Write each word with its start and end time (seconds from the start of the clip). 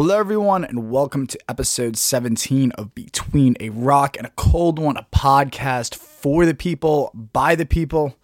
Hello, 0.00 0.16
everyone, 0.16 0.64
and 0.64 0.92
welcome 0.92 1.26
to 1.26 1.36
episode 1.48 1.96
17 1.96 2.70
of 2.78 2.94
Between 2.94 3.56
a 3.58 3.70
Rock 3.70 4.16
and 4.16 4.28
a 4.28 4.30
Cold 4.36 4.78
One, 4.78 4.96
a 4.96 5.04
podcast 5.12 5.96
for 5.96 6.46
the 6.46 6.54
people, 6.54 7.10
by 7.12 7.56
the 7.56 7.66
people. 7.66 8.14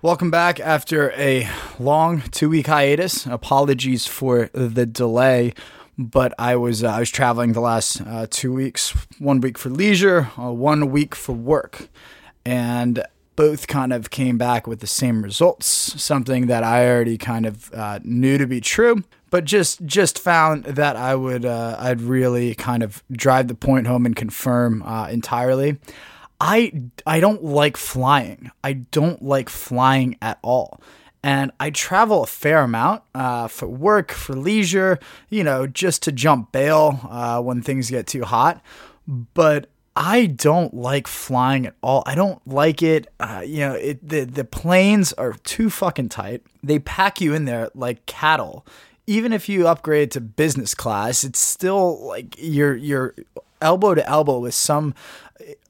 Welcome 0.00 0.30
back 0.30 0.60
after 0.60 1.10
a 1.16 1.50
long 1.80 2.20
two 2.30 2.48
week 2.50 2.68
hiatus. 2.68 3.26
Apologies 3.26 4.06
for 4.06 4.48
the 4.52 4.86
delay, 4.86 5.54
but 5.98 6.32
I 6.38 6.54
was 6.54 6.84
uh, 6.84 6.90
I 6.90 7.00
was 7.00 7.10
traveling 7.10 7.52
the 7.52 7.60
last 7.60 8.00
uh, 8.02 8.28
two 8.30 8.52
weeks. 8.52 8.90
One 9.18 9.40
week 9.40 9.58
for 9.58 9.70
leisure, 9.70 10.30
uh, 10.38 10.52
one 10.52 10.92
week 10.92 11.16
for 11.16 11.32
work, 11.32 11.88
and 12.44 13.02
both 13.36 13.66
kind 13.66 13.92
of 13.92 14.10
came 14.10 14.38
back 14.38 14.66
with 14.66 14.80
the 14.80 14.86
same 14.86 15.22
results. 15.22 15.66
Something 16.02 16.46
that 16.46 16.64
I 16.64 16.88
already 16.88 17.18
kind 17.18 17.46
of 17.46 17.72
uh, 17.72 18.00
knew 18.02 18.38
to 18.38 18.46
be 18.46 18.60
true, 18.60 19.04
but 19.30 19.44
just 19.44 19.84
just 19.84 20.18
found 20.18 20.64
that 20.64 20.96
I 20.96 21.14
would 21.14 21.44
uh, 21.44 21.76
I'd 21.78 22.00
really 22.00 22.54
kind 22.54 22.82
of 22.82 23.02
drive 23.12 23.48
the 23.48 23.54
point 23.54 23.86
home 23.86 24.06
and 24.06 24.16
confirm 24.16 24.82
uh, 24.82 25.08
entirely. 25.08 25.78
I 26.40 26.72
I 27.06 27.20
don't 27.20 27.44
like 27.44 27.76
flying. 27.76 28.50
I 28.64 28.72
don't 28.74 29.22
like 29.22 29.48
flying 29.48 30.16
at 30.20 30.38
all. 30.42 30.80
And 31.22 31.50
I 31.58 31.70
travel 31.70 32.22
a 32.22 32.26
fair 32.26 32.60
amount 32.60 33.02
uh, 33.12 33.48
for 33.48 33.66
work, 33.66 34.12
for 34.12 34.36
leisure, 34.36 35.00
you 35.28 35.42
know, 35.42 35.66
just 35.66 36.02
to 36.04 36.12
jump 36.12 36.52
bail 36.52 37.00
uh, 37.10 37.42
when 37.42 37.62
things 37.62 37.90
get 37.90 38.06
too 38.06 38.22
hot. 38.22 38.62
But 39.08 39.68
I 39.96 40.26
don't 40.26 40.74
like 40.74 41.06
flying 41.06 41.66
at 41.66 41.74
all. 41.82 42.02
I 42.04 42.14
don't 42.14 42.46
like 42.46 42.82
it. 42.82 43.08
Uh, 43.18 43.42
you 43.44 43.60
know, 43.60 43.72
it, 43.72 44.06
the 44.06 44.24
the 44.24 44.44
planes 44.44 45.14
are 45.14 45.32
too 45.32 45.70
fucking 45.70 46.10
tight. 46.10 46.42
They 46.62 46.78
pack 46.78 47.20
you 47.20 47.32
in 47.32 47.46
there 47.46 47.70
like 47.74 48.04
cattle. 48.04 48.66
Even 49.06 49.32
if 49.32 49.48
you 49.48 49.66
upgrade 49.66 50.10
to 50.10 50.20
business 50.20 50.74
class, 50.74 51.24
it's 51.24 51.38
still 51.38 52.06
like 52.06 52.36
you're 52.38 52.76
you're 52.76 53.14
elbow 53.62 53.94
to 53.94 54.06
elbow 54.06 54.38
with 54.38 54.54
some 54.54 54.94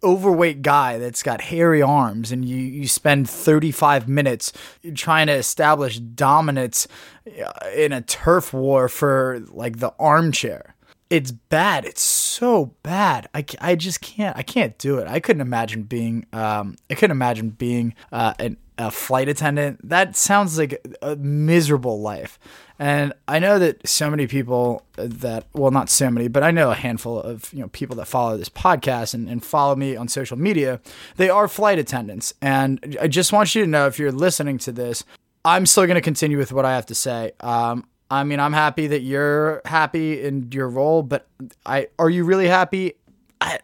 overweight 0.03 0.63
guy 0.63 0.99
that's 0.99 1.23
got 1.23 1.41
hairy 1.41 1.83
arms 1.83 2.31
and 2.33 2.45
you, 2.45 2.57
you 2.57 2.87
spend 2.87 3.29
35 3.29 4.09
minutes 4.09 4.53
trying 4.95 5.27
to 5.27 5.33
establish 5.33 5.99
dominance 5.99 6.87
uh, 7.27 7.69
in 7.75 7.93
a 7.93 8.01
turf 8.01 8.53
war 8.53 8.89
for 8.89 9.43
like 9.49 9.79
the 9.79 9.93
armchair 9.99 10.76
it's 11.09 11.31
bad. 11.31 11.85
It's 11.85 12.03
so 12.03 12.75
bad. 12.83 13.29
I, 13.35 13.45
I 13.61 13.75
just 13.77 14.01
can't. 14.01 14.37
I 14.37 14.43
can't 14.43 14.77
do 14.79 14.99
it. 14.99 15.07
I 15.07 15.21
couldn't 15.21 15.41
imagine 15.41 15.85
being. 15.85 16.27
Um, 16.33 16.77
I 16.91 16.95
couldn't 16.95 17.13
imagine 17.13 17.51
being 17.51 17.95
uh, 18.11 18.35
an, 18.39 18.57
a 18.77 18.91
flight 18.91 19.29
attendant. 19.29 19.89
That 19.89 20.17
sounds 20.17 20.59
like 20.59 20.85
a 21.03 21.17
miserable 21.17 22.01
life. 22.01 22.39
And 22.79 23.15
I 23.27 23.39
know 23.39 23.59
that 23.59 23.89
so 23.89 24.11
many 24.11 24.27
people 24.27 24.83
that, 24.97 25.47
well, 25.55 25.71
not 25.71 25.89
so 25.89 26.11
many, 26.11 26.29
but 26.29 26.43
I 26.43 26.51
know 26.51 26.71
a 26.71 26.75
handful 26.75 27.21
of 27.21 27.53
you 27.53 27.61
know 27.61 27.69
people 27.69 27.97
that 27.97 28.07
follow 28.07 28.37
this 28.37 28.49
podcast 28.49 29.15
and, 29.15 29.29
and 29.29 29.45
follow 29.45 29.77
me 29.77 29.97
on 29.97 30.09
social 30.09 30.37
media. 30.37 30.81
They 31.17 31.31
are 31.31 31.49
flight 31.49 31.79
attendants, 31.79 32.35
and 32.43 32.97
I 33.01 33.09
just 33.09 33.33
want 33.33 33.55
you 33.55 33.63
to 33.63 33.69
know 33.69 33.87
if 33.87 33.99
you're 33.99 34.13
listening 34.13 34.59
to 34.59 34.73
this, 34.73 35.05
I'm 35.45 35.67
still 35.67 35.87
going 35.87 35.95
to 35.95 36.01
continue 36.01 36.37
with 36.37 36.53
what 36.53 36.65
I 36.65 36.75
have 36.75 36.87
to 36.87 36.95
say. 36.95 37.33
Um, 37.41 37.87
I 38.11 38.25
mean, 38.25 38.41
I'm 38.41 38.53
happy 38.53 38.87
that 38.89 39.01
you're 39.01 39.63
happy 39.65 40.23
in 40.23 40.51
your 40.53 40.69
role, 40.69 41.03
but 41.03 41.27
I 41.65 41.89
are 41.99 42.11
you 42.11 42.25
really 42.25 42.49
happy? 42.49 42.95
I 43.41 43.59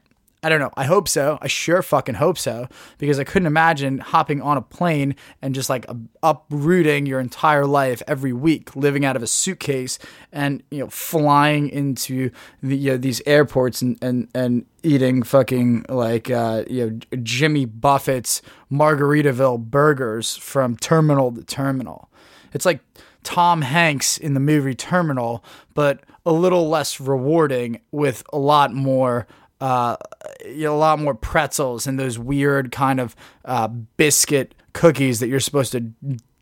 I 0.44 0.48
don't 0.48 0.58
know. 0.58 0.72
I 0.76 0.84
hope 0.84 1.08
so. 1.08 1.38
I 1.40 1.46
sure 1.46 1.82
fucking 1.82 2.16
hope 2.16 2.36
so 2.36 2.66
because 2.98 3.20
I 3.20 3.24
couldn't 3.24 3.46
imagine 3.46 3.98
hopping 3.98 4.42
on 4.42 4.56
a 4.56 4.62
plane 4.62 5.14
and 5.40 5.54
just 5.54 5.70
like 5.70 5.86
uprooting 6.20 7.06
your 7.06 7.20
entire 7.20 7.64
life 7.64 8.02
every 8.08 8.32
week, 8.32 8.74
living 8.74 9.04
out 9.04 9.14
of 9.14 9.22
a 9.22 9.28
suitcase 9.28 10.00
and 10.32 10.64
you 10.72 10.80
know 10.80 10.88
flying 10.88 11.68
into 11.68 12.32
the 12.60 12.76
you 12.76 12.90
know, 12.90 12.96
these 12.96 13.22
airports 13.24 13.82
and 13.82 13.96
and 14.02 14.28
and 14.34 14.66
eating 14.82 15.22
fucking 15.22 15.86
like 15.88 16.28
uh, 16.28 16.64
you 16.68 16.90
know 16.90 17.18
Jimmy 17.22 17.64
Buffett's 17.64 18.42
Margaritaville 18.70 19.60
burgers 19.70 20.36
from 20.36 20.76
terminal 20.76 21.30
to 21.30 21.44
terminal. 21.44 22.10
It's 22.52 22.66
like 22.66 22.80
Tom 23.22 23.62
Hanks 23.62 24.18
in 24.18 24.34
the 24.34 24.40
movie 24.40 24.74
Terminal, 24.74 25.44
but 25.74 26.00
a 26.24 26.32
little 26.32 26.68
less 26.68 27.00
rewarding 27.00 27.80
with 27.90 28.22
a 28.32 28.38
lot 28.38 28.72
more. 28.72 29.26
Uh, 29.60 29.96
you 30.44 30.64
know, 30.64 30.74
a 30.74 30.76
lot 30.76 30.98
more 30.98 31.14
pretzels 31.14 31.86
and 31.86 31.96
those 31.96 32.18
weird 32.18 32.72
kind 32.72 32.98
of 32.98 33.14
uh, 33.44 33.68
biscuit 33.68 34.56
cookies 34.72 35.20
that 35.20 35.28
you're 35.28 35.38
supposed 35.38 35.70
to 35.70 35.92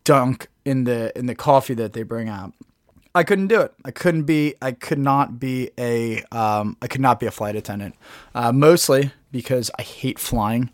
dunk 0.05 0.49
in 0.65 0.85
the 0.85 1.17
in 1.19 1.27
the 1.27 1.35
coffee 1.35 1.75
that 1.75 1.93
they 1.93 2.03
bring 2.03 2.29
out. 2.29 2.55
I 3.15 3.25
couldn't 3.25 3.49
do 3.49 3.61
it. 3.61 3.75
I 3.85 3.91
couldn't 3.91 4.23
be. 4.23 4.55
I 4.63 4.73
could 4.73 4.99
not 4.99 5.41
be 5.41 5.71
a. 5.77 6.23
Um, 6.33 6.77
I 6.81 6.87
could 6.87 7.01
not 7.01 7.19
be 7.19 7.27
a 7.27 7.31
flight 7.31 7.57
attendant. 7.57 7.97
Uh, 8.35 8.53
mostly 8.53 9.13
because 9.33 9.71
I 9.79 9.83
hate 9.83 10.19
flying. 10.19 10.71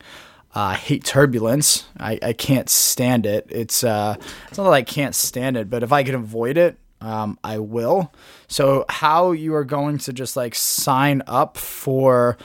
I 0.57 0.75
hate 0.75 1.05
turbulence. 1.05 1.85
I, 2.01 2.19
I 2.23 2.33
can't 2.33 2.71
stand 2.71 3.27
it. 3.27 3.47
It's 3.51 3.85
uh, 3.85 4.17
it's 4.49 4.57
not 4.57 4.65
that 4.65 4.73
I 4.73 4.83
can't 4.83 5.15
stand 5.15 5.59
it, 5.59 5.69
but 5.69 5.83
if 5.83 5.93
I 5.93 6.03
can 6.03 6.15
avoid 6.15 6.57
it, 6.57 6.79
um, 7.03 7.39
I 7.45 7.59
will. 7.59 8.11
So 8.49 8.87
how 8.89 9.33
you 9.33 9.55
are 9.55 9.65
going 9.65 9.99
to 9.99 10.15
just 10.15 10.35
like 10.35 10.55
sign 10.55 11.23
up 11.27 11.59
for 11.59 12.39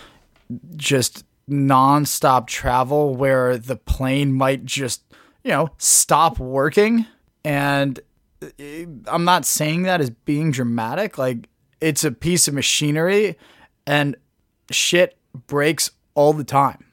just 0.75 1.23
nonstop 1.49 2.47
travel 2.47 3.15
where 3.15 3.57
the 3.57 3.77
plane 3.77 4.33
might 4.33 4.65
just 4.65 5.03
you 5.43 5.51
know 5.51 5.69
stop 5.77 6.37
working 6.37 7.05
and 7.45 7.99
uh, 8.41 8.47
I'm 9.07 9.23
not 9.23 9.45
saying 9.45 9.83
that 9.83 10.01
as 10.01 10.09
being 10.09 10.51
dramatic. 10.51 11.17
Like 11.17 11.47
it's 11.79 12.03
a 12.03 12.11
piece 12.11 12.49
of 12.49 12.53
machinery 12.53 13.37
and 13.87 14.17
shit 14.69 15.17
breaks 15.47 15.91
all 16.13 16.33
the 16.33 16.43
time 16.43 16.90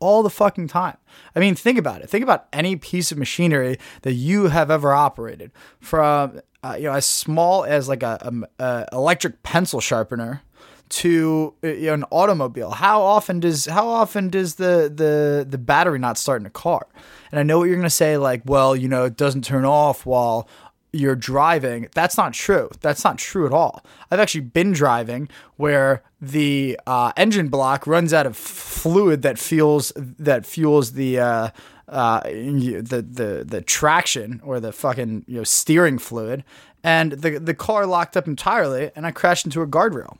all 0.00 0.22
the 0.22 0.30
fucking 0.30 0.68
time. 0.68 0.96
I 1.34 1.40
mean, 1.40 1.54
think 1.54 1.78
about 1.78 2.02
it. 2.02 2.10
Think 2.10 2.22
about 2.22 2.46
any 2.52 2.76
piece 2.76 3.12
of 3.12 3.18
machinery 3.18 3.78
that 4.02 4.14
you 4.14 4.48
have 4.48 4.70
ever 4.70 4.92
operated, 4.92 5.52
from 5.80 6.40
uh, 6.62 6.76
you 6.76 6.84
know 6.84 6.92
as 6.92 7.06
small 7.06 7.64
as 7.64 7.88
like 7.88 8.02
a, 8.02 8.46
a, 8.58 8.64
a 8.64 8.86
electric 8.92 9.42
pencil 9.42 9.80
sharpener 9.80 10.42
to 10.88 11.54
uh, 11.62 11.68
you 11.68 11.86
know, 11.86 11.94
an 11.94 12.04
automobile. 12.10 12.70
How 12.70 13.02
often 13.02 13.40
does 13.40 13.66
how 13.66 13.88
often 13.88 14.28
does 14.28 14.56
the 14.56 14.92
the 14.94 15.46
the 15.48 15.58
battery 15.58 15.98
not 15.98 16.18
start 16.18 16.40
in 16.42 16.46
a 16.46 16.50
car? 16.50 16.86
And 17.30 17.38
I 17.38 17.42
know 17.42 17.58
what 17.58 17.64
you're 17.64 17.76
gonna 17.76 17.90
say, 17.90 18.16
like, 18.16 18.42
well, 18.44 18.74
you 18.74 18.88
know, 18.88 19.04
it 19.04 19.16
doesn't 19.16 19.44
turn 19.44 19.64
off 19.64 20.06
while 20.06 20.48
you're 20.92 21.16
driving. 21.16 21.88
That's 21.94 22.16
not 22.16 22.32
true. 22.32 22.70
That's 22.80 23.04
not 23.04 23.18
true 23.18 23.46
at 23.46 23.52
all. 23.52 23.84
I've 24.10 24.20
actually 24.20 24.42
been 24.42 24.72
driving 24.72 25.28
where 25.56 26.02
the 26.20 26.80
uh, 26.86 27.12
engine 27.16 27.48
block 27.48 27.86
runs 27.86 28.12
out 28.12 28.26
of 28.26 28.36
fluid 28.78 29.22
that 29.22 29.38
fuels 29.38 29.92
that 29.96 30.46
fuels 30.46 30.92
the 30.92 31.18
uh, 31.18 31.48
uh, 31.88 32.20
the 32.20 33.06
the 33.08 33.44
the 33.46 33.62
traction 33.62 34.40
or 34.44 34.60
the 34.60 34.72
fucking 34.72 35.24
you 35.26 35.38
know 35.38 35.44
steering 35.44 35.98
fluid, 35.98 36.44
and 36.82 37.12
the 37.12 37.38
the 37.38 37.54
car 37.54 37.86
locked 37.86 38.16
up 38.16 38.26
entirely, 38.26 38.90
and 38.94 39.06
I 39.06 39.10
crashed 39.10 39.44
into 39.44 39.62
a 39.62 39.66
guardrail. 39.66 40.18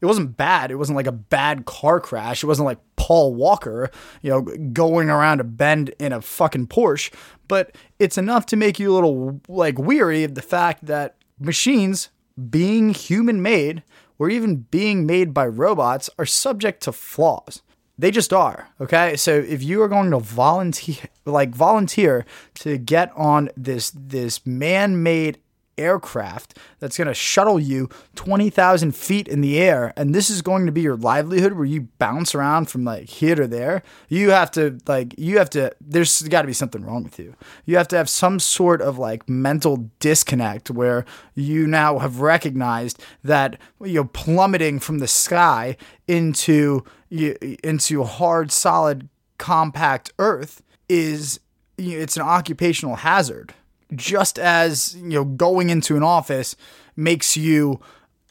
It 0.00 0.06
wasn't 0.06 0.36
bad. 0.36 0.70
It 0.70 0.76
wasn't 0.76 0.96
like 0.96 1.06
a 1.06 1.12
bad 1.12 1.66
car 1.66 2.00
crash. 2.00 2.42
It 2.42 2.46
wasn't 2.46 2.64
like 2.64 2.78
Paul 2.96 3.34
Walker, 3.34 3.90
you 4.22 4.30
know, 4.30 4.40
going 4.72 5.10
around 5.10 5.40
a 5.40 5.44
bend 5.44 5.90
in 5.98 6.12
a 6.12 6.22
fucking 6.22 6.68
Porsche, 6.68 7.12
but 7.48 7.76
it's 7.98 8.16
enough 8.16 8.46
to 8.46 8.56
make 8.56 8.78
you 8.78 8.90
a 8.90 8.94
little 8.94 9.40
like 9.46 9.78
weary 9.78 10.24
of 10.24 10.34
the 10.34 10.42
fact 10.42 10.86
that 10.86 11.16
machines 11.38 12.08
being 12.48 12.94
human 12.94 13.42
made 13.42 13.82
or 14.18 14.30
even 14.30 14.66
being 14.70 15.04
made 15.04 15.34
by 15.34 15.46
robots 15.46 16.08
are 16.18 16.26
subject 16.26 16.82
to 16.82 16.92
flaws. 16.92 17.62
They 18.00 18.10
just 18.10 18.32
are. 18.32 18.70
Okay. 18.80 19.14
So 19.16 19.34
if 19.34 19.62
you 19.62 19.82
are 19.82 19.88
going 19.88 20.10
to 20.10 20.18
volunteer, 20.20 20.96
like 21.26 21.50
volunteer 21.50 22.24
to 22.54 22.78
get 22.78 23.12
on 23.14 23.50
this, 23.58 23.92
this 23.94 24.46
man 24.46 25.02
made 25.02 25.38
aircraft 25.80 26.58
that's 26.78 26.96
going 26.96 27.08
to 27.08 27.14
shuttle 27.14 27.58
you 27.58 27.88
20,000 28.14 28.94
feet 28.94 29.26
in 29.28 29.40
the 29.40 29.58
air. 29.58 29.92
And 29.96 30.14
this 30.14 30.30
is 30.30 30.42
going 30.42 30.66
to 30.66 30.72
be 30.72 30.82
your 30.82 30.96
livelihood 30.96 31.54
where 31.54 31.64
you 31.64 31.88
bounce 31.98 32.34
around 32.34 32.68
from 32.68 32.84
like 32.84 33.08
here 33.08 33.34
to 33.34 33.46
there. 33.46 33.82
You 34.08 34.30
have 34.30 34.50
to, 34.52 34.78
like, 34.86 35.14
you 35.18 35.38
have 35.38 35.50
to, 35.50 35.72
there's 35.80 36.22
got 36.22 36.42
to 36.42 36.46
be 36.46 36.52
something 36.52 36.84
wrong 36.84 37.02
with 37.02 37.18
you. 37.18 37.34
You 37.64 37.76
have 37.76 37.88
to 37.88 37.96
have 37.96 38.08
some 38.08 38.38
sort 38.38 38.82
of 38.82 38.98
like 38.98 39.28
mental 39.28 39.90
disconnect 39.98 40.70
where 40.70 41.04
you 41.34 41.66
now 41.66 41.98
have 41.98 42.20
recognized 42.20 43.02
that 43.24 43.58
you're 43.82 44.04
plummeting 44.04 44.78
from 44.80 44.98
the 44.98 45.08
sky 45.08 45.76
into, 46.06 46.84
into 47.10 48.04
hard, 48.04 48.52
solid, 48.52 49.08
compact 49.40 50.12
earth 50.18 50.62
is, 50.88 51.40
it's 51.78 52.16
an 52.16 52.22
occupational 52.22 52.96
hazard 52.96 53.54
just 53.94 54.38
as 54.38 54.94
you 54.96 55.10
know 55.10 55.24
going 55.24 55.70
into 55.70 55.96
an 55.96 56.02
office 56.02 56.56
makes 56.96 57.36
you 57.36 57.80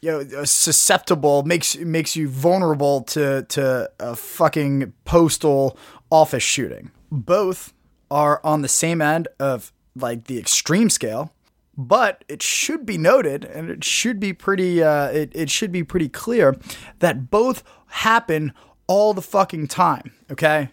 you 0.00 0.10
know 0.10 0.44
susceptible 0.44 1.42
makes 1.42 1.76
makes 1.78 2.16
you 2.16 2.28
vulnerable 2.28 3.02
to 3.02 3.42
to 3.48 3.90
a 3.98 4.16
fucking 4.16 4.92
postal 5.04 5.76
office 6.10 6.42
shooting 6.42 6.90
both 7.10 7.72
are 8.10 8.40
on 8.42 8.62
the 8.62 8.68
same 8.68 9.00
end 9.02 9.28
of 9.38 9.72
like 9.94 10.24
the 10.24 10.38
extreme 10.38 10.90
scale 10.90 11.32
But 11.76 12.24
it 12.28 12.42
should 12.42 12.84
be 12.84 12.98
noted, 12.98 13.44
and 13.44 13.70
it 13.70 13.84
should 13.84 14.20
be 14.20 14.34
pretty, 14.34 14.82
uh, 14.82 15.06
it, 15.06 15.32
it 15.34 15.48
should 15.50 15.72
be 15.72 15.82
pretty 15.82 16.08
clear 16.10 16.56
that 16.98 17.30
both 17.30 17.62
happen 17.86 18.52
all 18.86 19.14
the 19.14 19.22
fucking 19.22 19.68
time. 19.68 20.12
Okay. 20.30 20.68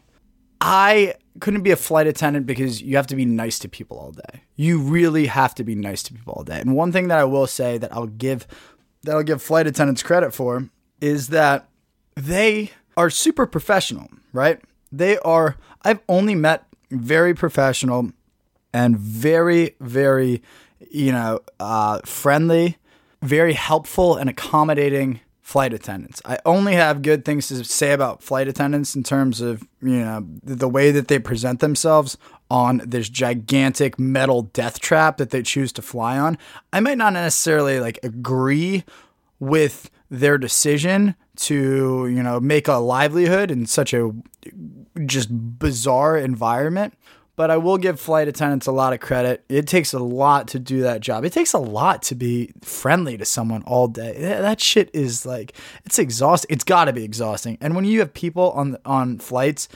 I 0.62 1.16
couldn't 1.40 1.62
be 1.62 1.72
a 1.72 1.76
flight 1.76 2.08
attendant 2.08 2.46
because 2.46 2.82
you 2.82 2.96
have 2.96 3.08
to 3.08 3.16
be 3.16 3.26
nice 3.26 3.60
to 3.60 3.70
people 3.70 3.98
all 3.98 4.12
day. 4.12 4.42
You 4.56 4.80
really 4.80 5.28
have 5.28 5.54
to 5.56 5.64
be 5.64 5.76
nice 5.76 6.04
to 6.04 6.14
people 6.14 6.34
all 6.34 6.44
day. 6.44 6.60
And 6.60 6.76
one 6.76 6.92
thing 6.92 7.08
that 7.10 7.20
I 7.20 7.26
will 7.26 7.48
say 7.48 7.78
that 7.78 7.94
I'll 7.94 8.08
give 8.08 8.48
that 9.04 9.16
I'll 9.16 9.24
give 9.24 9.42
flight 9.42 9.68
attendants 9.68 10.04
credit 10.04 10.34
for 10.34 10.70
is 11.00 11.28
that 11.30 11.70
they 12.16 12.72
are 12.96 13.10
super 13.10 13.46
professional, 13.46 14.10
right? 14.34 14.60
They 14.92 15.18
are 15.20 15.58
I've 15.84 16.00
only 16.10 16.36
met 16.36 16.66
very 16.90 17.34
professional 17.34 18.12
and 18.74 18.98
very 18.98 19.76
very 19.80 20.42
you 20.90 21.12
know 21.12 21.40
uh, 21.60 22.00
friendly, 22.06 22.78
very 23.22 23.54
helpful 23.54 24.16
and 24.16 24.30
accommodating 24.30 25.20
flight 25.48 25.72
attendants. 25.74 26.22
I 26.26 26.40
only 26.46 26.74
have 26.74 27.02
good 27.02 27.24
things 27.24 27.48
to 27.48 27.64
say 27.64 27.94
about 27.94 28.22
flight 28.22 28.50
attendants 28.50 28.98
in 28.98 29.04
terms 29.04 29.40
of, 29.40 29.66
you 29.82 30.04
know, 30.04 30.28
the 30.44 30.68
way 30.68 30.92
that 30.92 31.08
they 31.08 31.20
present 31.20 31.62
themselves 31.62 32.18
on 32.52 32.82
this 32.86 33.08
gigantic 33.08 33.98
metal 33.98 34.42
death 34.42 34.82
trap 34.82 35.16
that 35.16 35.30
they 35.30 35.42
choose 35.42 35.72
to 35.72 35.82
fly 35.82 36.18
on. 36.18 36.38
I 36.74 36.82
might 36.82 36.98
not 36.98 37.14
necessarily 37.14 37.80
like 37.80 37.98
agree 38.04 38.84
with 39.40 39.90
their 40.12 40.38
decision 40.38 41.16
to, 41.38 42.08
you 42.08 42.22
know, 42.22 42.42
make 42.42 42.68
a 42.68 42.74
livelihood 42.74 43.50
in 43.50 43.68
such 43.68 43.94
a 43.94 44.12
just 45.06 45.30
bizarre 45.32 46.18
environment, 46.18 46.94
but 47.38 47.52
I 47.52 47.58
will 47.58 47.78
give 47.78 48.00
flight 48.00 48.28
attendants 48.28 48.66
a 48.66 48.72
lot 48.72 48.94
of 48.94 49.00
credit. 49.00 49.46
It 49.48 49.68
takes 49.68 49.94
a 49.94 50.00
lot 50.00 50.50
to 50.50 50.60
do 50.60 50.82
that 50.82 51.02
job. 51.02 51.24
It 51.24 51.32
takes 51.32 51.54
a 51.54 51.60
lot 51.60 52.02
to 52.04 52.16
be 52.16 52.52
friendly 52.64 53.16
to 53.16 53.26
someone 53.26 53.62
all 53.64 53.88
day. 53.88 54.18
That 54.20 54.60
shit 54.60 54.90
is 54.92 55.26
like 55.26 55.54
it's 55.86 56.00
exhausting. 56.00 56.54
It's 56.54 56.64
got 56.66 56.86
to 56.86 56.94
be 56.94 57.04
exhausting. 57.04 57.60
And 57.62 57.76
when 57.76 57.86
you 57.86 58.00
have 58.00 58.14
people 58.14 58.52
on 58.52 58.76
on 58.86 59.20
flights, 59.20 59.70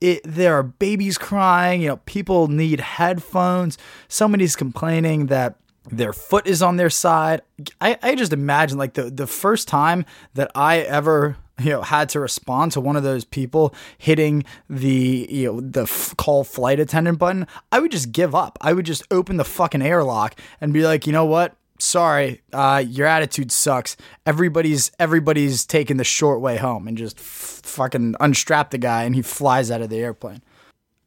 it, 0.00 0.22
there 0.24 0.54
are 0.54 0.62
babies 0.62 1.18
crying. 1.18 1.82
You 1.82 1.88
know, 1.88 1.96
people 1.98 2.48
need 2.48 2.80
headphones. 2.80 3.76
Somebody's 4.08 4.56
complaining 4.56 5.26
that 5.26 5.56
their 5.90 6.14
foot 6.14 6.46
is 6.46 6.62
on 6.62 6.76
their 6.76 6.90
side. 6.90 7.42
I, 7.80 7.98
I 8.02 8.14
just 8.14 8.32
imagine 8.32 8.78
like 8.78 8.94
the 8.94 9.10
the 9.10 9.26
first 9.26 9.68
time 9.68 10.06
that 10.32 10.50
I 10.54 10.78
ever 10.78 11.36
you 11.62 11.70
know 11.70 11.82
had 11.82 12.08
to 12.08 12.20
respond 12.20 12.72
to 12.72 12.80
one 12.80 12.96
of 12.96 13.02
those 13.02 13.24
people 13.24 13.74
hitting 13.98 14.44
the 14.68 15.26
you 15.30 15.52
know 15.52 15.60
the 15.60 15.82
f- 15.82 16.14
call 16.16 16.44
flight 16.44 16.80
attendant 16.80 17.18
button 17.18 17.46
i 17.70 17.80
would 17.80 17.90
just 17.90 18.12
give 18.12 18.34
up 18.34 18.58
i 18.60 18.72
would 18.72 18.86
just 18.86 19.02
open 19.10 19.36
the 19.36 19.44
fucking 19.44 19.82
airlock 19.82 20.38
and 20.60 20.72
be 20.72 20.82
like 20.82 21.06
you 21.06 21.12
know 21.12 21.24
what 21.24 21.56
sorry 21.78 22.40
uh, 22.52 22.82
your 22.86 23.06
attitude 23.06 23.50
sucks 23.50 23.96
everybody's 24.24 24.92
everybody's 25.00 25.66
taking 25.66 25.96
the 25.96 26.04
short 26.04 26.40
way 26.40 26.56
home 26.56 26.86
and 26.86 26.96
just 26.96 27.18
f- 27.18 27.60
fucking 27.64 28.14
unstrap 28.20 28.70
the 28.70 28.78
guy 28.78 29.02
and 29.02 29.16
he 29.16 29.22
flies 29.22 29.70
out 29.70 29.82
of 29.82 29.90
the 29.90 29.98
airplane 29.98 30.42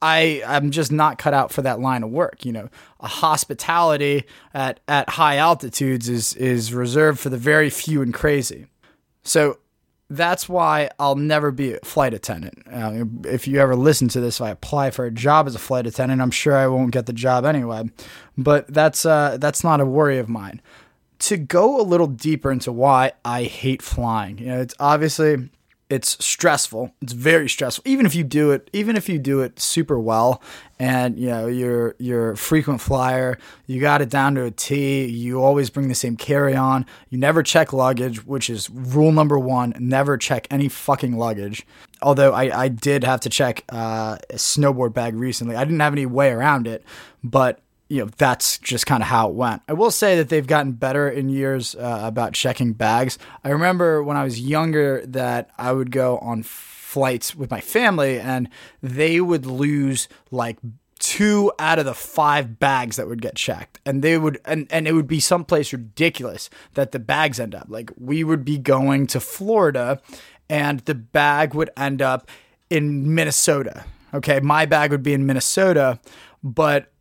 I 0.01 0.43
I'm 0.45 0.71
just 0.71 0.91
not 0.91 1.17
cut 1.17 1.33
out 1.33 1.51
for 1.51 1.61
that 1.63 1.79
line 1.79 2.03
of 2.03 2.11
work. 2.11 2.45
You 2.45 2.51
know, 2.51 2.69
a 2.99 3.07
hospitality 3.07 4.25
at 4.53 4.79
at 4.87 5.09
high 5.09 5.37
altitudes 5.37 6.09
is 6.09 6.35
is 6.35 6.73
reserved 6.73 7.19
for 7.19 7.29
the 7.29 7.37
very 7.37 7.69
few 7.69 8.01
and 8.01 8.13
crazy. 8.13 8.67
So 9.23 9.57
that's 10.09 10.47
why 10.47 10.89
I'll 10.99 11.15
never 11.15 11.51
be 11.51 11.73
a 11.73 11.79
flight 11.79 12.13
attendant. 12.13 12.63
Uh, 12.71 13.05
if 13.23 13.47
you 13.47 13.59
ever 13.59 13.75
listen 13.75 14.07
to 14.09 14.21
this, 14.21 14.39
if 14.39 14.43
I 14.43 14.49
apply 14.51 14.91
for 14.91 15.05
a 15.05 15.11
job 15.11 15.47
as 15.47 15.55
a 15.55 15.59
flight 15.59 15.87
attendant, 15.87 16.21
I'm 16.21 16.31
sure 16.31 16.55
I 16.55 16.67
won't 16.67 16.91
get 16.91 17.07
the 17.07 17.13
job 17.13 17.45
anyway. 17.45 17.89
But 18.37 18.67
that's 18.67 19.05
uh, 19.05 19.37
that's 19.39 19.63
not 19.63 19.81
a 19.81 19.85
worry 19.85 20.19
of 20.19 20.29
mine. 20.29 20.61
To 21.19 21.37
go 21.37 21.79
a 21.79 21.83
little 21.83 22.07
deeper 22.07 22.51
into 22.51 22.71
why 22.71 23.13
I 23.23 23.43
hate 23.43 23.81
flying, 23.81 24.37
you 24.37 24.47
know, 24.47 24.61
it's 24.61 24.75
obviously 24.79 25.49
it's 25.89 26.23
stressful. 26.23 26.91
It's 27.01 27.13
very 27.13 27.47
stressful. 27.47 27.83
Even 27.85 28.05
if 28.05 28.15
you 28.15 28.23
do 28.23 28.51
it, 28.51 28.69
even 28.73 28.95
if 28.95 29.07
you 29.07 29.19
do 29.19 29.41
it 29.41 29.59
super 29.59 29.99
well, 29.99 30.41
and 30.79 31.17
you 31.17 31.27
know 31.27 31.47
you're 31.47 31.95
you're 31.99 32.31
a 32.31 32.37
frequent 32.37 32.81
flyer, 32.81 33.37
you 33.67 33.79
got 33.79 34.01
it 34.01 34.09
down 34.09 34.35
to 34.35 34.45
a 34.45 34.51
T. 34.51 35.05
You 35.05 35.43
always 35.43 35.69
bring 35.69 35.87
the 35.87 35.95
same 35.95 36.17
carry 36.17 36.55
on. 36.55 36.85
You 37.09 37.19
never 37.19 37.43
check 37.43 37.71
luggage, 37.71 38.25
which 38.25 38.49
is 38.49 38.69
rule 38.69 39.11
number 39.11 39.37
one. 39.37 39.73
Never 39.79 40.17
check 40.17 40.47
any 40.49 40.69
fucking 40.69 41.17
luggage. 41.17 41.65
Although 42.01 42.33
I, 42.33 42.63
I 42.63 42.67
did 42.67 43.03
have 43.03 43.21
to 43.21 43.29
check 43.29 43.63
uh, 43.69 44.17
a 44.29 44.35
snowboard 44.35 44.93
bag 44.93 45.15
recently. 45.15 45.55
I 45.55 45.63
didn't 45.63 45.79
have 45.79 45.93
any 45.93 46.05
way 46.05 46.29
around 46.29 46.67
it, 46.67 46.83
but 47.23 47.59
you 47.87 48.03
know 48.03 48.09
that's 48.17 48.57
just 48.59 48.85
kind 48.85 49.03
of 49.03 49.09
how 49.09 49.29
it 49.29 49.35
went. 49.35 49.61
I 49.67 49.73
will 49.73 49.91
say 49.91 50.17
that 50.17 50.29
they've 50.29 50.45
gotten 50.45 50.73
better 50.73 51.09
in 51.09 51.29
years 51.29 51.75
uh, 51.75 52.01
about 52.03 52.33
checking 52.33 52.73
bags. 52.73 53.17
I 53.43 53.49
remember 53.49 54.01
when 54.03 54.17
I 54.17 54.23
was 54.23 54.39
younger 54.39 55.05
that 55.07 55.51
I 55.57 55.71
would 55.71 55.91
go 55.91 56.17
on 56.19 56.43
flights 56.43 57.35
with 57.35 57.51
my 57.51 57.61
family 57.61 58.19
and 58.19 58.49
they 58.81 59.19
would 59.19 59.45
lose 59.45 60.07
like 60.31 60.57
two 60.97 61.51
out 61.59 61.77
of 61.77 61.85
the 61.85 61.93
five 61.93 62.57
bags 62.57 62.95
that 62.95 63.07
would 63.07 63.21
get 63.21 63.35
checked 63.35 63.81
and 63.85 64.01
they 64.01 64.17
would 64.17 64.39
and, 64.45 64.65
and 64.69 64.87
it 64.87 64.93
would 64.93 65.07
be 65.07 65.19
someplace 65.19 65.73
ridiculous 65.73 66.49
that 66.75 66.93
the 66.93 66.99
bags 66.99 67.37
end 67.37 67.53
up 67.53 67.67
like 67.67 67.91
we 67.97 68.23
would 68.23 68.45
be 68.45 68.57
going 68.57 69.05
to 69.05 69.19
florida 69.19 69.99
and 70.49 70.79
the 70.81 70.95
bag 70.95 71.53
would 71.53 71.69
end 71.75 72.01
up 72.01 72.29
in 72.69 73.13
minnesota 73.13 73.83
okay 74.13 74.39
my 74.39 74.65
bag 74.65 74.89
would 74.89 75.03
be 75.03 75.13
in 75.13 75.25
minnesota 75.25 75.99
but 76.41 76.93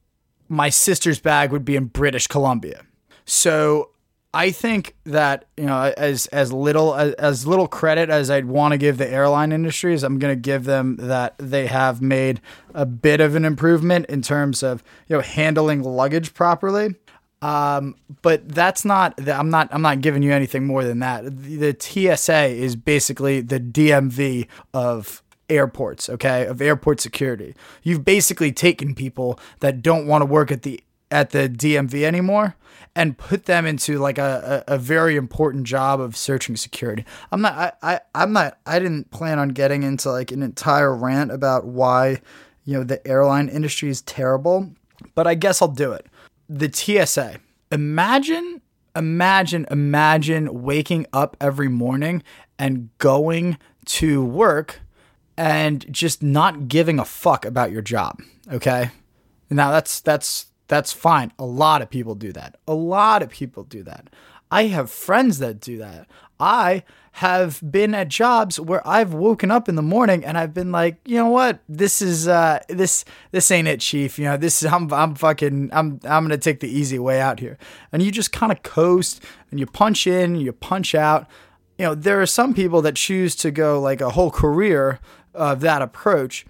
my 0.55 0.71
sister's 0.71 1.19
bag 1.19 1.51
would 1.51 1.65
be 1.65 1.77
in 1.77 1.87
British 1.87 2.27
Columbia. 2.27 2.83
So 3.25 3.91
I 4.33 4.51
think 4.51 4.97
that 5.05 5.47
you 5.57 5.65
know 5.65 5.93
as 5.97 6.27
as 6.27 6.53
little 6.53 6.95
as, 6.95 7.13
as 7.15 7.47
little 7.47 7.69
credit 7.69 8.11
as 8.11 8.31
I'd 8.31 8.47
want 8.47 8.73
to 8.73 8.79
give 8.79 8.99
the 8.99 9.09
airline 9.09 9.53
industries, 9.53 10.03
I'm 10.03 10.19
going 10.19 10.33
to 10.35 10.41
give 10.41 10.65
them 10.65 10.97
that 10.97 11.35
they 11.39 11.67
have 11.67 12.01
made 12.01 12.41
a 12.73 12.87
bit 12.87 13.21
of 13.21 13.35
an 13.35 13.45
improvement 13.45 14.07
in 14.07 14.23
terms 14.23 14.63
of 14.63 14.83
you 15.09 15.17
know 15.17 15.23
handling 15.23 15.83
luggage 15.83 16.35
properly. 16.35 16.95
Um, 17.43 17.97
but 18.23 18.49
that's 18.49 18.87
not. 18.87 19.29
I'm 19.29 19.51
not. 19.51 19.69
I'm 19.71 19.83
not 19.83 20.01
giving 20.01 20.23
you 20.23 20.33
anything 20.33 20.67
more 20.67 20.83
than 20.83 21.01
that. 21.01 21.25
The 21.25 21.77
TSA 21.79 22.47
is 22.47 22.75
basically 22.75 23.41
the 23.43 23.61
DMV 23.61 24.47
of 24.73 25.23
airports, 25.49 26.09
okay, 26.09 26.47
of 26.47 26.61
airport 26.61 27.01
security. 27.01 27.55
You've 27.83 28.05
basically 28.05 28.53
taken 28.53 28.95
people 28.95 29.39
that 29.61 29.83
don't 29.83 30.07
want 30.07 30.23
to 30.23 30.27
work 30.27 30.51
at 30.51 30.63
the 30.63 30.81
at 31.11 31.31
the 31.31 31.49
DMV 31.49 32.03
anymore 32.03 32.57
and 32.97 33.17
put 33.17 33.45
them 33.45 33.67
into 33.67 33.99
like 33.99 34.19
a, 34.19 34.65
a, 34.67 34.75
a, 34.75 34.79
very 34.79 35.17
important 35.17 35.65
job 35.65 36.01
of 36.01 36.17
searching 36.17 36.57
security. 36.57 37.05
I'm 37.31 37.41
not 37.41 37.55
I, 37.83 37.95
I 37.95 38.01
I'm 38.15 38.33
not 38.33 38.59
I 38.67 38.79
didn't 38.79 39.11
plan 39.11 39.39
on 39.39 39.51
getting 39.51 39.83
into 39.83 40.11
like 40.11 40.33
an 40.33 40.43
entire 40.43 40.95
rant 40.95 41.31
about 41.31 41.67
why, 41.67 42.21
you 42.65 42.75
know, 42.75 42.85
the 42.85 43.07
airline 43.07 43.49
industry 43.49 43.91
is 43.91 44.03
terrible, 44.03 44.71
but 45.15 45.27
I 45.27 45.35
guess 45.35 45.61
I'll 45.63 45.69
do 45.69 45.93
it. 45.93 46.07
The 46.49 46.73
TSA. 46.73 47.39
Imagine 47.71 48.61
imagine 48.97 49.67
imagine 49.71 50.63
waking 50.63 51.07
up 51.13 51.37
every 51.41 51.69
morning 51.69 52.23
and 52.59 52.91
going 52.99 53.59
to 53.85 54.25
work 54.25 54.81
and 55.37 55.91
just 55.93 56.23
not 56.23 56.69
giving 56.69 56.99
a 56.99 57.05
fuck 57.05 57.45
about 57.45 57.73
your 57.73 57.83
job. 57.83 58.21
Okay. 58.51 58.91
Now 59.51 59.71
that's 59.71 60.01
that's 60.01 60.47
that's 60.69 60.93
fine. 60.93 61.33
A 61.39 61.45
lot 61.45 61.83
of 61.83 61.91
people 61.91 62.15
do 62.15 62.33
that. 62.33 62.57
A 62.67 62.75
lot 62.75 63.23
of 63.23 63.31
people 63.31 63.65
do 63.65 63.83
that. 63.85 64.09
I 64.51 64.65
have 64.67 64.91
friends 64.91 65.39
that 65.39 65.61
do 65.61 65.79
that. 65.79 66.07
I 66.39 66.85
have 67.13 67.61
been 67.71 67.95
at 67.95 68.09
jobs 68.09 68.59
where 68.59 68.87
I've 68.87 69.15
woken 69.15 69.51
up 69.51 69.69
in 69.69 69.77
the 69.77 69.83
morning 69.83 70.25
and 70.25 70.37
I've 70.37 70.53
been 70.53 70.73
like, 70.73 70.97
you 71.05 71.17
know 71.17 71.29
what, 71.29 71.61
this 71.69 72.03
is 72.03 72.27
uh, 72.27 72.59
this 72.69 73.05
this 73.31 73.51
ain't 73.51 73.69
it, 73.69 73.81
chief. 73.81 74.19
You 74.19 74.25
know, 74.25 74.37
this 74.37 74.63
is 74.63 74.73
I'm 74.73 74.93
I'm 74.93 75.15
fucking 75.15 75.71
I'm 75.73 76.01
I'm 76.05 76.25
gonna 76.25 76.39
take 76.39 76.61
the 76.61 76.69
easy 76.69 76.99
way 76.99 77.21
out 77.21 77.41
here. 77.41 77.57
And 77.93 78.03
you 78.03 78.11
just 78.11 78.33
kind 78.33 78.51
of 78.51 78.63
coast 78.63 79.23
and 79.51 79.61
you 79.61 79.67
punch 79.67 80.07
in, 80.07 80.37
you 80.37 80.53
punch 80.53 80.95
out. 80.95 81.29
You 81.79 81.87
know, 81.87 81.95
there 81.95 82.21
are 82.21 82.27
some 82.27 82.55
people 82.55 82.83
that 82.83 82.97
choose 82.97 83.37
to 83.37 83.51
go 83.51 83.81
like 83.81 84.01
a 84.01 84.11
whole 84.11 84.31
career 84.31 85.01
of 85.35 85.61
that 85.61 85.83
approach. 85.83 86.47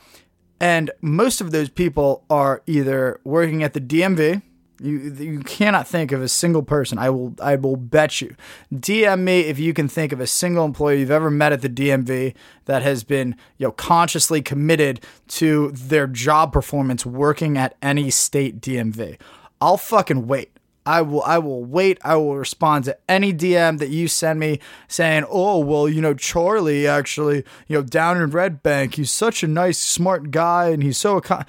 And 0.61 0.91
most 1.01 1.41
of 1.41 1.51
those 1.51 1.69
people 1.69 2.25
are 2.31 2.63
either 2.67 3.21
working 3.25 3.63
at 3.63 3.75
the 3.75 3.81
DMV. 3.81 4.43
You 4.81 4.99
you 4.99 5.41
cannot 5.41 5.87
think 5.87 6.11
of 6.11 6.21
a 6.21 6.29
single 6.29 6.63
person. 6.63 6.99
I 6.99 7.09
will 7.11 7.35
I 7.41 7.57
will 7.57 7.77
bet 7.77 8.21
you. 8.21 8.35
DM 8.73 9.21
me 9.21 9.41
if 9.43 9.59
you 9.59 9.73
can 9.73 9.89
think 9.89 10.11
of 10.13 10.21
a 10.21 10.27
single 10.27 10.65
employee 10.65 11.01
you've 11.01 11.13
ever 11.13 11.31
met 11.31 11.53
at 11.53 11.63
the 11.63 11.69
DMV 11.69 12.35
that 12.65 12.83
has 12.83 13.05
been 13.05 13.37
you 13.57 13.67
know 13.67 13.73
consciously 13.73 14.43
committed 14.43 15.01
to 15.29 15.71
their 15.71 16.07
job 16.07 16.53
performance 16.53 17.07
working 17.07 17.57
at 17.57 17.77
any 17.83 18.11
state 18.11 18.61
DMV. 18.61 19.19
I'll 19.61 19.77
fucking 19.77 20.27
wait. 20.27 20.54
I 20.87 21.01
will 21.03 21.23
I 21.23 21.39
will 21.39 21.65
wait. 21.65 21.99
I 22.05 22.17
will 22.17 22.37
respond 22.37 22.85
to 22.85 22.99
any 23.09 23.33
DM 23.33 23.79
that 23.79 23.89
you 23.89 24.07
send 24.07 24.39
me 24.39 24.61
saying, 24.87 25.25
"Oh, 25.31 25.59
well, 25.59 25.89
you 25.89 26.01
know, 26.01 26.15
Charlie 26.15 26.87
actually, 26.87 27.45
you 27.69 27.77
know, 27.79 27.83
down 27.83 28.21
in 28.21 28.31
Red 28.31 28.63
Bank, 28.63 28.97
he's 28.97 29.11
such 29.11 29.43
a 29.43 29.49
nice, 29.49 29.79
smart 29.79 30.31
guy 30.31 30.69
and 30.69 30.83
he's 30.83 30.99
so 30.99 31.23
no, 31.31 31.43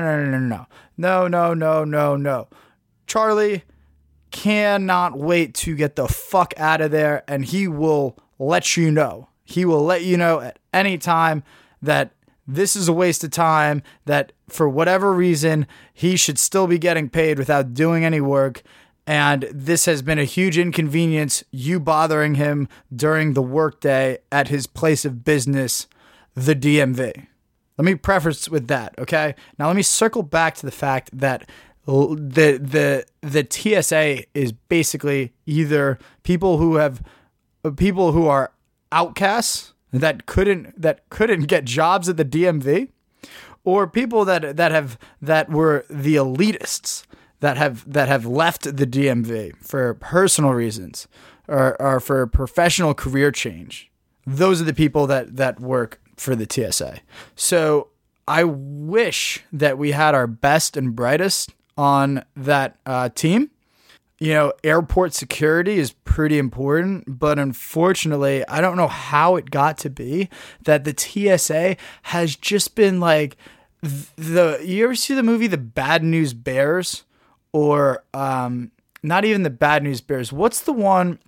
no, 0.00 0.24
no, 0.24 0.38
no. 0.38 0.66
No, 0.96 1.28
no, 1.28 1.54
no, 1.54 1.84
no, 1.84 2.16
no. 2.16 2.48
Charlie 3.06 3.64
cannot 4.30 5.18
wait 5.18 5.54
to 5.54 5.74
get 5.74 5.96
the 5.96 6.08
fuck 6.08 6.52
out 6.56 6.80
of 6.80 6.90
there 6.90 7.24
and 7.26 7.44
he 7.44 7.66
will 7.68 8.18
let 8.38 8.76
you 8.76 8.90
know. 8.90 9.28
He 9.44 9.64
will 9.64 9.82
let 9.82 10.02
you 10.02 10.16
know 10.16 10.40
at 10.40 10.58
any 10.72 10.98
time 10.98 11.42
that 11.82 12.12
this 12.46 12.74
is 12.74 12.88
a 12.88 12.92
waste 12.92 13.24
of 13.24 13.30
time 13.30 13.82
that 14.06 14.32
for 14.48 14.68
whatever 14.68 15.12
reason 15.12 15.66
he 15.92 16.16
should 16.16 16.38
still 16.38 16.66
be 16.66 16.78
getting 16.78 17.08
paid 17.08 17.38
without 17.38 17.74
doing 17.74 18.04
any 18.04 18.20
work 18.20 18.62
and 19.06 19.48
this 19.52 19.86
has 19.86 20.02
been 20.02 20.18
a 20.18 20.24
huge 20.24 20.56
inconvenience, 20.58 21.42
you 21.50 21.80
bothering 21.80 22.36
him 22.36 22.68
during 22.94 23.32
the 23.32 23.42
workday 23.42 24.18
at 24.30 24.48
his 24.48 24.66
place 24.66 25.04
of 25.04 25.24
business, 25.24 25.86
the 26.34 26.54
DMV. 26.54 27.26
Let 27.76 27.84
me 27.84 27.94
preface 27.94 28.48
with 28.48 28.68
that, 28.68 28.94
okay? 28.98 29.34
Now 29.58 29.66
let 29.68 29.76
me 29.76 29.82
circle 29.82 30.22
back 30.22 30.54
to 30.56 30.66
the 30.66 30.72
fact 30.72 31.10
that 31.12 31.48
the 31.86 32.58
the 32.62 33.04
the 33.20 33.46
TSA 33.48 34.24
is 34.34 34.52
basically 34.52 35.32
either 35.46 35.98
people 36.22 36.58
who 36.58 36.76
have 36.76 37.02
people 37.76 38.12
who 38.12 38.26
are 38.26 38.52
outcasts 38.92 39.72
that 39.92 40.26
couldn't 40.26 40.80
that 40.80 41.08
couldn't 41.08 41.44
get 41.44 41.64
jobs 41.64 42.08
at 42.08 42.16
the 42.16 42.24
DMV 42.24 42.88
or 43.64 43.86
people 43.86 44.24
that 44.24 44.56
that 44.56 44.72
have 44.72 44.98
that 45.20 45.50
were 45.50 45.84
the 45.88 46.16
elitists 46.16 47.04
that 47.40 47.56
have 47.56 47.90
that 47.90 48.08
have 48.08 48.24
left 48.24 48.64
the 48.64 48.86
DMV 48.86 49.56
for 49.56 49.94
personal 49.94 50.52
reasons 50.52 51.08
or, 51.48 51.80
or 51.80 52.00
for 52.00 52.26
professional 52.26 52.94
career 52.94 53.30
change. 53.30 53.90
Those 54.26 54.60
are 54.60 54.64
the 54.64 54.74
people 54.74 55.06
that 55.08 55.36
that 55.36 55.60
work 55.60 56.00
for 56.16 56.36
the 56.36 56.46
TSA. 56.48 57.00
So 57.34 57.88
I 58.28 58.44
wish 58.44 59.42
that 59.52 59.78
we 59.78 59.90
had 59.90 60.14
our 60.14 60.26
best 60.26 60.76
and 60.76 60.94
brightest 60.94 61.52
on 61.76 62.24
that 62.36 62.76
uh, 62.86 63.08
team. 63.08 63.50
You 64.18 64.34
know, 64.34 64.52
airport 64.62 65.14
security 65.14 65.78
is 65.78 65.92
pretty 65.92 66.36
important, 66.36 67.04
but 67.18 67.38
unfortunately, 67.38 68.46
I 68.46 68.60
don't 68.60 68.76
know 68.76 68.86
how 68.86 69.36
it 69.36 69.50
got 69.50 69.78
to 69.78 69.88
be 69.90 70.28
that 70.64 70.84
the 70.84 70.94
TSA 70.94 71.76
has 72.02 72.36
just 72.36 72.74
been 72.74 73.00
like 73.00 73.38
the. 73.80 74.60
You 74.62 74.84
ever 74.84 74.94
see 74.94 75.14
the 75.14 75.22
movie 75.22 75.46
The 75.46 75.56
Bad 75.56 76.04
News 76.04 76.34
Bears? 76.34 77.04
Or 77.52 78.04
um, 78.14 78.70
not 79.02 79.24
even 79.24 79.42
the 79.42 79.50
Bad 79.50 79.82
News 79.82 80.00
Bears. 80.00 80.32
What's 80.32 80.60
the 80.60 80.72
one 80.72 81.18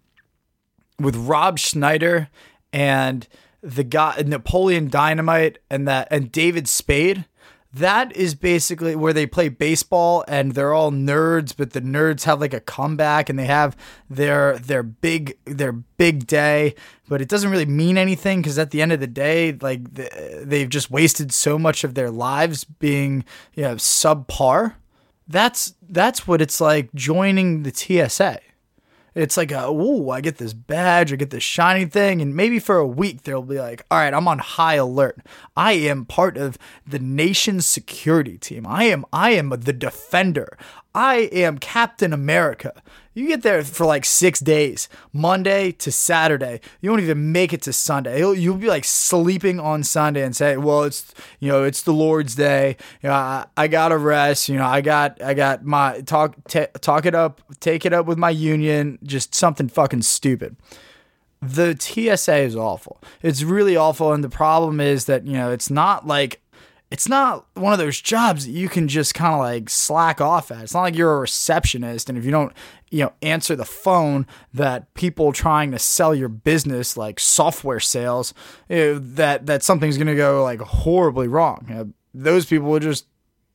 with 0.98 1.16
Rob 1.16 1.58
Schneider 1.58 2.28
and 2.72 3.26
the 3.62 3.84
guy 3.84 4.22
Napoleon 4.24 4.88
Dynamite 4.88 5.58
and 5.70 5.86
that 5.88 6.08
and 6.10 6.30
David 6.30 6.68
Spade? 6.68 7.26
that 7.74 8.14
is 8.14 8.34
basically 8.34 8.94
where 8.94 9.12
they 9.12 9.26
play 9.26 9.48
baseball 9.48 10.24
and 10.28 10.52
they're 10.52 10.74
all 10.74 10.90
nerds 10.92 11.54
but 11.56 11.72
the 11.72 11.80
nerds 11.80 12.24
have 12.24 12.40
like 12.40 12.52
a 12.52 12.60
comeback 12.60 13.30
and 13.30 13.38
they 13.38 13.46
have 13.46 13.76
their 14.10 14.58
their 14.58 14.82
big 14.82 15.36
their 15.46 15.72
big 15.72 16.26
day 16.26 16.74
but 17.08 17.22
it 17.22 17.28
doesn't 17.28 17.50
really 17.50 17.66
mean 17.66 17.96
anything 17.96 18.40
because 18.40 18.58
at 18.58 18.70
the 18.70 18.82
end 18.82 18.92
of 18.92 19.00
the 19.00 19.06
day 19.06 19.52
like 19.60 19.82
they've 19.94 20.68
just 20.68 20.90
wasted 20.90 21.32
so 21.32 21.58
much 21.58 21.82
of 21.82 21.94
their 21.94 22.10
lives 22.10 22.64
being 22.64 23.24
you 23.54 23.62
know 23.62 23.76
subpar 23.76 24.74
that's 25.28 25.74
that's 25.92 26.26
what 26.26 26.40
it's 26.40 26.60
like 26.60 26.92
joining 26.94 27.62
the 27.62 27.72
TSA 27.72 28.40
it's 29.14 29.36
like, 29.36 29.52
a, 29.52 29.68
ooh, 29.68 30.10
I 30.10 30.20
get 30.20 30.38
this 30.38 30.54
badge, 30.54 31.12
I 31.12 31.16
get 31.16 31.30
this 31.30 31.42
shiny 31.42 31.84
thing, 31.84 32.22
and 32.22 32.34
maybe 32.34 32.58
for 32.58 32.76
a 32.76 32.86
week 32.86 33.22
they'll 33.22 33.42
be 33.42 33.58
like, 33.58 33.84
all 33.90 33.98
right, 33.98 34.14
I'm 34.14 34.26
on 34.26 34.38
high 34.38 34.74
alert. 34.74 35.18
I 35.56 35.72
am 35.72 36.06
part 36.06 36.36
of 36.36 36.56
the 36.86 36.98
nation's 36.98 37.66
security 37.66 38.38
team. 38.38 38.66
I 38.66 38.84
am, 38.84 39.04
I 39.12 39.32
am 39.32 39.50
the 39.50 39.72
defender. 39.72 40.56
I 40.94 41.28
am 41.32 41.58
Captain 41.58 42.12
America. 42.12 42.82
You 43.14 43.26
get 43.26 43.42
there 43.42 43.62
for 43.62 43.84
like 43.84 44.04
six 44.04 44.40
days, 44.40 44.88
Monday 45.12 45.72
to 45.72 45.92
Saturday. 45.92 46.60
You 46.80 46.90
won't 46.90 47.02
even 47.02 47.30
make 47.30 47.52
it 47.52 47.60
to 47.62 47.72
Sunday. 47.72 48.18
You'll, 48.18 48.34
you'll 48.34 48.56
be 48.56 48.68
like 48.68 48.84
sleeping 48.84 49.60
on 49.60 49.82
Sunday 49.82 50.22
and 50.22 50.34
say, 50.34 50.56
"Well, 50.56 50.84
it's 50.84 51.12
you 51.38 51.48
know 51.48 51.62
it's 51.64 51.82
the 51.82 51.92
Lord's 51.92 52.34
day. 52.34 52.76
You 53.02 53.10
know, 53.10 53.14
I, 53.14 53.46
I 53.56 53.68
gotta 53.68 53.98
rest. 53.98 54.48
You 54.48 54.56
know, 54.56 54.66
I 54.66 54.80
got 54.80 55.20
I 55.22 55.34
got 55.34 55.64
my 55.64 56.00
talk 56.02 56.36
t- 56.48 56.66
talk 56.80 57.04
it 57.04 57.14
up, 57.14 57.42
take 57.60 57.84
it 57.84 57.92
up 57.92 58.06
with 58.06 58.18
my 58.18 58.30
union. 58.30 58.98
Just 59.02 59.34
something 59.34 59.68
fucking 59.68 60.02
stupid." 60.02 60.56
The 61.42 61.76
TSA 61.76 62.36
is 62.36 62.54
awful. 62.54 63.00
It's 63.20 63.42
really 63.42 63.76
awful, 63.76 64.12
and 64.12 64.22
the 64.22 64.28
problem 64.28 64.80
is 64.80 65.06
that 65.06 65.26
you 65.26 65.34
know 65.34 65.50
it's 65.50 65.70
not 65.70 66.06
like 66.06 66.41
it's 66.92 67.08
not 67.08 67.46
one 67.54 67.72
of 67.72 67.78
those 67.78 67.98
jobs 67.98 68.44
that 68.44 68.52
you 68.52 68.68
can 68.68 68.86
just 68.86 69.14
kind 69.14 69.32
of 69.32 69.40
like 69.40 69.70
slack 69.70 70.20
off 70.20 70.50
at. 70.50 70.62
It's 70.62 70.74
not 70.74 70.82
like 70.82 70.94
you're 70.94 71.16
a 71.16 71.20
receptionist 71.20 72.10
and 72.10 72.18
if 72.18 72.24
you 72.26 72.30
don't, 72.30 72.52
you 72.90 73.04
know, 73.04 73.14
answer 73.22 73.56
the 73.56 73.64
phone 73.64 74.26
that 74.52 74.92
people 74.92 75.32
trying 75.32 75.70
to 75.70 75.78
sell 75.78 76.14
your 76.14 76.28
business 76.28 76.94
like 76.94 77.18
software 77.18 77.80
sales, 77.80 78.34
you 78.68 78.76
know, 78.76 78.98
that 78.98 79.46
that 79.46 79.62
something's 79.62 79.96
going 79.96 80.06
to 80.06 80.14
go 80.14 80.42
like 80.42 80.60
horribly 80.60 81.28
wrong. 81.28 81.64
You 81.66 81.74
know, 81.74 81.92
those 82.12 82.44
people 82.44 82.68
will 82.68 82.78
just 82.78 83.06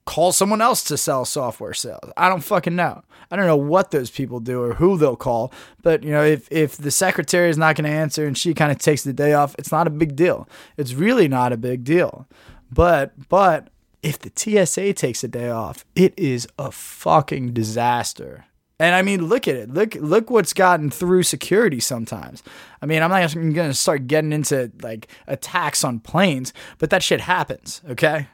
call 0.06 0.32
someone 0.32 0.62
else 0.62 0.84
to 0.86 0.98
sell 0.98 1.24
software 1.24 1.76
sales. 1.76 2.12
I 2.18 2.30
don't 2.30 2.44
fucking 2.44 2.76
know. 2.76 3.04
I 3.30 3.36
don't 3.36 3.46
know 3.46 3.56
what 3.56 3.92
those 3.92 4.10
people 4.10 4.40
do 4.40 4.64
or 4.64 4.74
who 4.74 4.98
they'll 4.98 5.16
call, 5.16 5.54
but 5.84 6.02
you 6.02 6.10
know, 6.10 6.24
if 6.24 6.52
if 6.52 6.76
the 6.76 6.90
secretary 6.90 7.52
is 7.52 7.58
not 7.58 7.76
going 7.76 7.86
to 7.86 7.96
answer 7.96 8.26
and 8.26 8.36
she 8.36 8.56
kind 8.56 8.72
of 8.72 8.80
takes 8.80 9.04
the 9.04 9.14
day 9.14 9.34
off, 9.34 9.54
it's 9.60 9.72
not 9.72 9.86
a 9.86 9.92
big 9.92 10.16
deal. 10.16 10.50
It's 10.76 10.96
really 10.96 11.28
not 11.28 11.54
a 11.54 11.58
big 11.58 11.84
deal. 11.84 12.26
But 12.72 13.30
but 13.30 13.70
if 14.04 14.20
the 14.20 14.32
TSA 14.36 14.94
takes 14.94 15.24
a 15.24 15.28
day 15.28 15.50
off, 15.50 15.86
it 15.96 16.14
is 16.18 16.48
a 16.58 16.72
fucking 16.72 17.54
disaster. 17.54 18.46
And 18.80 18.94
I 18.94 19.02
mean, 19.02 19.26
look 19.26 19.48
at 19.48 19.56
it. 19.56 19.74
Look 19.74 19.96
look 19.96 20.30
what's 20.30 20.54
gotten 20.54 20.92
through 20.92 21.24
security 21.24 21.80
sometimes. 21.80 22.44
I 22.82 22.86
mean, 22.86 23.02
I'm 23.02 23.10
not 23.10 23.34
going 23.34 23.54
to 23.54 23.74
start 23.74 24.08
getting 24.08 24.32
into 24.32 24.72
like 24.82 25.08
attacks 25.26 25.84
on 25.84 26.00
planes, 26.00 26.54
but 26.78 26.92
that 26.92 27.02
shit 27.02 27.22
happens, 27.22 27.82
okay? 27.90 28.28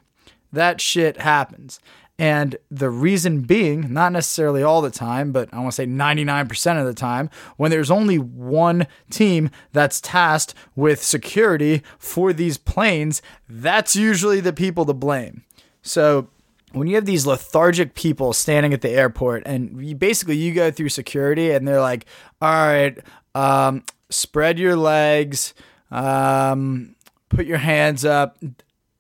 That 0.51 0.81
shit 0.81 1.19
happens. 1.19 1.79
And 2.19 2.57
the 2.69 2.91
reason 2.91 3.41
being, 3.41 3.91
not 3.91 4.11
necessarily 4.11 4.61
all 4.61 4.81
the 4.81 4.91
time, 4.91 5.31
but 5.31 5.51
I 5.51 5.57
want 5.57 5.71
to 5.71 5.75
say 5.75 5.85
99% 5.85 6.79
of 6.79 6.85
the 6.85 6.93
time, 6.93 7.29
when 7.57 7.71
there's 7.71 7.89
only 7.89 8.19
one 8.19 8.85
team 9.09 9.49
that's 9.71 9.99
tasked 9.99 10.53
with 10.75 11.01
security 11.01 11.81
for 11.97 12.31
these 12.31 12.57
planes, 12.57 13.21
that's 13.49 13.95
usually 13.95 14.39
the 14.39 14.53
people 14.53 14.85
to 14.85 14.93
blame. 14.93 15.43
So 15.81 16.29
when 16.71 16.87
you 16.87 16.95
have 16.95 17.05
these 17.05 17.25
lethargic 17.25 17.95
people 17.95 18.33
standing 18.33 18.73
at 18.73 18.81
the 18.81 18.89
airport 18.89 19.43
and 19.45 19.83
you, 19.83 19.95
basically 19.95 20.35
you 20.35 20.53
go 20.53 20.69
through 20.69 20.89
security 20.89 21.51
and 21.51 21.67
they're 21.67 21.81
like, 21.81 22.05
all 22.41 22.67
right, 22.67 22.97
um, 23.33 23.83
spread 24.09 24.59
your 24.59 24.75
legs, 24.75 25.55
um, 25.89 26.95
put 27.29 27.47
your 27.47 27.57
hands 27.57 28.05
up, 28.05 28.37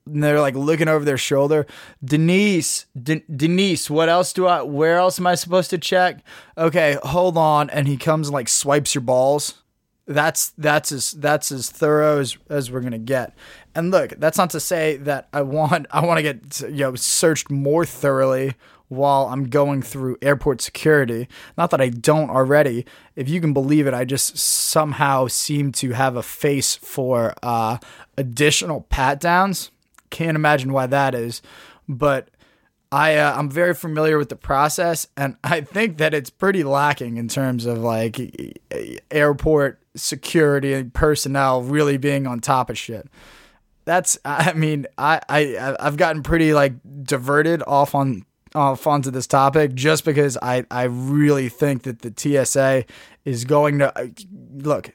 and 0.05 0.23
they're 0.23 0.41
like 0.41 0.55
looking 0.55 0.87
over 0.87 1.05
their 1.05 1.17
shoulder. 1.17 1.65
Denise, 2.03 2.85
De- 3.01 3.23
Denise, 3.33 3.89
what 3.89 4.09
else 4.09 4.33
do 4.33 4.47
I? 4.47 4.61
Where 4.61 4.97
else 4.97 5.19
am 5.19 5.27
I 5.27 5.35
supposed 5.35 5.69
to 5.71 5.77
check? 5.77 6.23
Okay, 6.57 6.97
hold 7.03 7.37
on. 7.37 7.69
And 7.69 7.87
he 7.87 7.97
comes 7.97 8.27
and 8.27 8.33
like 8.33 8.49
swipes 8.49 8.93
your 8.93 9.01
balls. 9.01 9.55
That's 10.05 10.49
that's 10.57 10.91
as 10.91 11.11
that's 11.11 11.51
as 11.51 11.69
thorough 11.69 12.19
as, 12.19 12.37
as 12.49 12.69
we're 12.69 12.81
gonna 12.81 12.97
get. 12.97 13.33
And 13.73 13.89
look, 13.89 14.13
that's 14.17 14.37
not 14.37 14.49
to 14.49 14.59
say 14.59 14.97
that 14.97 15.29
I 15.31 15.41
want 15.43 15.87
I 15.91 16.05
want 16.05 16.17
to 16.17 16.23
get 16.23 16.61
you 16.61 16.79
know 16.79 16.95
searched 16.95 17.49
more 17.49 17.85
thoroughly 17.85 18.55
while 18.89 19.27
I'm 19.27 19.45
going 19.45 19.81
through 19.81 20.17
airport 20.21 20.61
security. 20.61 21.29
Not 21.57 21.71
that 21.71 21.79
I 21.79 21.87
don't 21.87 22.29
already. 22.29 22.85
If 23.15 23.29
you 23.29 23.39
can 23.39 23.53
believe 23.53 23.87
it, 23.87 23.93
I 23.93 24.03
just 24.03 24.37
somehow 24.37 25.27
seem 25.27 25.71
to 25.73 25.91
have 25.91 26.17
a 26.17 26.21
face 26.21 26.75
for 26.75 27.33
uh, 27.41 27.77
additional 28.17 28.81
pat 28.81 29.21
downs 29.21 29.71
can't 30.13 30.37
imagine 30.37 30.71
why 30.71 30.85
that 30.87 31.13
is, 31.13 31.41
but 31.89 32.29
I 32.93 33.17
uh, 33.17 33.35
I'm 33.35 33.49
very 33.49 33.73
familiar 33.73 34.19
with 34.19 34.29
the 34.29 34.35
process, 34.35 35.07
and 35.17 35.35
I 35.43 35.61
think 35.61 35.97
that 35.97 36.13
it's 36.13 36.29
pretty 36.29 36.63
lacking 36.63 37.17
in 37.17 37.27
terms 37.27 37.65
of 37.65 37.79
like 37.79 38.61
airport 39.11 39.81
security 39.95 40.73
and 40.73 40.93
personnel 40.93 41.61
really 41.63 41.97
being 41.97 42.27
on 42.27 42.39
top 42.39 42.69
of 42.69 42.77
shit. 42.77 43.09
That's 43.85 44.17
I 44.23 44.53
mean 44.53 44.85
I 44.97 45.19
I 45.27 45.75
I've 45.79 45.97
gotten 45.97 46.23
pretty 46.23 46.53
like 46.53 46.73
diverted 47.03 47.63
off 47.65 47.95
on 47.95 48.25
off 48.55 48.85
onto 48.85 49.09
this 49.09 49.27
topic 49.27 49.73
just 49.73 50.05
because 50.05 50.37
I 50.41 50.65
I 50.69 50.83
really 50.83 51.49
think 51.49 51.83
that 51.83 52.01
the 52.01 52.13
TSA 52.15 52.85
is 53.25 53.43
going 53.43 53.79
to 53.79 54.13
look 54.53 54.91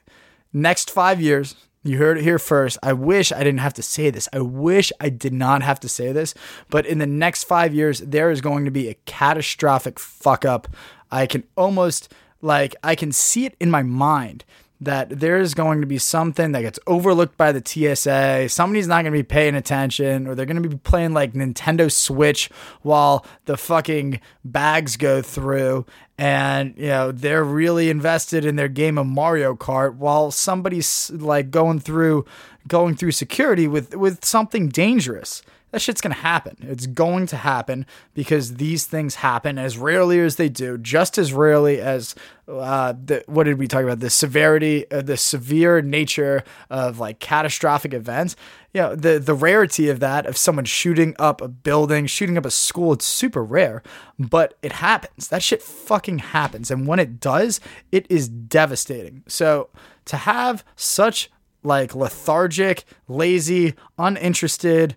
next 0.53 0.89
five 0.89 1.21
years 1.21 1.55
you 1.83 1.97
heard 1.97 2.17
it 2.17 2.23
here 2.23 2.39
first. 2.39 2.77
I 2.83 2.93
wish 2.93 3.31
I 3.31 3.39
didn't 3.39 3.59
have 3.59 3.73
to 3.75 3.81
say 3.81 4.09
this. 4.09 4.27
I 4.33 4.39
wish 4.39 4.91
I 4.99 5.09
did 5.09 5.33
not 5.33 5.61
have 5.61 5.79
to 5.81 5.89
say 5.89 6.11
this. 6.11 6.33
But 6.69 6.85
in 6.85 6.97
the 6.97 7.07
next 7.07 7.45
five 7.45 7.73
years, 7.73 7.99
there 7.99 8.31
is 8.31 8.41
going 8.41 8.65
to 8.65 8.71
be 8.71 8.89
a 8.89 8.95
catastrophic 9.05 9.97
fuck 9.97 10.43
up. 10.43 10.67
I 11.09 11.25
can 11.25 11.45
almost, 11.55 12.13
like, 12.41 12.75
I 12.83 12.95
can 12.95 13.11
see 13.11 13.45
it 13.45 13.55
in 13.59 13.71
my 13.71 13.83
mind 13.83 14.43
that 14.81 15.09
there's 15.09 15.53
going 15.53 15.81
to 15.81 15.87
be 15.87 15.97
something 15.97 16.53
that 16.53 16.61
gets 16.61 16.79
overlooked 16.87 17.35
by 17.35 17.51
the 17.51 17.61
TSA. 17.63 18.47
Somebody's 18.49 18.87
not 18.87 19.01
going 19.03 19.11
to 19.13 19.19
be 19.19 19.23
paying 19.23 19.55
attention, 19.55 20.25
or 20.25 20.35
they're 20.35 20.45
going 20.45 20.61
to 20.61 20.69
be 20.69 20.77
playing 20.77 21.13
like 21.13 21.33
Nintendo 21.33 21.91
Switch 21.91 22.49
while 22.81 23.25
the 23.45 23.57
fucking 23.57 24.21
bags 24.45 24.95
go 24.95 25.21
through. 25.21 25.85
And, 26.17 26.75
you 26.77 26.87
know, 26.87 27.11
they're 27.11 27.43
really 27.43 27.89
invested 27.89 28.45
in 28.45 28.55
their 28.55 28.67
game 28.67 28.97
of 28.97 29.07
Mario 29.07 29.55
Kart 29.55 29.95
while 29.95 30.31
somebody's 30.31 31.11
like 31.11 31.51
going 31.51 31.79
through 31.79 32.25
going 32.67 32.95
through 32.95 33.11
security 33.11 33.67
with 33.67 33.95
with 33.95 34.23
something 34.23 34.69
dangerous 34.69 35.41
that 35.71 35.81
shit's 35.81 36.01
gonna 36.01 36.15
happen. 36.15 36.57
It's 36.61 36.87
going 36.87 37.27
to 37.27 37.37
happen 37.37 37.85
because 38.13 38.55
these 38.55 38.85
things 38.85 39.15
happen 39.15 39.57
as 39.57 39.77
rarely 39.77 40.19
as 40.19 40.35
they 40.37 40.49
do, 40.49 40.77
just 40.77 41.17
as 41.17 41.33
rarely 41.33 41.79
as 41.79 42.15
uh, 42.47 42.93
the, 42.93 43.23
what 43.27 43.43
did 43.43 43.59
we 43.59 43.67
talk 43.67 43.83
about? 43.83 43.99
The 43.99 44.09
severity, 44.09 44.89
uh, 44.89 45.01
the 45.01 45.17
severe 45.17 45.81
nature 45.81 46.43
of 46.69 46.99
like 46.99 47.19
catastrophic 47.19 47.93
events. 47.93 48.35
You 48.73 48.81
know, 48.81 48.95
the 48.95 49.19
the 49.19 49.33
rarity 49.33 49.89
of 49.89 49.99
that 49.99 50.25
of 50.25 50.37
someone 50.37 50.65
shooting 50.65 51.15
up 51.19 51.41
a 51.41 51.47
building, 51.47 52.07
shooting 52.07 52.37
up 52.37 52.45
a 52.45 52.51
school. 52.51 52.93
It's 52.93 53.05
super 53.05 53.43
rare, 53.43 53.83
but 54.17 54.57
it 54.61 54.73
happens. 54.73 55.27
That 55.27 55.43
shit 55.43 55.61
fucking 55.61 56.19
happens, 56.19 56.71
and 56.71 56.87
when 56.87 56.99
it 56.99 57.19
does, 57.19 57.59
it 57.91 58.05
is 58.09 58.27
devastating. 58.27 59.23
So 59.27 59.69
to 60.05 60.17
have 60.17 60.63
such 60.75 61.29
like 61.63 61.93
lethargic, 61.93 62.85
lazy, 63.07 63.75
uninterested 63.97 64.95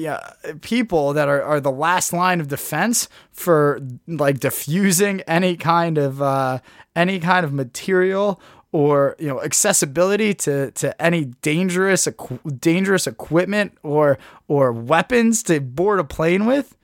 yeah, 0.00 0.32
people 0.60 1.12
that 1.12 1.28
are, 1.28 1.42
are 1.42 1.60
the 1.60 1.70
last 1.70 2.12
line 2.12 2.40
of 2.40 2.48
defense 2.48 3.08
for 3.32 3.80
like 4.06 4.40
diffusing 4.40 5.20
any 5.22 5.56
kind 5.56 5.98
of 5.98 6.22
uh, 6.22 6.60
any 6.96 7.18
kind 7.20 7.44
of 7.44 7.52
material 7.52 8.40
or 8.72 9.16
you 9.18 9.28
know 9.28 9.42
accessibility 9.42 10.34
to 10.34 10.70
to 10.72 11.00
any 11.00 11.26
dangerous 11.42 12.06
dangerous 12.58 13.06
equipment 13.06 13.76
or 13.82 14.18
or 14.46 14.72
weapons 14.72 15.42
to 15.44 15.60
board 15.60 16.00
a 16.00 16.04
plane 16.04 16.46
with. 16.46 16.76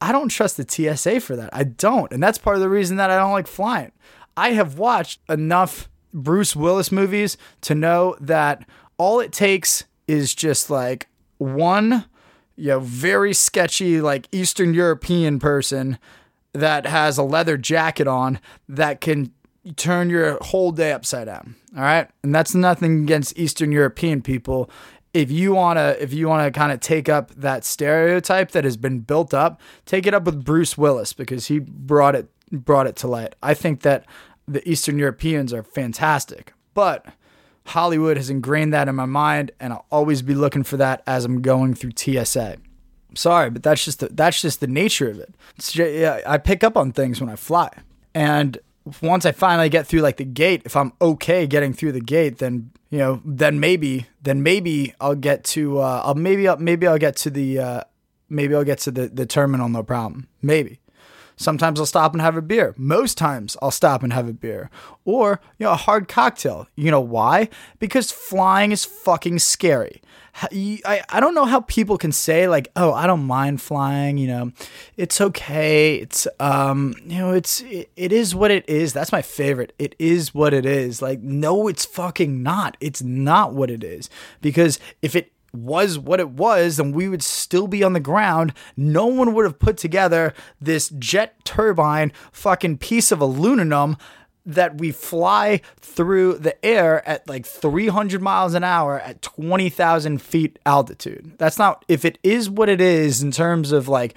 I 0.00 0.12
don't 0.12 0.28
trust 0.28 0.58
the 0.58 0.68
TSA 0.68 1.20
for 1.20 1.36
that. 1.36 1.50
I 1.54 1.64
don't, 1.64 2.12
and 2.12 2.22
that's 2.22 2.38
part 2.38 2.56
of 2.56 2.62
the 2.62 2.68
reason 2.68 2.98
that 2.98 3.10
I 3.10 3.16
don't 3.16 3.32
like 3.32 3.46
flying. 3.46 3.92
I 4.36 4.50
have 4.50 4.78
watched 4.78 5.20
enough 5.28 5.88
Bruce 6.12 6.54
Willis 6.54 6.92
movies 6.92 7.38
to 7.62 7.74
know 7.74 8.16
that 8.20 8.68
all 8.98 9.20
it 9.20 9.32
takes 9.32 9.84
is 10.06 10.34
just 10.34 10.70
like 10.70 11.08
one 11.38 12.04
you 12.56 12.68
know, 12.68 12.80
very 12.80 13.32
sketchy, 13.32 14.00
like 14.00 14.28
Eastern 14.32 14.74
European 14.74 15.38
person 15.38 15.98
that 16.52 16.86
has 16.86 17.18
a 17.18 17.22
leather 17.22 17.56
jacket 17.56 18.08
on 18.08 18.40
that 18.68 19.00
can 19.00 19.32
turn 19.76 20.08
your 20.08 20.38
whole 20.42 20.72
day 20.72 20.92
upside 20.92 21.26
down. 21.26 21.54
All 21.76 21.82
right. 21.82 22.08
And 22.22 22.34
that's 22.34 22.54
nothing 22.54 23.02
against 23.02 23.38
Eastern 23.38 23.72
European 23.72 24.22
people. 24.22 24.70
If 25.12 25.30
you 25.30 25.54
want 25.54 25.78
to, 25.78 26.02
if 26.02 26.12
you 26.12 26.28
want 26.28 26.46
to 26.52 26.58
kind 26.58 26.72
of 26.72 26.80
take 26.80 27.08
up 27.08 27.34
that 27.34 27.64
stereotype 27.64 28.52
that 28.52 28.64
has 28.64 28.76
been 28.76 29.00
built 29.00 29.34
up, 29.34 29.60
take 29.84 30.06
it 30.06 30.14
up 30.14 30.24
with 30.24 30.44
Bruce 30.44 30.78
Willis 30.78 31.12
because 31.12 31.46
he 31.46 31.58
brought 31.58 32.14
it, 32.14 32.28
brought 32.50 32.86
it 32.86 32.96
to 32.96 33.08
light. 33.08 33.34
I 33.42 33.54
think 33.54 33.80
that 33.82 34.06
the 34.46 34.66
Eastern 34.68 34.98
Europeans 34.98 35.52
are 35.52 35.62
fantastic, 35.62 36.52
but 36.74 37.06
Hollywood 37.66 38.16
has 38.16 38.30
ingrained 38.30 38.72
that 38.72 38.88
in 38.88 38.94
my 38.94 39.06
mind, 39.06 39.50
and 39.60 39.72
I'll 39.72 39.86
always 39.90 40.22
be 40.22 40.34
looking 40.34 40.62
for 40.62 40.76
that 40.76 41.02
as 41.06 41.24
I'm 41.24 41.42
going 41.42 41.74
through 41.74 41.92
TSA. 41.96 42.58
Sorry, 43.14 43.50
but 43.50 43.62
that's 43.62 43.84
just 43.84 44.00
the, 44.00 44.08
that's 44.08 44.40
just 44.40 44.60
the 44.60 44.66
nature 44.66 45.10
of 45.10 45.18
it. 45.18 45.34
Just, 45.58 45.74
yeah, 45.76 46.20
I 46.26 46.38
pick 46.38 46.62
up 46.62 46.76
on 46.76 46.92
things 46.92 47.20
when 47.20 47.30
I 47.30 47.36
fly, 47.36 47.70
and 48.14 48.58
once 49.02 49.26
I 49.26 49.32
finally 49.32 49.68
get 49.68 49.86
through 49.86 50.00
like 50.00 50.16
the 50.16 50.24
gate, 50.24 50.62
if 50.64 50.76
I'm 50.76 50.92
okay 51.00 51.46
getting 51.46 51.72
through 51.72 51.92
the 51.92 52.00
gate, 52.00 52.38
then 52.38 52.70
you 52.90 52.98
know, 52.98 53.20
then 53.24 53.58
maybe, 53.58 54.06
then 54.22 54.42
maybe 54.42 54.94
I'll 55.00 55.16
get 55.16 55.42
to, 55.44 55.80
uh, 55.80 56.02
I'll 56.04 56.14
maybe, 56.14 56.46
I'll, 56.46 56.56
maybe 56.56 56.86
I'll 56.86 56.98
get 56.98 57.16
to 57.16 57.30
the, 57.30 57.58
uh, 57.58 57.80
maybe 58.28 58.54
I'll 58.54 58.64
get 58.64 58.78
to 58.80 58.90
the 58.90 59.08
the 59.08 59.26
terminal, 59.26 59.68
no 59.68 59.82
problem, 59.82 60.28
maybe. 60.40 60.78
Sometimes 61.36 61.78
I'll 61.78 61.86
stop 61.86 62.12
and 62.12 62.22
have 62.22 62.36
a 62.36 62.42
beer. 62.42 62.74
Most 62.76 63.18
times 63.18 63.56
I'll 63.60 63.70
stop 63.70 64.02
and 64.02 64.12
have 64.12 64.28
a 64.28 64.32
beer 64.32 64.70
or, 65.04 65.40
you 65.58 65.66
know, 65.66 65.72
a 65.72 65.76
hard 65.76 66.08
cocktail. 66.08 66.66
You 66.76 66.90
know 66.90 67.00
why? 67.00 67.48
Because 67.78 68.10
flying 68.10 68.72
is 68.72 68.84
fucking 68.84 69.38
scary. 69.40 70.00
I, 70.42 71.02
I 71.08 71.20
don't 71.20 71.34
know 71.34 71.46
how 71.46 71.60
people 71.60 71.96
can 71.96 72.12
say 72.12 72.46
like 72.46 72.68
oh 72.76 72.92
I 72.92 73.06
don't 73.06 73.24
mind 73.24 73.62
flying 73.62 74.18
you 74.18 74.26
know 74.26 74.52
it's 74.98 75.18
okay 75.20 75.96
it's 75.96 76.28
um 76.38 76.94
you 77.06 77.18
know 77.18 77.32
it's 77.32 77.62
it, 77.62 77.90
it 77.96 78.12
is 78.12 78.34
what 78.34 78.50
it 78.50 78.68
is 78.68 78.92
that's 78.92 79.12
my 79.12 79.22
favorite 79.22 79.72
it 79.78 79.94
is 79.98 80.34
what 80.34 80.52
it 80.52 80.66
is 80.66 81.00
like 81.00 81.20
no 81.20 81.68
it's 81.68 81.86
fucking 81.86 82.42
not 82.42 82.76
it's 82.80 83.02
not 83.02 83.54
what 83.54 83.70
it 83.70 83.82
is 83.82 84.10
because 84.42 84.78
if 85.00 85.16
it 85.16 85.32
was 85.56 85.98
what 85.98 86.20
it 86.20 86.30
was, 86.30 86.76
then 86.76 86.92
we 86.92 87.08
would 87.08 87.22
still 87.22 87.66
be 87.66 87.82
on 87.82 87.92
the 87.92 88.00
ground. 88.00 88.52
No 88.76 89.06
one 89.06 89.34
would 89.34 89.44
have 89.44 89.58
put 89.58 89.76
together 89.76 90.34
this 90.60 90.88
jet 90.90 91.44
turbine 91.44 92.12
fucking 92.32 92.78
piece 92.78 93.12
of 93.12 93.20
aluminum 93.20 93.96
that 94.46 94.78
we 94.78 94.92
fly 94.92 95.60
through 95.80 96.34
the 96.34 96.64
air 96.64 97.06
at 97.06 97.28
like 97.28 97.44
300 97.44 98.22
miles 98.22 98.54
an 98.54 98.62
hour 98.62 99.00
at 99.00 99.20
20,000 99.20 100.22
feet 100.22 100.58
altitude. 100.64 101.32
That's 101.36 101.58
not, 101.58 101.84
if 101.88 102.04
it 102.04 102.18
is 102.22 102.48
what 102.48 102.68
it 102.68 102.80
is 102.80 103.22
in 103.22 103.32
terms 103.32 103.72
of 103.72 103.88
like 103.88 104.14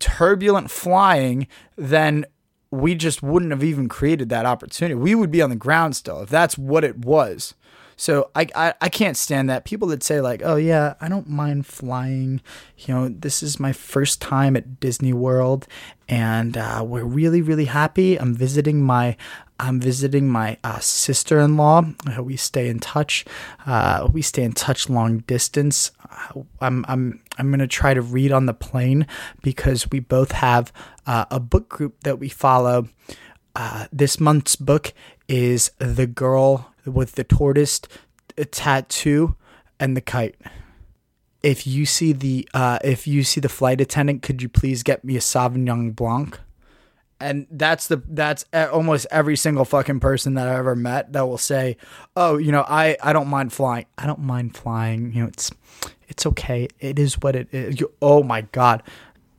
turbulent 0.00 0.70
flying, 0.70 1.46
then 1.76 2.26
we 2.72 2.96
just 2.96 3.22
wouldn't 3.22 3.52
have 3.52 3.64
even 3.64 3.88
created 3.88 4.28
that 4.28 4.46
opportunity. 4.46 4.94
We 4.94 5.14
would 5.14 5.30
be 5.30 5.42
on 5.42 5.50
the 5.50 5.56
ground 5.56 5.94
still 5.96 6.22
if 6.22 6.28
that's 6.28 6.58
what 6.58 6.84
it 6.84 6.98
was. 6.98 7.54
So 8.00 8.30
I, 8.34 8.46
I, 8.54 8.74
I 8.80 8.88
can't 8.88 9.14
stand 9.14 9.50
that. 9.50 9.66
People 9.66 9.88
that 9.88 10.02
say 10.02 10.22
like, 10.22 10.40
oh 10.42 10.56
yeah, 10.56 10.94
I 11.02 11.08
don't 11.10 11.28
mind 11.28 11.66
flying. 11.66 12.40
You 12.78 12.94
know, 12.94 13.08
this 13.10 13.42
is 13.42 13.60
my 13.60 13.74
first 13.74 14.22
time 14.22 14.56
at 14.56 14.80
Disney 14.80 15.12
World, 15.12 15.66
and 16.08 16.56
uh, 16.56 16.82
we're 16.82 17.04
really 17.04 17.42
really 17.42 17.66
happy. 17.66 18.18
I'm 18.18 18.34
visiting 18.34 18.82
my 18.82 19.18
I'm 19.58 19.80
visiting 19.80 20.30
my 20.30 20.56
uh, 20.64 20.78
sister 20.78 21.40
in 21.40 21.58
law. 21.58 21.82
Uh, 22.06 22.22
we 22.22 22.38
stay 22.38 22.68
in 22.68 22.80
touch. 22.80 23.26
Uh, 23.66 24.08
we 24.10 24.22
stay 24.22 24.44
in 24.44 24.52
touch 24.52 24.88
long 24.88 25.18
distance. 25.18 25.90
Uh, 26.02 26.40
I'm 26.62 26.86
I'm 26.88 27.20
I'm 27.36 27.50
gonna 27.50 27.66
try 27.66 27.92
to 27.92 28.00
read 28.00 28.32
on 28.32 28.46
the 28.46 28.54
plane 28.54 29.06
because 29.42 29.90
we 29.90 30.00
both 30.00 30.32
have 30.32 30.72
uh, 31.06 31.26
a 31.30 31.38
book 31.38 31.68
group 31.68 32.00
that 32.04 32.18
we 32.18 32.30
follow. 32.30 32.88
this 33.92 34.18
month's 34.18 34.56
book 34.56 34.94
is 35.28 35.72
The 35.78 36.06
Girl 36.06 36.69
with 36.84 37.12
the 37.12 37.24
tortoise 37.24 37.80
tattoo 38.50 39.36
and 39.78 39.96
the 39.96 40.00
kite. 40.00 40.36
If 41.42 41.66
you 41.66 41.86
see 41.86 42.12
the 42.12 42.48
uh, 42.52 42.78
if 42.84 43.06
you 43.06 43.24
see 43.24 43.40
the 43.40 43.48
flight 43.48 43.80
attendant, 43.80 44.22
could 44.22 44.42
you 44.42 44.48
please 44.48 44.82
get 44.82 45.04
me 45.04 45.16
a 45.16 45.20
Sauvignon 45.20 45.96
Blanc? 45.96 46.38
And 47.18 47.46
that's 47.50 47.86
the 47.86 48.02
that's 48.08 48.44
almost 48.54 49.06
every 49.10 49.36
single 49.36 49.64
fucking 49.64 50.00
person 50.00 50.34
that 50.34 50.48
I 50.48 50.56
ever 50.56 50.74
met 50.74 51.12
that 51.12 51.26
will 51.26 51.38
say, 51.38 51.76
"Oh, 52.16 52.36
you 52.36 52.52
know, 52.52 52.64
I 52.68 52.96
I 53.02 53.12
don't 53.12 53.28
mind 53.28 53.52
flying. 53.52 53.86
I 53.96 54.06
don't 54.06 54.20
mind 54.20 54.56
flying. 54.56 55.12
You 55.12 55.22
know, 55.22 55.28
it's 55.28 55.50
it's 56.08 56.26
okay. 56.26 56.68
It 56.78 56.98
is 56.98 57.14
what 57.20 57.36
it 57.36 57.48
is." 57.52 57.80
You, 57.80 57.92
oh 58.02 58.22
my 58.22 58.42
god, 58.42 58.82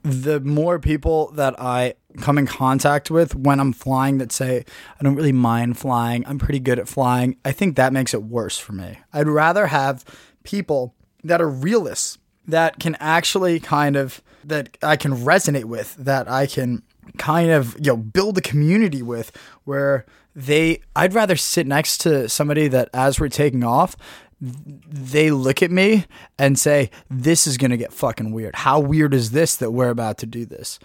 the 0.04 0.40
more 0.40 0.80
people 0.80 1.32
that 1.34 1.60
I 1.60 1.94
come 2.20 2.38
in 2.38 2.48
contact 2.48 3.12
with 3.12 3.36
when 3.36 3.60
I'm 3.60 3.74
flying 3.74 4.18
that 4.18 4.32
say, 4.32 4.66
I 5.00 5.04
don't 5.04 5.16
really 5.16 5.32
mind 5.32 5.78
flying, 5.78 6.26
I'm 6.28 6.40
pretty 6.40 6.60
good 6.60 6.80
at 6.80 6.88
flying, 6.88 7.38
I 7.46 7.52
think 7.52 7.76
that 7.76 7.94
makes 7.94 8.14
it 8.14 8.24
worse 8.24 8.58
for 8.58 8.74
me. 8.74 9.00
I'd 9.14 9.28
rather 9.28 9.68
have 9.68 10.04
people 10.44 10.96
that 11.24 11.42
are 11.42 11.50
realists 11.50 12.18
that 12.48 12.80
can 12.80 12.96
actually 13.00 13.60
kind 13.60 13.96
of, 13.96 14.22
that 14.44 14.78
I 14.82 14.96
can 14.96 15.14
resonate 15.14 15.66
with, 15.66 15.96
that 15.96 16.28
I 16.28 16.48
can 16.48 16.84
kind 17.18 17.52
of, 17.52 17.76
you 17.78 17.92
know, 17.92 17.98
build 17.98 18.38
a 18.38 18.42
community 18.42 19.02
with 19.02 19.32
where 19.64 20.06
they, 20.36 20.82
I'd 20.96 21.14
rather 21.14 21.36
sit 21.36 21.68
next 21.68 22.00
to 22.00 22.28
somebody 22.28 22.68
that 22.70 22.90
as 22.94 23.20
we're 23.20 23.30
taking 23.30 23.64
off, 23.64 23.96
they 24.42 25.30
look 25.30 25.62
at 25.62 25.72
me 25.72 26.06
and 26.40 26.58
say, 26.58 26.90
This 27.10 27.46
is 27.46 27.58
going 27.58 27.72
to 27.72 27.78
get 27.78 27.94
fucking 27.94 28.32
weird. 28.32 28.56
How 28.56 28.80
weird 28.80 29.14
is 29.14 29.32
this 29.32 29.56
that 29.58 29.72
we're 29.72 29.90
about 29.90 30.18
to 30.20 30.26
do 30.26 30.46
this? 30.46 30.80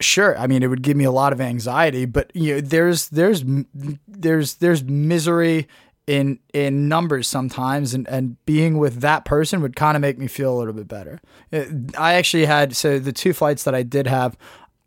Sure, 0.00 0.36
I 0.38 0.46
mean 0.46 0.62
it 0.62 0.68
would 0.68 0.82
give 0.82 0.96
me 0.96 1.04
a 1.04 1.10
lot 1.10 1.32
of 1.32 1.40
anxiety, 1.40 2.04
but 2.04 2.30
you 2.34 2.54
know, 2.54 2.60
there's 2.60 3.08
there's 3.08 3.44
there's 4.06 4.54
there's 4.56 4.84
misery 4.84 5.68
in 6.06 6.38
in 6.54 6.88
numbers 6.88 7.28
sometimes 7.28 7.94
and 7.94 8.08
and 8.08 8.44
being 8.46 8.78
with 8.78 9.00
that 9.00 9.24
person 9.24 9.60
would 9.60 9.76
kind 9.76 9.96
of 9.96 10.00
make 10.00 10.16
me 10.16 10.26
feel 10.26 10.52
a 10.54 10.56
little 10.56 10.72
bit 10.72 10.88
better. 10.88 11.20
Uh, 11.52 11.64
I 11.96 12.14
actually 12.14 12.46
had 12.46 12.74
so 12.74 12.98
the 12.98 13.12
two 13.12 13.32
flights 13.32 13.64
that 13.64 13.74
I 13.74 13.82
did 13.82 14.06
have 14.06 14.36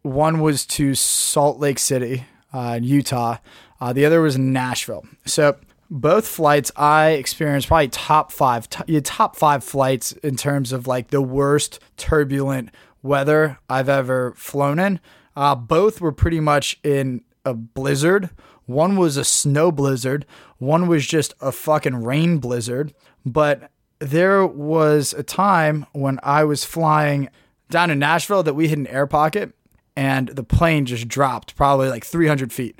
one 0.02 0.40
was 0.40 0.66
to 0.66 0.96
Salt 0.96 1.60
Lake 1.60 1.78
City, 1.78 2.26
uh, 2.54 2.80
Utah. 2.82 3.38
Uh, 3.80 3.94
the 3.94 4.06
other 4.06 4.22
was 4.22 4.38
Nashville. 4.38 5.06
So 5.26 5.58
both 5.92 6.26
flights 6.26 6.72
I 6.78 7.10
experienced 7.10 7.68
probably 7.68 7.90
top 7.90 8.32
five, 8.32 8.70
top, 8.70 8.88
top 9.04 9.36
five 9.36 9.62
flights 9.62 10.14
in 10.14 10.38
terms 10.38 10.72
of 10.72 10.88
like 10.88 11.10
the 11.10 11.22
worst 11.22 11.80
turbulent 11.98 12.70
weather 13.04 13.60
I've 13.70 13.90
ever 13.90 14.34
flown 14.38 14.80
in. 14.80 15.02
Uh, 15.36 15.54
both 15.54 16.00
were 16.00 16.14
pretty 16.14 16.40
much 16.40 16.80
in 16.82 17.26
a 17.44 17.54
blizzard. 17.54 18.30
One 18.66 18.96
was 18.96 19.18
a 19.18 19.26
snow 19.26 19.70
blizzard, 19.70 20.26
one 20.60 20.88
was 20.88 21.06
just 21.06 21.34
a 21.42 21.52
fucking 21.52 22.04
rain 22.04 22.38
blizzard. 22.38 22.94
But 23.26 23.70
there 24.00 24.46
was 24.48 25.14
a 25.14 25.24
time 25.24 25.86
when 25.92 26.20
I 26.24 26.46
was 26.46 26.64
flying 26.64 27.28
down 27.70 27.92
in 27.92 28.00
Nashville 28.00 28.44
that 28.44 28.54
we 28.54 28.70
hit 28.70 28.78
an 28.78 28.88
air 28.88 29.08
pocket 29.08 29.54
and 29.96 30.30
the 30.30 30.44
plane 30.44 30.86
just 30.86 31.10
dropped 31.10 31.58
probably 31.58 31.90
like 31.90 32.06
300 32.06 32.54
feet 32.54 32.80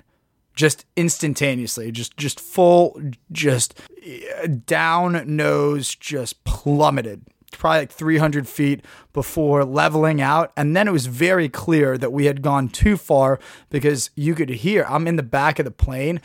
just 0.56 0.86
instantaneously 0.96 1.92
just 1.92 2.18
just 2.18 2.40
full 2.40 3.00
just 3.32 3.80
uh, 4.44 4.48
down 4.66 5.24
nose 5.26 5.96
just 5.96 6.44
plummeted 6.44 7.24
probably 7.52 7.80
like 7.80 7.92
300 7.92 8.48
feet 8.48 8.86
before 9.14 9.64
leveling 9.66 10.22
out 10.22 10.52
and 10.56 10.76
then 10.76 10.88
it 10.88 10.92
was 10.92 11.06
very 11.06 11.50
clear 11.50 11.98
that 11.98 12.12
we 12.12 12.26
had 12.26 12.42
gone 12.42 12.68
too 12.68 12.98
far 12.98 13.40
because 13.70 14.10
you 14.16 14.36
could 14.36 14.50
hear 14.50 14.86
i'm 14.88 15.08
in 15.08 15.16
the 15.16 15.24
back 15.24 15.60
of 15.60 15.66
the 15.66 15.72
plane 15.72 16.22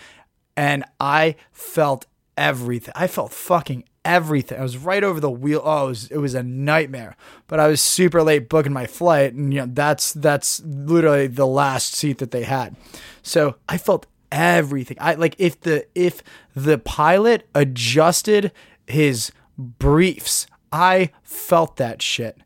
and 0.57 0.85
i 1.01 1.35
felt 1.53 2.07
everything 2.37 2.93
i 2.97 3.07
felt 3.07 3.33
fucking 3.33 3.85
everything. 4.07 4.59
I 4.59 4.63
was 4.63 4.79
right 4.79 5.05
over 5.05 5.21
the 5.21 5.31
wheel. 5.31 5.61
Oh, 5.63 5.87
it 5.87 5.89
was, 5.89 6.11
it 6.13 6.17
was 6.19 6.35
a 6.35 6.43
nightmare. 6.43 7.17
But 7.49 7.61
I 7.61 7.67
was 7.67 7.83
super 7.83 8.23
late 8.23 8.49
booking 8.49 8.73
my 8.73 8.87
flight, 8.87 9.35
and 9.35 9.53
you 9.53 9.61
know 9.61 9.71
that's 9.71 10.13
that's 10.15 10.63
literally 10.65 11.27
the 11.27 11.47
last 11.47 11.95
seat 11.95 12.19
that 12.19 12.31
they 12.31 12.45
had. 12.45 12.77
So 13.23 13.57
I 13.69 13.77
felt 13.77 14.07
everything. 14.31 14.97
I 15.01 15.15
like 15.15 15.35
if 15.39 15.61
the 15.61 15.87
if 15.95 16.23
the 16.55 16.79
pilot 16.79 17.49
adjusted 17.55 18.53
his 18.87 19.33
briefs, 19.59 20.47
I 20.73 21.11
felt 21.23 21.77
that 21.77 22.03
shit. 22.03 22.39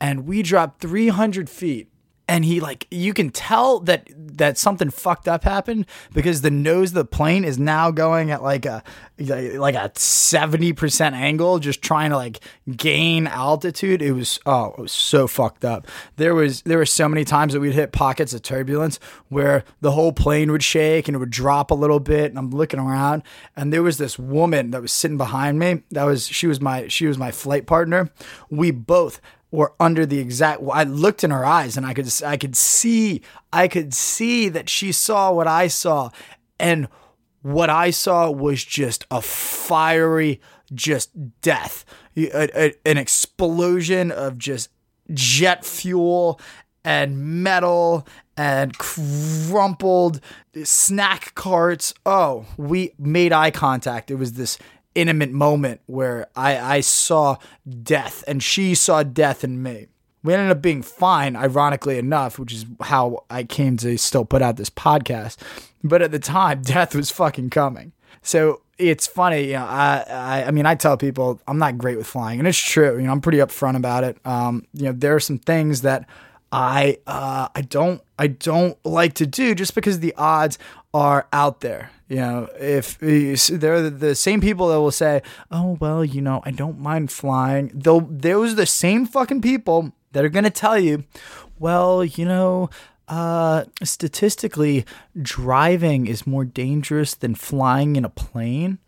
And 0.00 0.26
we 0.26 0.42
dropped 0.42 0.80
300 0.80 1.48
feet 1.48 1.91
and 2.28 2.44
he 2.44 2.60
like 2.60 2.86
you 2.90 3.12
can 3.12 3.30
tell 3.30 3.80
that 3.80 4.08
that 4.16 4.56
something 4.56 4.90
fucked 4.90 5.28
up 5.28 5.44
happened 5.44 5.86
because 6.14 6.42
the 6.42 6.50
nose 6.50 6.90
of 6.90 6.94
the 6.94 7.04
plane 7.04 7.44
is 7.44 7.58
now 7.58 7.90
going 7.90 8.30
at 8.30 8.42
like 8.42 8.64
a 8.64 8.82
like 9.18 9.74
a 9.74 9.90
70% 9.94 11.12
angle 11.12 11.58
just 11.58 11.82
trying 11.82 12.10
to 12.10 12.16
like 12.16 12.40
gain 12.76 13.26
altitude. 13.26 14.02
It 14.02 14.12
was 14.12 14.38
oh 14.46 14.74
it 14.76 14.78
was 14.78 14.92
so 14.92 15.26
fucked 15.26 15.64
up. 15.64 15.86
There 16.16 16.34
was 16.34 16.62
there 16.62 16.78
were 16.78 16.86
so 16.86 17.08
many 17.08 17.24
times 17.24 17.52
that 17.52 17.60
we'd 17.60 17.74
hit 17.74 17.92
pockets 17.92 18.32
of 18.32 18.42
turbulence 18.42 18.98
where 19.28 19.64
the 19.80 19.92
whole 19.92 20.12
plane 20.12 20.50
would 20.52 20.62
shake 20.62 21.08
and 21.08 21.16
it 21.16 21.18
would 21.18 21.30
drop 21.30 21.70
a 21.70 21.74
little 21.74 22.00
bit 22.00 22.30
and 22.30 22.38
I'm 22.38 22.50
looking 22.50 22.80
around 22.80 23.22
and 23.56 23.72
there 23.72 23.82
was 23.82 23.98
this 23.98 24.18
woman 24.18 24.70
that 24.70 24.80
was 24.80 24.92
sitting 24.92 25.18
behind 25.18 25.58
me. 25.58 25.82
That 25.90 26.04
was 26.04 26.26
she 26.28 26.46
was 26.46 26.60
my 26.60 26.88
she 26.88 27.06
was 27.06 27.18
my 27.18 27.32
flight 27.32 27.66
partner. 27.66 28.10
We 28.48 28.70
both 28.70 29.20
were 29.52 29.74
under 29.78 30.04
the 30.04 30.18
exact 30.18 30.62
I 30.72 30.82
looked 30.82 31.22
in 31.22 31.30
her 31.30 31.44
eyes 31.44 31.76
and 31.76 31.86
I 31.86 31.94
could 31.94 32.10
I 32.24 32.36
could 32.36 32.56
see 32.56 33.22
I 33.52 33.68
could 33.68 33.94
see 33.94 34.48
that 34.48 34.68
she 34.68 34.90
saw 34.90 35.30
what 35.30 35.46
I 35.46 35.68
saw. 35.68 36.10
And 36.58 36.88
what 37.42 37.70
I 37.70 37.90
saw 37.90 38.30
was 38.30 38.64
just 38.64 39.06
a 39.10 39.20
fiery 39.20 40.40
just 40.72 41.10
death 41.42 41.84
a, 42.16 42.66
a, 42.66 42.74
an 42.86 42.96
explosion 42.96 44.10
of 44.10 44.38
just 44.38 44.70
jet 45.12 45.64
fuel 45.64 46.40
and 46.84 47.42
metal 47.42 48.06
and 48.36 48.76
crumpled 48.78 50.20
snack 50.64 51.34
carts. 51.34 51.92
Oh 52.06 52.46
we 52.56 52.94
made 52.98 53.32
eye 53.32 53.50
contact. 53.50 54.10
It 54.10 54.14
was 54.14 54.32
this 54.32 54.56
intimate 54.94 55.30
moment 55.30 55.80
where 55.86 56.26
I, 56.36 56.58
I 56.76 56.80
saw 56.80 57.36
death 57.82 58.24
and 58.26 58.42
she 58.42 58.74
saw 58.74 59.02
death 59.02 59.44
in 59.44 59.62
me. 59.62 59.88
We 60.24 60.34
ended 60.34 60.50
up 60.50 60.62
being 60.62 60.82
fine, 60.82 61.34
ironically 61.34 61.98
enough, 61.98 62.38
which 62.38 62.52
is 62.52 62.64
how 62.80 63.24
I 63.28 63.42
came 63.42 63.76
to 63.78 63.98
still 63.98 64.24
put 64.24 64.40
out 64.40 64.56
this 64.56 64.70
podcast. 64.70 65.36
But 65.82 66.00
at 66.00 66.12
the 66.12 66.20
time, 66.20 66.62
death 66.62 66.94
was 66.94 67.10
fucking 67.10 67.50
coming. 67.50 67.92
So 68.22 68.60
it's 68.78 69.06
funny, 69.06 69.46
you 69.46 69.54
know. 69.54 69.66
I, 69.66 70.04
I, 70.08 70.44
I 70.44 70.50
mean, 70.52 70.66
I 70.66 70.74
tell 70.76 70.96
people 70.96 71.40
I'm 71.48 71.58
not 71.58 71.76
great 71.76 71.96
with 71.96 72.06
flying, 72.06 72.38
and 72.38 72.46
it's 72.46 72.58
true. 72.58 72.96
You 72.96 73.06
know, 73.06 73.12
I'm 73.12 73.20
pretty 73.20 73.38
upfront 73.38 73.76
about 73.76 74.04
it. 74.04 74.16
Um, 74.24 74.64
you 74.74 74.84
know, 74.84 74.92
there 74.92 75.14
are 75.14 75.20
some 75.20 75.38
things 75.38 75.82
that 75.82 76.08
I, 76.52 76.98
uh, 77.06 77.48
I 77.54 77.62
don't, 77.62 78.00
I 78.18 78.28
don't 78.28 78.78
like 78.84 79.14
to 79.14 79.26
do 79.26 79.54
just 79.54 79.74
because 79.74 80.00
the 80.00 80.14
odds 80.16 80.58
are 80.94 81.26
out 81.32 81.60
there. 81.60 81.90
You 82.08 82.16
know, 82.16 82.48
if 82.60 82.98
they're 82.98 83.88
the 83.88 84.14
same 84.14 84.40
people 84.40 84.68
that 84.68 84.80
will 84.80 84.90
say, 84.90 85.22
"Oh 85.50 85.78
well, 85.80 86.04
you 86.04 86.20
know, 86.20 86.42
I 86.44 86.50
don't 86.50 86.78
mind 86.78 87.10
flying," 87.10 87.70
they'll 87.74 88.00
those 88.00 88.52
are 88.52 88.56
the 88.56 88.66
same 88.66 89.06
fucking 89.06 89.40
people 89.40 89.92
that 90.12 90.24
are 90.24 90.28
going 90.28 90.44
to 90.44 90.50
tell 90.50 90.78
you, 90.78 91.04
"Well, 91.58 92.04
you 92.04 92.24
know." 92.24 92.70
Uh, 93.08 93.64
statistically, 93.82 94.86
driving 95.20 96.06
is 96.06 96.26
more 96.26 96.46
dangerous 96.46 97.14
than 97.14 97.34
flying 97.34 97.96
in 97.96 98.06
a 98.06 98.08
plane. 98.08 98.78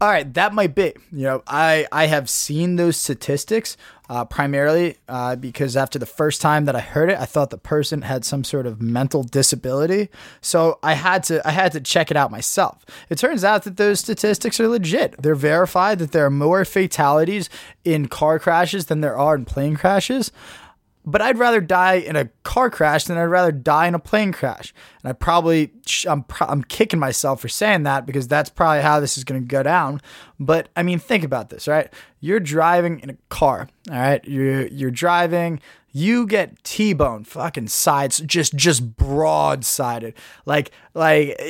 All 0.00 0.08
right, 0.08 0.32
that 0.34 0.54
might 0.54 0.76
be. 0.76 0.92
You 1.10 1.24
know, 1.24 1.42
I 1.46 1.86
I 1.90 2.06
have 2.06 2.30
seen 2.30 2.76
those 2.76 2.96
statistics 2.96 3.76
uh, 4.08 4.24
primarily 4.24 4.96
uh, 5.08 5.34
because 5.34 5.76
after 5.76 5.98
the 5.98 6.06
first 6.06 6.40
time 6.40 6.66
that 6.66 6.76
I 6.76 6.80
heard 6.80 7.10
it, 7.10 7.18
I 7.18 7.24
thought 7.24 7.50
the 7.50 7.58
person 7.58 8.02
had 8.02 8.24
some 8.24 8.44
sort 8.44 8.66
of 8.66 8.80
mental 8.80 9.24
disability. 9.24 10.08
So 10.40 10.78
I 10.84 10.92
had 10.92 11.24
to 11.24 11.46
I 11.46 11.50
had 11.50 11.72
to 11.72 11.80
check 11.80 12.12
it 12.12 12.16
out 12.16 12.30
myself. 12.30 12.86
It 13.10 13.18
turns 13.18 13.42
out 13.42 13.64
that 13.64 13.76
those 13.76 13.98
statistics 13.98 14.60
are 14.60 14.68
legit. 14.68 15.20
They're 15.20 15.34
verified 15.34 15.98
that 15.98 16.12
there 16.12 16.26
are 16.26 16.30
more 16.30 16.64
fatalities 16.64 17.50
in 17.84 18.06
car 18.06 18.38
crashes 18.38 18.86
than 18.86 19.00
there 19.00 19.18
are 19.18 19.34
in 19.34 19.46
plane 19.46 19.74
crashes 19.74 20.30
but 21.08 21.22
I'd 21.22 21.38
rather 21.38 21.62
die 21.62 21.94
in 21.94 22.16
a 22.16 22.26
car 22.42 22.68
crash 22.68 23.04
than 23.04 23.16
I'd 23.16 23.24
rather 23.24 23.50
die 23.50 23.86
in 23.86 23.94
a 23.94 23.98
plane 23.98 24.30
crash. 24.30 24.74
And 25.02 25.08
I 25.08 25.14
probably, 25.14 25.72
I'm, 26.06 26.24
I'm 26.40 26.62
kicking 26.62 26.98
myself 27.00 27.40
for 27.40 27.48
saying 27.48 27.84
that 27.84 28.04
because 28.04 28.28
that's 28.28 28.50
probably 28.50 28.82
how 28.82 29.00
this 29.00 29.16
is 29.16 29.24
going 29.24 29.40
to 29.40 29.46
go 29.46 29.62
down. 29.62 30.02
But 30.38 30.68
I 30.76 30.82
mean, 30.82 30.98
think 30.98 31.24
about 31.24 31.48
this, 31.48 31.66
right? 31.66 31.92
You're 32.20 32.40
driving 32.40 33.00
in 33.00 33.08
a 33.10 33.16
car, 33.30 33.68
all 33.90 33.96
right? 33.96 34.22
You're, 34.26 34.66
you're 34.66 34.90
driving, 34.90 35.60
you 35.98 36.26
get 36.26 36.62
T-bone 36.62 37.24
fucking 37.24 37.68
sides 37.68 38.20
just 38.20 38.54
just 38.54 38.96
broadsided 38.96 40.14
like 40.46 40.70
like 40.94 41.40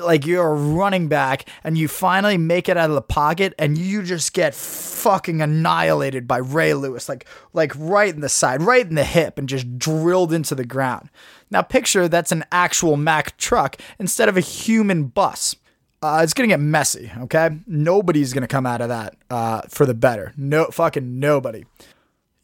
like 0.00 0.26
you're 0.26 0.46
a 0.46 0.54
running 0.54 1.08
back 1.08 1.48
and 1.64 1.76
you 1.76 1.88
finally 1.88 2.38
make 2.38 2.68
it 2.68 2.76
out 2.76 2.90
of 2.90 2.94
the 2.94 3.02
pocket 3.02 3.54
and 3.58 3.76
you 3.76 4.02
just 4.02 4.32
get 4.32 4.54
fucking 4.54 5.42
annihilated 5.42 6.28
by 6.28 6.38
Ray 6.38 6.74
Lewis 6.74 7.08
like 7.08 7.26
like 7.52 7.72
right 7.76 8.14
in 8.14 8.20
the 8.20 8.28
side 8.28 8.62
right 8.62 8.86
in 8.86 8.94
the 8.94 9.04
hip 9.04 9.38
and 9.38 9.48
just 9.48 9.78
drilled 9.78 10.32
into 10.32 10.54
the 10.54 10.64
ground 10.64 11.10
now 11.50 11.62
picture 11.62 12.08
that's 12.08 12.32
an 12.32 12.44
actual 12.52 12.96
Mack 12.96 13.36
truck 13.36 13.76
instead 13.98 14.28
of 14.28 14.36
a 14.36 14.40
human 14.40 15.04
bus 15.04 15.56
uh, 16.00 16.20
it's 16.22 16.32
gonna 16.32 16.46
get 16.46 16.60
messy, 16.60 17.10
okay? 17.22 17.50
Nobody's 17.66 18.32
gonna 18.32 18.46
come 18.46 18.66
out 18.66 18.80
of 18.80 18.88
that 18.88 19.16
uh, 19.30 19.62
for 19.62 19.84
the 19.84 19.94
better. 19.94 20.32
No, 20.36 20.66
fucking 20.66 21.18
nobody 21.18 21.64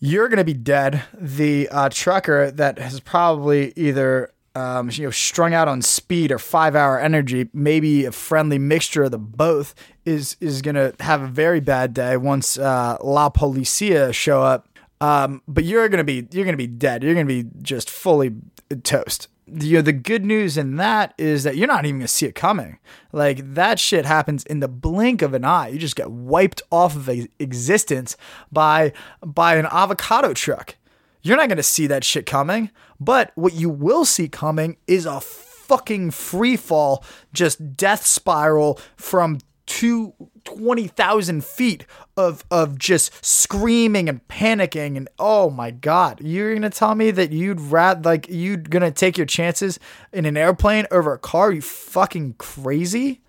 you're 0.05 0.29
going 0.29 0.39
to 0.39 0.45
be 0.45 0.53
dead. 0.53 1.03
The 1.19 1.67
uh, 1.71 1.89
trucker 1.91 2.51
that 2.51 2.79
has 2.79 3.01
probably 3.01 3.73
either 3.75 4.33
um, 4.55 4.91
you 4.93 5.05
know 5.05 5.11
strung 5.11 5.55
out 5.55 5.67
on 5.67 5.81
speed 5.81 6.31
or 6.31 6.39
five 6.39 6.77
hour 6.77 7.01
energy, 7.01 7.49
maybe 7.55 8.05
a 8.05 8.13
friendly 8.13 8.59
mixture 8.59 9.05
of 9.05 9.13
the 9.13 9.19
both, 9.19 9.75
is 10.05 10.37
is 10.41 10.61
going 10.61 10.75
to 10.75 10.95
have 11.01 11.23
a 11.23 11.27
very 11.27 11.61
bad 11.61 11.95
day 11.95 12.19
once 12.19 12.59
uh, 12.59 12.99
La 13.03 13.31
Policia 13.31 14.13
show 14.13 14.43
up. 14.43 14.69
Um, 15.01 15.43
but 15.49 15.65
you're 15.65 15.89
gonna 15.89 16.05
be 16.05 16.29
you're 16.31 16.45
gonna 16.45 16.57
be 16.57 16.67
dead. 16.67 17.03
You're 17.03 17.15
gonna 17.15 17.27
be 17.27 17.47
just 17.63 17.89
fully 17.89 18.35
toast 18.83 19.29
you 19.47 19.77
know, 19.77 19.83
the 19.83 19.93
good 19.93 20.25
news 20.25 20.57
in 20.57 20.77
that 20.77 21.15
is 21.19 21.45
that 21.45 21.57
you're 21.57 21.69
not 21.69 21.85
even 21.85 21.99
gonna 22.01 22.09
see 22.09 22.27
it 22.27 22.35
coming. 22.35 22.79
Like 23.13 23.55
that 23.55 23.79
shit 23.79 24.07
happens 24.07 24.45
in 24.45 24.61
the 24.61 24.69
blink 24.69 25.23
of 25.23 25.35
an 25.35 25.45
eye. 25.45 25.69
You 25.69 25.79
just 25.79 25.97
get 25.97 26.11
wiped 26.11 26.63
off 26.71 26.97
of 26.97 27.09
existence 27.39 28.17
by 28.51 28.93
by 29.21 29.57
an 29.57 29.67
avocado 29.67 30.33
truck. 30.33 30.77
You're 31.23 31.37
not 31.37 31.49
gonna 31.49 31.63
see 31.63 31.87
that 31.87 32.05
shit 32.05 32.27
coming. 32.27 32.71
But 32.99 33.33
what 33.35 33.55
you 33.55 33.69
will 33.69 34.05
see 34.05 34.29
coming 34.29 34.77
is 34.87 35.05
a 35.05 35.21
fucking 35.21 36.11
free 36.13 36.57
fall, 36.57 37.05
just 37.33 37.77
death 37.77 38.07
spiral 38.07 38.81
from 38.97 39.39
two 39.67 40.15
20,000 40.45 41.45
feet 41.45 41.87
of 42.17 42.45
of 42.51 42.79
just 42.79 43.25
screaming 43.25 44.09
and 44.09 44.27
panicking 44.29 44.97
and 44.97 45.09
oh 45.19 45.51
my 45.51 45.71
god 45.71 46.21
you're 46.21 46.51
going 46.51 46.63
to 46.63 46.71
tell 46.71 46.95
me 46.95 47.11
that 47.11 47.33
you'd 47.33 47.61
rat, 47.61 48.05
like 48.05 48.27
you're 48.29 48.57
going 48.57 48.83
to 48.83 48.91
take 48.91 49.17
your 49.17 49.27
chances 49.27 49.79
in 50.13 50.25
an 50.27 50.37
airplane 50.37 50.87
over 50.91 51.13
a 51.13 51.19
car? 51.19 51.53
You 51.53 51.61
fucking 51.61 52.35
crazy? 52.39 53.21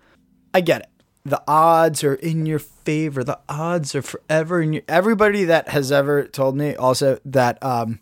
I 0.54 0.60
get 0.60 0.82
it. 0.82 0.88
The 1.24 1.42
odds 1.48 2.04
are 2.04 2.14
in 2.14 2.46
your 2.46 2.60
favor. 2.60 3.24
The 3.24 3.40
odds 3.48 3.94
are 3.94 4.02
forever 4.02 4.60
And 4.60 4.80
everybody 4.88 5.44
that 5.44 5.68
has 5.68 5.90
ever 5.90 6.24
told 6.24 6.56
me 6.56 6.76
also 6.76 7.18
that 7.24 7.62
um 7.62 8.00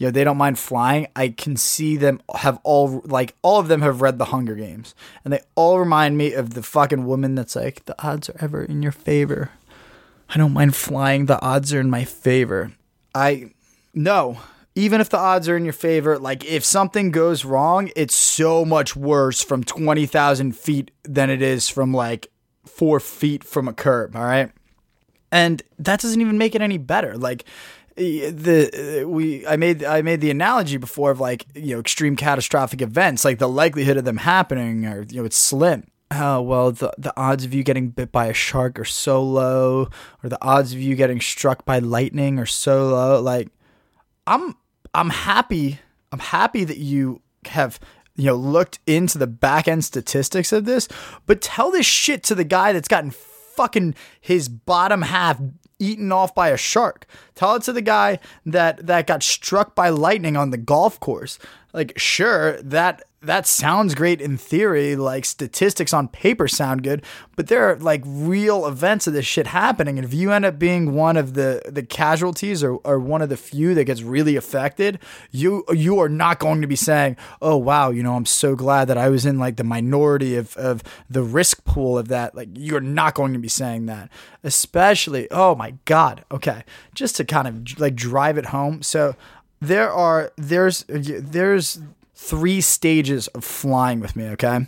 you 0.00 0.06
know 0.06 0.10
they 0.10 0.24
don't 0.24 0.36
mind 0.36 0.58
flying 0.58 1.06
i 1.14 1.28
can 1.28 1.56
see 1.56 1.96
them 1.96 2.20
have 2.34 2.58
all 2.64 3.00
like 3.04 3.36
all 3.42 3.60
of 3.60 3.68
them 3.68 3.82
have 3.82 4.00
read 4.00 4.18
the 4.18 4.26
hunger 4.26 4.56
games 4.56 4.94
and 5.22 5.32
they 5.32 5.40
all 5.54 5.78
remind 5.78 6.18
me 6.18 6.32
of 6.32 6.54
the 6.54 6.62
fucking 6.62 7.06
woman 7.06 7.36
that's 7.36 7.54
like 7.54 7.84
the 7.84 8.04
odds 8.04 8.28
are 8.28 8.36
ever 8.40 8.64
in 8.64 8.82
your 8.82 8.90
favor 8.90 9.50
i 10.30 10.36
don't 10.36 10.52
mind 10.52 10.74
flying 10.74 11.26
the 11.26 11.40
odds 11.40 11.72
are 11.72 11.80
in 11.80 11.90
my 11.90 12.02
favor 12.04 12.72
i 13.14 13.52
no 13.94 14.38
even 14.76 15.00
if 15.00 15.10
the 15.10 15.18
odds 15.18 15.48
are 15.48 15.56
in 15.56 15.64
your 15.64 15.72
favor, 15.72 16.18
like 16.18 16.44
if 16.44 16.64
something 16.64 17.10
goes 17.10 17.44
wrong, 17.44 17.90
it's 17.96 18.14
so 18.14 18.64
much 18.64 18.94
worse 18.94 19.42
from 19.42 19.64
20,000 19.64 20.56
feet 20.56 20.90
than 21.02 21.28
it 21.28 21.42
is 21.42 21.68
from 21.68 21.92
like 21.92 22.28
four 22.64 23.00
feet 23.00 23.42
from 23.42 23.66
a 23.66 23.72
curb. 23.72 24.14
All 24.14 24.24
right. 24.24 24.50
And 25.32 25.62
that 25.78 26.00
doesn't 26.00 26.20
even 26.20 26.38
make 26.38 26.54
it 26.54 26.62
any 26.62 26.78
better. 26.78 27.16
Like, 27.16 27.44
the 28.00 29.04
we 29.06 29.46
I 29.46 29.56
made 29.56 29.84
I 29.84 30.02
made 30.02 30.20
the 30.20 30.30
analogy 30.30 30.76
before 30.76 31.10
of 31.10 31.20
like 31.20 31.46
you 31.54 31.74
know 31.74 31.80
extreme 31.80 32.16
catastrophic 32.16 32.80
events 32.80 33.24
like 33.24 33.38
the 33.38 33.48
likelihood 33.48 33.96
of 33.96 34.04
them 34.04 34.18
happening 34.18 34.86
or 34.86 35.02
you 35.02 35.20
know 35.20 35.24
it's 35.24 35.36
slim. 35.36 35.86
Oh 36.10 36.40
well 36.40 36.72
the 36.72 36.92
the 36.96 37.12
odds 37.16 37.44
of 37.44 37.52
you 37.52 37.62
getting 37.62 37.90
bit 37.90 38.10
by 38.10 38.26
a 38.26 38.34
shark 38.34 38.78
are 38.78 38.84
so 38.84 39.22
low 39.22 39.90
or 40.22 40.30
the 40.30 40.42
odds 40.42 40.72
of 40.72 40.80
you 40.80 40.96
getting 40.96 41.20
struck 41.20 41.64
by 41.64 41.78
lightning 41.78 42.38
are 42.38 42.46
so 42.46 42.88
low 42.88 43.20
like 43.20 43.48
i'm 44.26 44.56
i'm 44.94 45.10
happy 45.10 45.78
i'm 46.10 46.18
happy 46.18 46.64
that 46.64 46.78
you 46.78 47.20
have 47.46 47.78
you 48.16 48.26
know 48.26 48.34
looked 48.34 48.80
into 48.86 49.18
the 49.18 49.26
back 49.28 49.68
end 49.68 49.84
statistics 49.84 50.52
of 50.52 50.64
this 50.64 50.88
but 51.26 51.40
tell 51.40 51.70
this 51.70 51.86
shit 51.86 52.24
to 52.24 52.34
the 52.34 52.44
guy 52.44 52.72
that's 52.72 52.88
gotten 52.88 53.12
fucking 53.12 53.94
his 54.20 54.48
bottom 54.48 55.02
half 55.02 55.38
eaten 55.80 56.12
off 56.12 56.34
by 56.34 56.50
a 56.50 56.56
shark. 56.56 57.06
Tell 57.34 57.56
it 57.56 57.62
to 57.64 57.72
the 57.72 57.82
guy 57.82 58.20
that 58.46 58.86
that 58.86 59.06
got 59.06 59.22
struck 59.22 59.74
by 59.74 59.88
lightning 59.88 60.36
on 60.36 60.50
the 60.50 60.58
golf 60.58 61.00
course 61.00 61.38
like 61.72 61.98
sure 61.98 62.60
that 62.62 63.02
that 63.22 63.46
sounds 63.46 63.94
great 63.94 64.20
in 64.20 64.38
theory, 64.38 64.96
like 64.96 65.26
statistics 65.26 65.92
on 65.92 66.08
paper 66.08 66.48
sound 66.48 66.82
good, 66.82 67.04
but 67.36 67.48
there 67.48 67.70
are 67.70 67.76
like 67.76 68.02
real 68.06 68.66
events 68.66 69.06
of 69.06 69.12
this 69.12 69.26
shit 69.26 69.48
happening. 69.48 69.98
And 69.98 70.06
if 70.06 70.14
you 70.14 70.32
end 70.32 70.46
up 70.46 70.58
being 70.58 70.94
one 70.94 71.18
of 71.18 71.34
the 71.34 71.60
the 71.68 71.82
casualties 71.82 72.64
or, 72.64 72.76
or 72.76 72.98
one 72.98 73.20
of 73.20 73.28
the 73.28 73.36
few 73.36 73.74
that 73.74 73.84
gets 73.84 74.02
really 74.02 74.36
affected, 74.36 74.98
you 75.30 75.64
you 75.70 75.98
are 75.98 76.08
not 76.08 76.38
going 76.38 76.62
to 76.62 76.66
be 76.66 76.76
saying, 76.76 77.16
Oh 77.42 77.58
wow, 77.58 77.90
you 77.90 78.02
know, 78.02 78.14
I'm 78.14 78.26
so 78.26 78.56
glad 78.56 78.86
that 78.86 78.96
I 78.96 79.10
was 79.10 79.26
in 79.26 79.38
like 79.38 79.56
the 79.56 79.64
minority 79.64 80.36
of, 80.36 80.56
of 80.56 80.82
the 81.10 81.22
risk 81.22 81.64
pool 81.64 81.98
of 81.98 82.08
that. 82.08 82.34
Like 82.34 82.48
you're 82.54 82.80
not 82.80 83.14
going 83.14 83.34
to 83.34 83.38
be 83.38 83.48
saying 83.48 83.84
that. 83.86 84.08
Especially, 84.42 85.28
oh 85.30 85.54
my 85.54 85.74
God. 85.84 86.24
Okay. 86.32 86.64
Just 86.94 87.16
to 87.16 87.26
kind 87.26 87.46
of 87.46 87.78
like 87.78 87.94
drive 87.94 88.38
it 88.38 88.46
home. 88.46 88.82
So 88.82 89.14
there 89.60 89.90
are 89.90 90.32
there's 90.36 90.84
there's 90.88 91.80
three 92.14 92.60
stages 92.60 93.28
of 93.28 93.44
flying 93.44 94.00
with 94.00 94.16
me, 94.16 94.28
okay? 94.28 94.66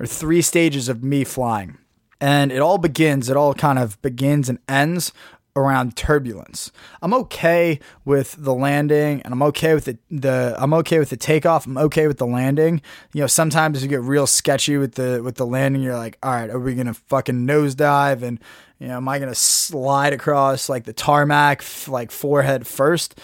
Or 0.00 0.06
three 0.06 0.42
stages 0.42 0.88
of 0.88 1.02
me 1.02 1.24
flying. 1.24 1.78
And 2.20 2.50
it 2.50 2.60
all 2.60 2.78
begins, 2.78 3.28
it 3.28 3.36
all 3.36 3.52
kind 3.52 3.78
of 3.78 4.00
begins 4.00 4.48
and 4.48 4.58
ends 4.68 5.12
around 5.56 5.96
turbulence. 5.96 6.72
I'm 7.00 7.14
okay 7.14 7.78
with 8.04 8.34
the 8.38 8.54
landing 8.54 9.22
and 9.22 9.32
I'm 9.32 9.42
okay 9.42 9.74
with 9.74 9.84
the, 9.84 9.98
the 10.10 10.56
I'm 10.58 10.74
okay 10.74 10.98
with 10.98 11.10
the 11.10 11.16
takeoff. 11.16 11.66
I'm 11.66 11.78
okay 11.78 12.06
with 12.06 12.18
the 12.18 12.26
landing. 12.26 12.80
You 13.12 13.20
know, 13.20 13.26
sometimes 13.26 13.82
you 13.82 13.88
get 13.88 14.00
real 14.00 14.26
sketchy 14.26 14.76
with 14.78 14.94
the 14.94 15.22
with 15.22 15.36
the 15.36 15.46
landing. 15.46 15.82
You're 15.82 15.96
like, 15.96 16.18
all 16.22 16.32
right, 16.32 16.50
are 16.50 16.58
we 16.58 16.74
gonna 16.74 16.94
fucking 16.94 17.46
nosedive 17.46 18.22
and 18.22 18.40
you 18.80 18.88
know, 18.88 18.96
am 18.96 19.08
I 19.08 19.18
gonna 19.18 19.34
slide 19.34 20.12
across 20.12 20.68
like 20.68 20.84
the 20.84 20.92
tarmac 20.92 21.62
like 21.86 22.10
forehead 22.10 22.66
first? 22.66 23.20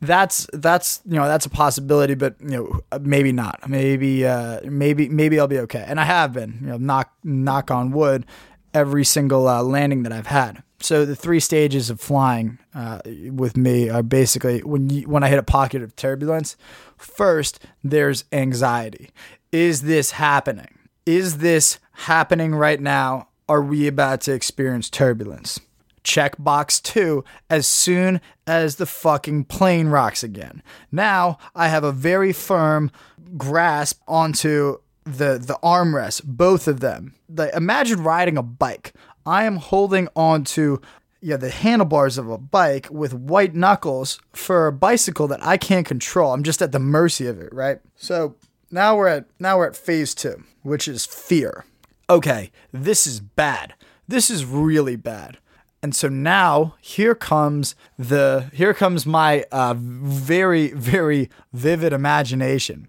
That's 0.00 0.46
that's 0.52 1.00
you 1.04 1.16
know 1.16 1.26
that's 1.26 1.46
a 1.46 1.50
possibility, 1.50 2.14
but 2.14 2.36
you 2.40 2.48
know 2.48 2.98
maybe 3.00 3.32
not. 3.32 3.68
Maybe 3.68 4.26
uh, 4.26 4.60
maybe 4.64 5.08
maybe 5.08 5.38
I'll 5.38 5.46
be 5.46 5.58
okay. 5.60 5.84
And 5.86 6.00
I 6.00 6.04
have 6.04 6.32
been, 6.32 6.58
you 6.60 6.66
know, 6.68 6.76
knock 6.78 7.12
knock 7.22 7.70
on 7.70 7.90
wood, 7.90 8.24
every 8.72 9.04
single 9.04 9.46
uh, 9.48 9.62
landing 9.62 10.02
that 10.04 10.12
I've 10.12 10.26
had. 10.26 10.62
So 10.82 11.04
the 11.04 11.16
three 11.16 11.40
stages 11.40 11.90
of 11.90 12.00
flying 12.00 12.58
uh, 12.74 13.00
with 13.30 13.56
me 13.56 13.90
are 13.90 14.02
basically 14.02 14.60
when 14.60 14.88
you, 14.88 15.02
when 15.02 15.22
I 15.22 15.28
hit 15.28 15.38
a 15.38 15.42
pocket 15.42 15.82
of 15.82 15.94
turbulence. 15.94 16.56
First, 16.96 17.60
there's 17.84 18.24
anxiety. 18.32 19.10
Is 19.52 19.82
this 19.82 20.12
happening? 20.12 20.78
Is 21.04 21.38
this 21.38 21.78
happening 21.92 22.54
right 22.54 22.80
now? 22.80 23.28
Are 23.48 23.62
we 23.62 23.86
about 23.86 24.22
to 24.22 24.32
experience 24.32 24.88
turbulence? 24.88 25.60
Check 26.02 26.36
box 26.38 26.80
two 26.80 27.24
as 27.48 27.66
soon 27.66 28.20
as 28.46 28.76
the 28.76 28.86
fucking 28.86 29.44
plane 29.44 29.88
rocks 29.88 30.22
again. 30.22 30.62
Now 30.90 31.38
I 31.54 31.68
have 31.68 31.84
a 31.84 31.92
very 31.92 32.32
firm 32.32 32.90
grasp 33.36 34.00
onto 34.08 34.78
the 35.04 35.38
the 35.38 35.58
armrests, 35.62 36.22
both 36.24 36.68
of 36.68 36.80
them. 36.80 37.14
The, 37.28 37.54
imagine 37.56 38.02
riding 38.02 38.36
a 38.36 38.42
bike. 38.42 38.92
I 39.26 39.44
am 39.44 39.56
holding 39.56 40.08
onto 40.16 40.78
yeah, 41.22 41.36
the 41.36 41.50
handlebars 41.50 42.16
of 42.16 42.30
a 42.30 42.38
bike 42.38 42.88
with 42.90 43.12
white 43.12 43.54
knuckles 43.54 44.20
for 44.32 44.66
a 44.66 44.72
bicycle 44.72 45.28
that 45.28 45.44
I 45.44 45.56
can't 45.56 45.86
control. 45.86 46.32
I'm 46.32 46.42
just 46.42 46.62
at 46.62 46.72
the 46.72 46.78
mercy 46.78 47.26
of 47.26 47.38
it, 47.40 47.52
right? 47.52 47.78
So 47.96 48.36
now 48.70 48.96
we're 48.96 49.08
at 49.08 49.26
now 49.38 49.58
we're 49.58 49.66
at 49.66 49.76
phase 49.76 50.14
two, 50.14 50.44
which 50.62 50.88
is 50.88 51.04
fear. 51.04 51.64
Okay, 52.08 52.50
this 52.72 53.06
is 53.06 53.20
bad. 53.20 53.74
This 54.08 54.30
is 54.30 54.44
really 54.44 54.96
bad. 54.96 55.38
And 55.82 55.94
so 55.94 56.08
now 56.08 56.74
here 56.80 57.14
comes 57.14 57.74
the 57.98 58.50
here 58.52 58.74
comes 58.74 59.06
my 59.06 59.44
uh, 59.50 59.74
very 59.76 60.72
very 60.72 61.30
vivid 61.52 61.92
imagination. 61.92 62.88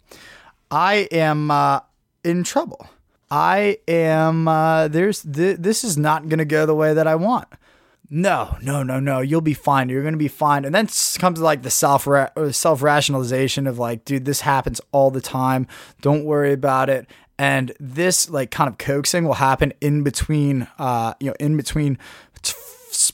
I 0.69 1.07
am 1.11 1.51
uh, 1.51 1.81
in 2.23 2.43
trouble. 2.43 2.87
I 3.29 3.77
am 3.87 4.47
uh, 4.47 4.89
there's 4.89 5.21
th- 5.21 5.57
this 5.57 5.83
is 5.85 5.97
not 5.97 6.27
going 6.27 6.39
to 6.39 6.45
go 6.45 6.65
the 6.65 6.75
way 6.75 6.93
that 6.93 7.07
I 7.07 7.15
want. 7.15 7.47
No, 8.13 8.57
no, 8.61 8.83
no, 8.83 8.99
no. 8.99 9.21
You'll 9.21 9.39
be 9.39 9.53
fine. 9.53 9.87
You're 9.87 10.01
going 10.01 10.13
to 10.13 10.17
be 10.17 10.27
fine. 10.27 10.65
And 10.65 10.75
then 10.75 10.89
comes 11.17 11.39
like 11.39 11.61
the 11.61 11.69
self 11.69 12.05
self 12.51 12.81
rationalization 12.83 13.67
of 13.67 13.79
like, 13.79 14.03
dude, 14.03 14.25
this 14.25 14.41
happens 14.41 14.81
all 14.91 15.11
the 15.11 15.21
time. 15.21 15.65
Don't 16.01 16.25
worry 16.25 16.51
about 16.51 16.89
it. 16.89 17.07
And 17.39 17.71
this 17.79 18.29
like 18.29 18.51
kind 18.51 18.67
of 18.67 18.77
coaxing 18.77 19.23
will 19.23 19.35
happen 19.35 19.71
in 19.79 20.03
between, 20.03 20.67
uh, 20.77 21.13
you 21.21 21.27
know, 21.27 21.35
in 21.39 21.55
between 21.55 21.97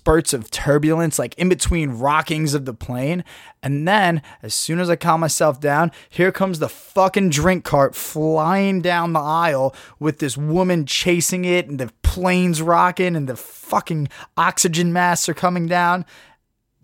spurts 0.08 0.32
of 0.32 0.50
turbulence, 0.50 1.20
like 1.20 1.38
in 1.38 1.50
between 1.50 1.90
rockings 1.90 2.54
of 2.54 2.64
the 2.64 2.74
plane. 2.74 3.26
And 3.62 3.86
then, 3.86 4.22
as 4.42 4.54
soon 4.54 4.80
as 4.80 4.90
I 4.90 4.96
calm 4.96 5.20
myself 5.20 5.60
down, 5.60 5.92
here 6.08 6.32
comes 6.32 6.60
the 6.60 6.70
fucking 6.70 7.30
drink 7.30 7.66
cart 7.66 7.94
flying 7.94 8.82
down 8.82 9.12
the 9.12 9.20
aisle 9.20 9.76
with 10.00 10.20
this 10.20 10.38
woman 10.38 10.86
chasing 10.86 11.44
it, 11.44 11.68
and 11.68 11.78
the 11.78 11.92
plane's 12.04 12.62
rocking, 12.62 13.18
and 13.18 13.28
the 13.28 13.36
fucking 13.36 14.08
oxygen 14.38 14.94
masks 14.94 15.28
are 15.28 15.34
coming 15.34 15.68
down. 15.68 16.06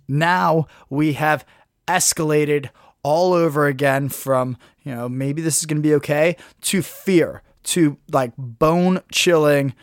Now 0.06 0.68
we 0.90 1.14
have 1.14 1.46
escalated 1.88 2.72
all 3.04 3.32
over 3.32 3.68
again 3.68 4.10
from, 4.10 4.58
you 4.84 4.94
know, 4.94 5.08
maybe 5.08 5.42
this 5.42 5.60
is 5.60 5.66
going 5.66 5.82
to 5.82 5.88
be 5.88 5.96
okay 5.96 6.36
to 6.64 6.82
fear, 6.82 7.42
to 7.64 7.96
like 8.12 8.34
bone 8.38 9.00
chilling, 9.14 9.74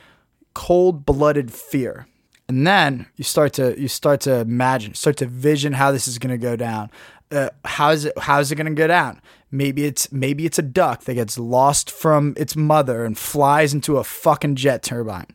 cold 0.52 1.06
blooded 1.06 1.50
fear. 1.50 2.06
And 2.50 2.66
then 2.66 3.06
you 3.14 3.22
start 3.22 3.52
to 3.54 3.80
you 3.80 3.86
start 3.86 4.22
to 4.22 4.40
imagine, 4.40 4.94
start 4.94 5.18
to 5.18 5.26
vision 5.26 5.74
how 5.74 5.92
this 5.92 6.08
is 6.08 6.18
going 6.18 6.32
to 6.32 6.36
go 6.36 6.56
down. 6.56 6.90
Uh, 7.30 7.50
how 7.64 7.90
is 7.90 8.06
it 8.06 8.18
how 8.18 8.40
is 8.40 8.50
it 8.50 8.56
going 8.56 8.66
to 8.66 8.74
go 8.74 8.88
down? 8.88 9.22
Maybe 9.52 9.84
it's 9.84 10.10
maybe 10.10 10.46
it's 10.46 10.58
a 10.58 10.62
duck 10.62 11.04
that 11.04 11.14
gets 11.14 11.38
lost 11.38 11.92
from 11.92 12.34
its 12.36 12.56
mother 12.56 13.04
and 13.04 13.16
flies 13.16 13.72
into 13.72 13.98
a 13.98 14.04
fucking 14.04 14.56
jet 14.56 14.82
turbine. 14.82 15.28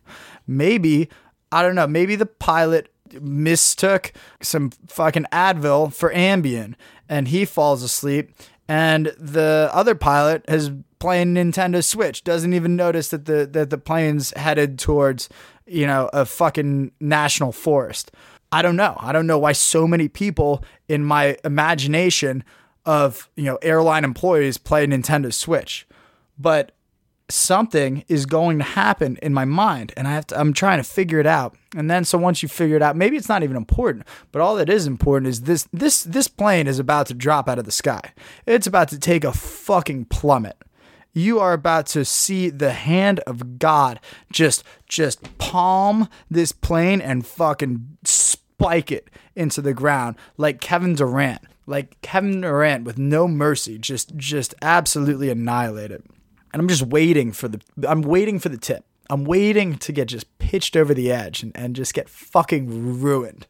Maybe 0.46 1.08
I 1.54 1.62
don't 1.62 1.76
know. 1.76 1.88
Maybe 1.88 2.18
the 2.18 2.26
pilot 2.26 2.92
mistook 3.22 4.12
some 4.42 4.72
fucking 4.86 5.28
Advil 5.32 5.94
for 5.94 6.12
Ambien 6.12 6.76
and 7.08 7.30
he 7.30 7.46
falls 7.46 7.82
asleep 7.82 8.34
and 8.68 9.14
the 9.18 9.70
other 9.72 9.96
pilot 9.96 10.44
is 10.50 10.70
playing 11.00 11.36
Nintendo 11.36 11.82
Switch 11.82 12.26
doesn't 12.26 12.54
even 12.54 12.76
notice 12.76 13.08
that 13.10 13.24
the 13.24 13.48
that 13.54 13.70
the 13.70 13.78
plane's 13.78 14.32
headed 14.36 14.78
towards 14.78 15.30
you 15.66 15.88
know, 15.88 16.10
a 16.14 16.26
fucking 16.26 16.92
national 17.00 17.52
forest. 17.52 18.12
I 18.52 18.62
don't 18.62 18.76
know. 18.76 18.96
I 19.00 19.12
don't 19.12 19.28
know 19.28 19.40
why 19.40 19.52
so 19.52 19.88
many 19.88 20.08
people 20.08 20.64
in 20.88 21.04
my 21.04 21.38
imagination 21.44 22.44
of, 22.86 23.30
you 23.36 23.46
know, 23.46 23.58
airline 23.62 24.04
employees 24.04 24.58
play 24.58 24.86
Nintendo 24.86 25.34
Switch. 25.34 25.88
But 26.38 26.72
something 27.30 28.06
is 28.08 28.26
going 28.26 28.60
to 28.60 28.64
happen 28.64 29.18
in 29.22 29.34
my 29.34 29.46
mind 29.46 29.92
and 29.98 30.08
I 30.08 30.12
have 30.12 30.28
to 30.28 30.40
I'm 30.40 30.54
trying 30.54 30.78
to 30.78 30.84
figure 30.84 31.20
it 31.20 31.26
out. 31.26 31.56
And 31.76 31.90
then 31.90 32.06
so 32.06 32.18
once 32.18 32.44
you 32.44 32.50
figure 32.50 32.76
it 32.76 32.82
out, 32.82 32.96
maybe 32.96 33.18
it's 33.18 33.30
not 33.30 33.44
even 33.44 33.58
important, 33.58 34.06
but 34.32 34.42
all 34.42 34.56
that 34.58 34.70
is 34.70 34.86
important 34.86 35.30
is 35.30 35.42
this 35.42 35.68
this 35.74 36.04
this 36.04 36.28
plane 36.28 36.68
is 36.68 36.78
about 36.78 37.08
to 37.08 37.14
drop 37.14 37.50
out 37.50 37.58
of 37.58 37.66
the 37.66 37.72
sky. 37.72 38.14
It's 38.46 38.68
about 38.68 38.90
to 38.90 39.00
take 39.00 39.24
a 39.24 39.34
fucking 39.34 40.06
plummet 40.06 40.58
you 41.16 41.40
are 41.40 41.54
about 41.54 41.88
to 41.88 42.06
see 42.06 42.50
the 42.50 42.74
hand 42.74 43.22
of 43.22 43.58
God 43.58 44.00
just 44.32 44.64
just 44.88 45.38
palm 45.40 46.08
this 46.30 46.52
plane 46.52 47.02
and 47.02 47.26
fucking 47.26 47.98
spike 48.04 48.92
it 48.92 49.10
into 49.36 49.62
the 49.62 49.74
ground 49.74 50.18
like 50.38 50.62
Kevin 50.62 50.94
Durant. 50.94 51.42
Like 51.66 52.00
Kevin 52.02 52.42
Durant 52.42 52.84
with 52.84 53.00
no 53.00 53.28
mercy, 53.28 53.80
just 53.80 54.16
just 54.16 54.54
absolutely 54.62 55.32
annihilate 55.32 55.90
it. 55.90 56.04
And 56.54 56.60
I'm 56.60 56.68
just 56.68 56.84
waiting 56.84 57.32
for 57.32 57.48
the 57.48 57.60
I'm 57.88 58.02
waiting 58.02 58.38
for 58.38 58.50
the 58.50 58.58
tip. 58.58 58.86
I'm 59.10 59.24
waiting 59.24 59.78
to 59.78 59.92
get 59.92 60.10
just 60.10 60.38
pitched 60.38 60.76
over 60.76 60.94
the 60.94 61.12
edge 61.12 61.44
and, 61.44 61.52
and 61.56 61.76
just 61.76 61.94
get 61.94 62.10
fucking 62.10 63.02
ruined. 63.02 63.48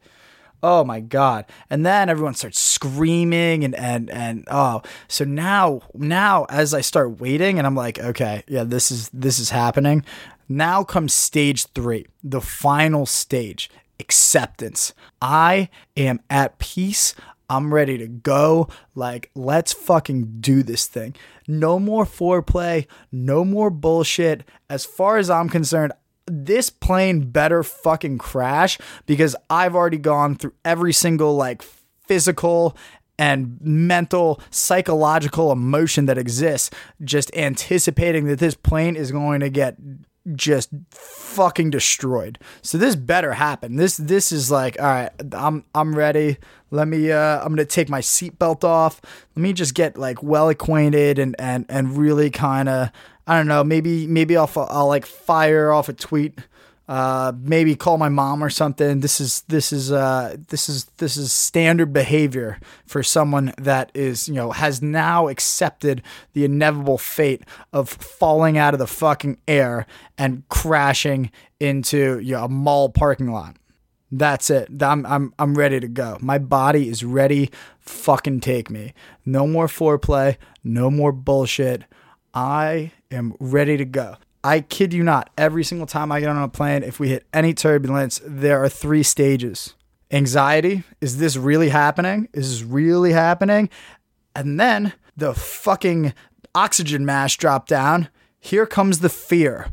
Oh 0.67 0.83
my 0.83 0.99
god. 0.99 1.45
And 1.69 1.85
then 1.85 2.09
everyone 2.09 2.33
starts 2.33 2.59
screaming 2.59 3.63
and 3.63 3.75
and 3.75 4.09
and 4.09 4.47
oh. 4.49 4.81
So 5.07 5.23
now 5.23 5.81
now 5.93 6.45
as 6.49 6.73
I 6.73 6.81
start 6.81 7.19
waiting 7.19 7.59
and 7.59 7.67
I'm 7.67 7.75
like, 7.75 7.99
okay, 7.99 8.43
yeah, 8.47 8.63
this 8.63 8.89
is 8.89 9.11
this 9.13 9.37
is 9.37 9.51
happening. 9.51 10.03
Now 10.49 10.83
comes 10.83 11.13
stage 11.13 11.67
3, 11.67 12.07
the 12.23 12.41
final 12.41 13.05
stage, 13.05 13.69
acceptance. 13.99 14.95
I 15.21 15.69
am 15.95 16.19
at 16.31 16.57
peace. 16.57 17.13
I'm 17.47 17.71
ready 17.71 17.99
to 17.99 18.07
go. 18.07 18.67
Like, 18.95 19.29
let's 19.35 19.71
fucking 19.71 20.37
do 20.39 20.63
this 20.63 20.87
thing. 20.87 21.15
No 21.47 21.77
more 21.77 22.05
foreplay, 22.05 22.87
no 23.11 23.45
more 23.45 23.69
bullshit. 23.69 24.43
As 24.67 24.83
far 24.83 25.17
as 25.17 25.29
I'm 25.29 25.47
concerned, 25.47 25.93
this 26.27 26.69
plane 26.69 27.31
better 27.31 27.63
fucking 27.63 28.17
crash 28.17 28.77
because 29.05 29.35
I've 29.49 29.75
already 29.75 29.97
gone 29.97 30.35
through 30.35 30.53
every 30.63 30.93
single 30.93 31.35
like 31.35 31.61
physical 32.07 32.75
and 33.17 33.57
mental, 33.61 34.41
psychological 34.49 35.51
emotion 35.51 36.05
that 36.07 36.17
exists, 36.17 36.69
just 37.03 37.33
anticipating 37.35 38.25
that 38.25 38.39
this 38.39 38.55
plane 38.55 38.95
is 38.95 39.11
going 39.11 39.39
to 39.39 39.49
get 39.49 39.77
just 40.33 40.69
fucking 40.89 41.69
destroyed. 41.69 42.39
So 42.63 42.77
this 42.77 42.95
better 42.95 43.33
happen. 43.33 43.75
This 43.75 43.97
this 43.97 44.31
is 44.31 44.49
like, 44.49 44.79
all 44.79 44.87
right, 44.87 45.11
I'm 45.33 45.63
I'm 45.75 45.95
ready. 45.95 46.37
Let 46.71 46.87
me 46.87 47.11
uh 47.11 47.39
I'm 47.41 47.49
gonna 47.49 47.65
take 47.65 47.89
my 47.89 48.01
seatbelt 48.01 48.63
off. 48.63 49.01
Let 49.35 49.41
me 49.41 49.53
just 49.53 49.75
get 49.75 49.97
like 49.99 50.23
well 50.23 50.49
acquainted 50.49 51.19
and 51.19 51.35
and 51.37 51.65
and 51.69 51.95
really 51.95 52.31
kind 52.31 52.67
of 52.67 52.89
I 53.27 53.37
don't 53.37 53.47
know, 53.47 53.63
maybe 53.63 54.07
maybe 54.07 54.37
I'll 54.37 54.51
I'll 54.55 54.87
like 54.87 55.05
fire 55.05 55.71
off 55.71 55.89
a 55.89 55.93
tweet 55.93 56.39
uh, 56.87 57.33
maybe 57.39 57.75
call 57.75 57.97
my 57.97 58.09
mom 58.09 58.43
or 58.43 58.49
something. 58.49 58.99
This 58.99 59.19
is 59.19 59.41
this 59.47 59.73
is 59.73 59.91
uh, 59.91 60.37
this 60.49 60.69
is 60.69 60.85
this 60.97 61.17
is 61.17 61.33
standard 61.33 61.91
behavior 61.91 62.59
for 62.85 63.01
someone 63.01 63.53
that 63.57 63.91
is 63.95 64.27
you 64.27 64.35
know 64.35 64.51
has 64.51 64.81
now 64.81 65.27
accepted 65.27 66.03
the 66.33 66.45
inevitable 66.45 66.99
fate 66.99 67.41
of 67.73 67.89
falling 67.89 68.57
out 68.57 68.73
of 68.73 68.79
the 68.79 68.87
fucking 68.87 69.39
air 69.47 69.87
and 70.17 70.47
crashing 70.49 71.31
into 71.59 72.19
you 72.19 72.33
know, 72.33 72.45
a 72.45 72.49
mall 72.49 72.89
parking 72.89 73.31
lot. 73.31 73.55
That's 74.11 74.51
it. 74.51 74.69
I'm 74.81 75.05
I'm 75.07 75.33
I'm 75.39 75.57
ready 75.57 75.79
to 75.79 75.87
go. 75.87 76.17
My 76.21 76.37
body 76.37 76.87
is 76.87 77.03
ready. 77.03 77.49
Fucking 77.79 78.41
take 78.41 78.69
me. 78.69 78.93
No 79.25 79.47
more 79.47 79.67
foreplay. 79.67 80.37
No 80.63 80.91
more 80.91 81.11
bullshit. 81.11 81.83
I 82.35 82.91
am 83.09 83.33
ready 83.39 83.77
to 83.77 83.85
go. 83.85 84.17
I 84.43 84.59
kid 84.59 84.93
you 84.93 85.03
not, 85.03 85.31
every 85.37 85.63
single 85.63 85.87
time 85.87 86.11
I 86.11 86.19
get 86.19 86.29
on 86.29 86.37
a 86.37 86.49
plane, 86.49 86.83
if 86.83 86.99
we 86.99 87.09
hit 87.09 87.25
any 87.33 87.53
turbulence, 87.53 88.21
there 88.23 88.61
are 88.61 88.69
three 88.69 89.01
stages. 89.01 89.73
Anxiety, 90.11 90.83
is 91.01 91.17
this 91.17 91.37
really 91.37 91.69
happening? 91.69 92.27
Is 92.33 92.51
this 92.51 92.67
really 92.67 93.13
happening? 93.13 93.69
And 94.35 94.59
then 94.59 94.93
the 95.17 95.33
fucking 95.33 96.13
oxygen 96.53 97.05
mask 97.05 97.39
drop 97.39 97.67
down. 97.67 98.09
Here 98.39 98.67
comes 98.67 98.99
the 98.99 99.09
fear. 99.09 99.71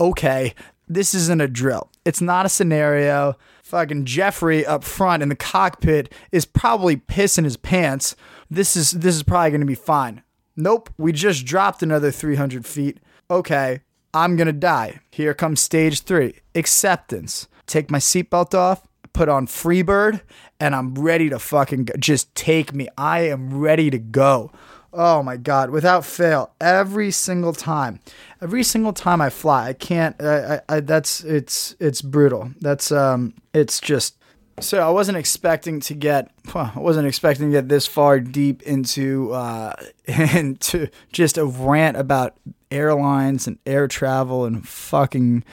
Okay, 0.00 0.54
this 0.88 1.14
isn't 1.14 1.42
a 1.42 1.48
drill. 1.48 1.90
It's 2.04 2.20
not 2.20 2.46
a 2.46 2.48
scenario. 2.48 3.36
Fucking 3.62 4.04
Jeffrey 4.04 4.64
up 4.64 4.84
front 4.84 5.22
in 5.22 5.28
the 5.28 5.36
cockpit 5.36 6.12
is 6.32 6.46
probably 6.46 6.96
pissing 6.96 7.44
his 7.44 7.56
pants. 7.56 8.14
This 8.50 8.76
is 8.76 8.92
this 8.92 9.16
is 9.16 9.22
probably 9.22 9.50
gonna 9.50 9.64
be 9.64 9.74
fine. 9.74 10.22
Nope, 10.56 10.90
we 10.96 11.12
just 11.12 11.44
dropped 11.44 11.82
another 11.82 12.10
300 12.10 12.64
feet. 12.64 12.98
Okay, 13.30 13.80
I'm 14.12 14.36
to 14.46 14.52
die. 14.52 15.00
Here 15.10 15.34
comes 15.34 15.60
stage 15.60 16.02
three 16.02 16.36
acceptance. 16.54 17.48
Take 17.66 17.90
my 17.90 17.98
seatbelt 17.98 18.54
off, 18.54 18.86
put 19.12 19.28
on 19.28 19.46
Freebird, 19.46 20.20
and 20.60 20.74
I'm 20.74 20.94
ready 20.94 21.28
to 21.30 21.38
fucking 21.38 21.86
go. 21.86 21.94
just 21.98 22.34
take 22.34 22.72
me. 22.72 22.88
I 22.96 23.20
am 23.20 23.58
ready 23.58 23.90
to 23.90 23.98
go. 23.98 24.52
Oh 24.92 25.24
my 25.24 25.36
God, 25.36 25.70
without 25.70 26.04
fail, 26.04 26.52
every 26.60 27.10
single 27.10 27.52
time, 27.52 27.98
every 28.40 28.62
single 28.62 28.92
time 28.92 29.20
I 29.20 29.28
fly, 29.28 29.66
I 29.68 29.72
can't, 29.72 30.14
I, 30.22 30.54
I, 30.54 30.60
I 30.68 30.80
that's, 30.80 31.24
it's, 31.24 31.74
it's 31.80 32.00
brutal. 32.00 32.52
That's, 32.60 32.92
um, 32.92 33.34
it's 33.52 33.80
just, 33.80 34.16
so 34.60 34.78
I 34.78 34.90
wasn't 34.90 35.18
expecting 35.18 35.80
to 35.80 35.94
get, 35.94 36.30
well, 36.54 36.72
I 36.74 36.78
wasn't 36.78 37.06
expecting 37.06 37.46
to 37.46 37.52
get 37.52 37.68
this 37.68 37.86
far 37.86 38.20
deep 38.20 38.62
into, 38.62 39.32
uh, 39.32 39.74
into 40.06 40.88
just 41.12 41.38
a 41.38 41.44
rant 41.44 41.96
about 41.96 42.36
airlines 42.70 43.46
and 43.46 43.58
air 43.66 43.88
travel 43.88 44.44
and 44.44 44.66
fucking 44.66 45.44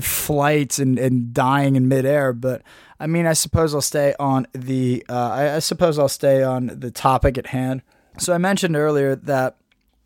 flights 0.00 0.78
and, 0.78 0.98
and 0.98 1.32
dying 1.32 1.76
in 1.76 1.88
midair. 1.88 2.32
But 2.32 2.62
I 2.98 3.06
mean, 3.06 3.26
I 3.26 3.32
suppose 3.32 3.74
I'll 3.74 3.80
stay 3.80 4.14
on 4.18 4.46
the, 4.52 5.04
uh, 5.08 5.30
I, 5.30 5.56
I 5.56 5.58
suppose 5.60 5.98
I'll 5.98 6.08
stay 6.08 6.42
on 6.42 6.66
the 6.66 6.90
topic 6.90 7.38
at 7.38 7.48
hand. 7.48 7.82
So 8.18 8.32
I 8.32 8.38
mentioned 8.38 8.74
earlier 8.74 9.14
that 9.14 9.56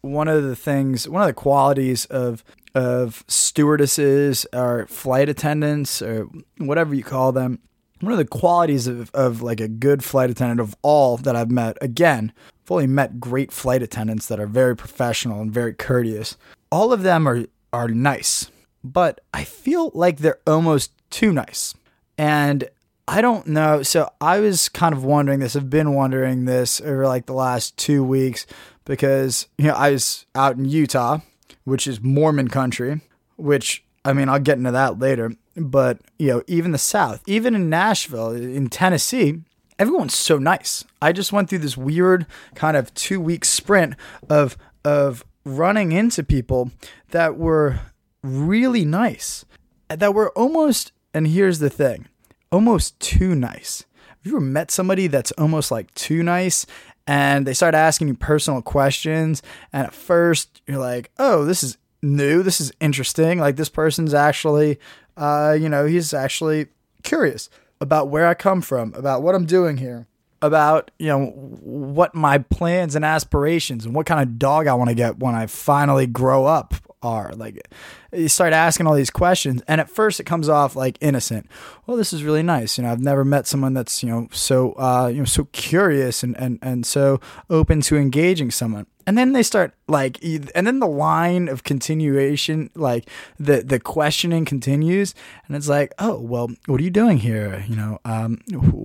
one 0.02 0.28
of 0.28 0.42
the 0.42 0.56
things, 0.56 1.08
one 1.08 1.22
of 1.22 1.28
the 1.28 1.34
qualities 1.34 2.04
of 2.06 2.44
of 2.74 3.22
stewardesses 3.28 4.46
or 4.54 4.86
flight 4.86 5.28
attendants 5.28 6.00
or 6.00 6.26
whatever 6.56 6.94
you 6.94 7.04
call 7.04 7.30
them 7.30 7.58
one 8.02 8.12
of 8.12 8.18
the 8.18 8.24
qualities 8.24 8.86
of, 8.86 9.10
of 9.14 9.42
like 9.42 9.60
a 9.60 9.68
good 9.68 10.02
flight 10.02 10.30
attendant 10.30 10.60
of 10.60 10.74
all 10.82 11.16
that 11.18 11.36
I've 11.36 11.50
met, 11.50 11.78
again, 11.80 12.32
I've 12.64 12.70
only 12.70 12.86
met 12.86 13.20
great 13.20 13.52
flight 13.52 13.82
attendants 13.82 14.26
that 14.26 14.40
are 14.40 14.46
very 14.46 14.76
professional 14.76 15.40
and 15.40 15.52
very 15.52 15.72
courteous. 15.72 16.36
All 16.70 16.92
of 16.92 17.02
them 17.02 17.28
are, 17.28 17.44
are 17.72 17.88
nice, 17.88 18.50
but 18.82 19.20
I 19.32 19.44
feel 19.44 19.90
like 19.94 20.18
they're 20.18 20.40
almost 20.46 20.92
too 21.10 21.32
nice. 21.32 21.74
And 22.18 22.68
I 23.06 23.20
don't 23.20 23.46
know. 23.46 23.82
So 23.82 24.10
I 24.20 24.40
was 24.40 24.68
kind 24.68 24.94
of 24.94 25.04
wondering 25.04 25.40
this. 25.40 25.54
I've 25.54 25.70
been 25.70 25.94
wondering 25.94 26.44
this 26.44 26.80
over 26.80 27.06
like 27.06 27.26
the 27.26 27.32
last 27.34 27.76
two 27.76 28.02
weeks 28.02 28.46
because, 28.84 29.46
you 29.58 29.66
know, 29.66 29.74
I 29.74 29.90
was 29.90 30.26
out 30.34 30.56
in 30.56 30.64
Utah, 30.64 31.18
which 31.64 31.86
is 31.86 32.00
Mormon 32.00 32.48
country, 32.48 33.00
which 33.36 33.84
I 34.04 34.12
mean, 34.12 34.28
I'll 34.28 34.40
get 34.40 34.58
into 34.58 34.72
that 34.72 34.98
later 34.98 35.32
but 35.56 35.98
you 36.18 36.28
know, 36.28 36.42
even 36.46 36.72
the 36.72 36.78
South, 36.78 37.22
even 37.26 37.54
in 37.54 37.68
Nashville, 37.68 38.30
in 38.30 38.68
Tennessee, 38.68 39.40
everyone's 39.78 40.14
so 40.14 40.38
nice. 40.38 40.84
I 41.00 41.12
just 41.12 41.32
went 41.32 41.48
through 41.48 41.58
this 41.58 41.76
weird 41.76 42.26
kind 42.54 42.76
of 42.76 42.92
two 42.94 43.20
week 43.20 43.44
sprint 43.44 43.94
of 44.28 44.56
of 44.84 45.24
running 45.44 45.92
into 45.92 46.22
people 46.22 46.70
that 47.10 47.36
were 47.36 47.80
really 48.22 48.84
nice, 48.84 49.44
that 49.88 50.14
were 50.14 50.30
almost. 50.30 50.92
And 51.14 51.26
here's 51.26 51.58
the 51.58 51.68
thing, 51.68 52.08
almost 52.50 52.98
too 52.98 53.34
nice. 53.34 53.84
Have 53.96 54.30
you 54.30 54.36
ever 54.36 54.40
met 54.40 54.70
somebody 54.70 55.08
that's 55.08 55.32
almost 55.32 55.70
like 55.70 55.92
too 55.94 56.22
nice? 56.22 56.64
And 57.06 57.46
they 57.46 57.54
start 57.54 57.74
asking 57.74 58.08
you 58.08 58.14
personal 58.14 58.62
questions. 58.62 59.42
And 59.72 59.86
at 59.86 59.92
first, 59.92 60.62
you're 60.66 60.78
like, 60.78 61.10
oh, 61.18 61.44
this 61.44 61.62
is 61.62 61.76
new. 62.02 62.42
This 62.42 62.60
is 62.60 62.72
interesting. 62.80 63.40
Like, 63.40 63.56
this 63.56 63.68
person's 63.68 64.14
actually 64.14 64.78
uh, 65.16 65.56
you 65.58 65.68
know, 65.68 65.86
he's 65.86 66.14
actually 66.14 66.66
curious 67.02 67.50
about 67.80 68.08
where 68.08 68.26
I 68.26 68.34
come 68.34 68.62
from, 68.62 68.94
about 68.94 69.22
what 69.22 69.34
I'm 69.34 69.46
doing 69.46 69.76
here, 69.76 70.06
about, 70.40 70.90
you 70.98 71.08
know, 71.08 71.26
what 71.26 72.14
my 72.14 72.38
plans 72.38 72.94
and 72.94 73.04
aspirations 73.04 73.84
and 73.84 73.94
what 73.94 74.06
kind 74.06 74.20
of 74.20 74.38
dog 74.38 74.66
I 74.66 74.74
want 74.74 74.88
to 74.90 74.94
get 74.94 75.18
when 75.18 75.34
I 75.34 75.46
finally 75.46 76.06
grow 76.06 76.46
up 76.46 76.74
are. 77.02 77.32
Like, 77.34 77.68
you 78.12 78.28
start 78.28 78.52
asking 78.52 78.86
all 78.86 78.94
these 78.94 79.10
questions, 79.10 79.62
and 79.66 79.80
at 79.80 79.90
first 79.90 80.20
it 80.20 80.24
comes 80.24 80.48
off 80.48 80.76
like 80.76 80.96
innocent. 81.00 81.48
Well, 81.86 81.96
this 81.96 82.12
is 82.12 82.22
really 82.22 82.42
nice. 82.42 82.78
You 82.78 82.84
know, 82.84 82.92
I've 82.92 83.00
never 83.00 83.24
met 83.24 83.46
someone 83.46 83.74
that's 83.74 84.02
you 84.02 84.08
know 84.08 84.28
so 84.32 84.72
uh, 84.72 85.10
you 85.12 85.18
know 85.18 85.24
so 85.24 85.44
curious 85.52 86.22
and 86.22 86.36
and 86.36 86.58
and 86.62 86.86
so 86.86 87.20
open 87.50 87.80
to 87.82 87.96
engaging 87.96 88.50
someone 88.50 88.86
and 89.06 89.16
then 89.18 89.32
they 89.32 89.42
start 89.42 89.74
like 89.88 90.22
and 90.22 90.66
then 90.66 90.78
the 90.78 90.86
line 90.86 91.48
of 91.48 91.64
continuation 91.64 92.70
like 92.74 93.08
the 93.38 93.62
the 93.62 93.78
questioning 93.78 94.44
continues 94.44 95.14
and 95.46 95.56
it's 95.56 95.68
like 95.68 95.92
oh 95.98 96.18
well 96.20 96.48
what 96.66 96.80
are 96.80 96.84
you 96.84 96.90
doing 96.90 97.18
here? 97.18 97.64
You 97.68 97.76
know 97.76 97.98
um, 98.04 98.38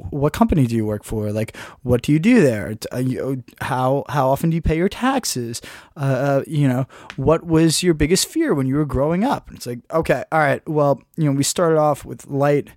what 0.10 0.34
company 0.34 0.68
do 0.68 0.76
you 0.76 0.86
work 0.86 1.04
for? 1.04 1.32
Like 1.32 1.56
what 1.84 2.02
do 2.02 2.12
you 2.12 2.20
do 2.20 2.42
there? 2.42 2.76
Uh, 2.92 3.36
how 3.62 4.04
how 4.10 4.30
often 4.30 4.50
do 4.50 4.56
you 4.56 4.62
pay 4.62 4.78
your 4.78 4.90
taxes? 4.90 5.62
Uh, 5.96 6.00
uh, 6.00 6.44
you 6.48 6.68
know 6.68 6.88
what 7.16 7.46
was 7.46 7.84
your 7.84 7.94
biggest 7.94 8.28
fear 8.28 8.54
when 8.54 8.68
you 8.68 8.76
were 8.76 8.86
growing 8.86 9.24
up? 9.24 9.48
And 9.48 9.58
it's 9.58 9.68
like 9.68 9.80
okay 9.92 10.24
all 10.32 10.40
right 10.40 10.68
well 10.68 11.02
you 11.16 11.26
know 11.26 11.32
we 11.32 11.44
started 11.44 11.78
off 11.78 12.06
with 12.06 12.28
light 12.28 12.70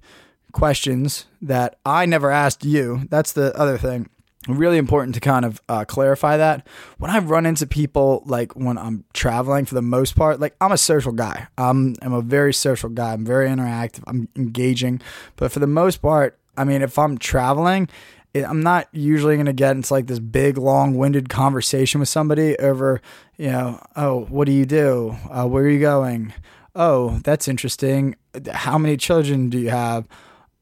questions 0.53 1.27
that 1.41 1.79
I 1.87 2.07
never 2.07 2.31
asked 2.31 2.65
you. 2.65 3.07
That's 3.09 3.33
the 3.33 3.57
other 3.57 3.79
thing 3.79 4.09
really 4.49 4.79
important 4.79 5.15
to 5.15 5.21
kind 5.21 5.45
of 5.45 5.61
uh, 5.69 5.85
clarify 5.85 6.37
that. 6.39 6.67
When 6.99 7.11
i 7.11 7.19
run 7.19 7.47
into 7.47 7.67
people 7.67 8.23
like 8.25 8.57
when 8.57 8.79
i'm 8.79 9.05
traveling 9.13 9.67
for 9.67 9.75
the 9.75 9.83
most 9.83 10.17
part 10.17 10.41
like 10.41 10.57
i'm 10.61 10.73
a 10.73 10.79
social 10.79 11.13
guy. 11.13 11.49
I'm, 11.59 11.95
I'm 12.03 12.13
a 12.13 12.23
very 12.23 12.55
social 12.55 12.89
guy. 12.89 13.13
I'm 13.13 13.25
very 13.25 13.49
interactive. 13.49 14.03
I'm 14.07 14.29
engaging. 14.37 15.01
But 15.37 15.53
for 15.53 15.59
the 15.59 15.67
most 15.67 15.99
part 15.99 16.39
i 16.57 16.65
mean 16.65 16.83
if 16.83 16.99
i'm 16.99 17.17
traveling 17.19 17.89
i'm 18.35 18.63
not 18.63 18.89
usually 18.93 19.37
going 19.37 19.47
to 19.47 19.53
get 19.53 19.77
into 19.77 19.93
like 19.93 20.07
this 20.07 20.19
big 20.19 20.59
long-winded 20.59 21.29
conversation 21.29 22.01
with 22.01 22.09
somebody 22.09 22.57
over 22.59 23.01
you 23.37 23.49
know 23.51 23.81
oh 23.97 24.25
what 24.27 24.47
do 24.47 24.53
you 24.53 24.67
do? 24.67 25.17
Uh, 25.31 25.47
where 25.47 25.65
are 25.65 25.69
you 25.69 25.81
going? 25.81 26.33
Oh 26.75 27.21
that's 27.25 27.47
interesting. 27.47 28.17
How 28.53 28.79
many 28.79 28.97
children 28.97 29.51
do 29.51 29.59
you 29.59 29.71
have 29.71 30.07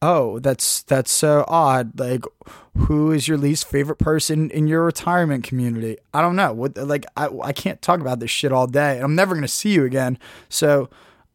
oh, 0.02 0.38
that's 0.38 0.82
that's 0.82 1.10
so 1.10 1.44
odd. 1.48 1.98
Like, 1.98 2.24
who 2.76 3.12
is 3.12 3.28
your 3.28 3.38
least 3.38 3.68
favorite 3.68 3.96
person 3.96 4.50
in 4.50 4.66
your 4.66 4.84
retirement 4.84 5.44
community? 5.44 5.98
I 6.14 6.22
don't 6.22 6.36
know. 6.36 6.52
What 6.52 6.76
like 6.76 7.06
I 7.16 7.28
I 7.42 7.52
can't 7.52 7.80
talk 7.82 8.00
about 8.00 8.20
this 8.20 8.30
shit 8.30 8.52
all 8.52 8.66
day. 8.66 9.00
I'm 9.00 9.14
never 9.14 9.34
gonna 9.34 9.48
see 9.48 9.70
you 9.70 9.84
again. 9.84 10.18
So 10.48 10.88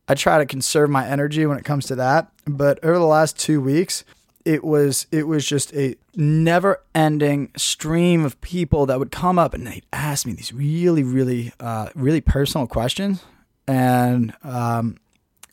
I 0.08 0.16
try 0.16 0.38
to 0.38 0.46
conserve 0.46 0.90
my 0.90 1.08
energy 1.08 1.46
when 1.46 1.58
it 1.58 1.66
comes 1.66 1.86
to 1.88 1.96
that. 1.96 2.32
But 2.46 2.84
over 2.84 2.98
the 2.98 3.06
last 3.06 3.40
two 3.40 3.62
weeks, 3.62 4.04
it 4.46 4.64
was 4.64 5.08
it 5.12 5.28
was 5.28 5.46
just 5.46 5.74
a 5.74 5.96
never 6.16 6.82
ending 6.94 7.52
stream 7.56 8.26
of 8.26 8.40
people 8.42 8.86
that 8.86 9.00
would 9.00 9.12
come 9.12 9.40
up 9.40 9.54
and 9.54 9.66
they'd 9.66 9.86
ask 9.92 10.26
me 10.26 10.34
these 10.34 10.54
really 10.54 11.04
really 11.04 11.54
uh, 11.60 11.90
really 11.96 12.22
personal 12.22 12.68
questions 12.68 13.24
and 13.68 14.34
um, 14.44 14.98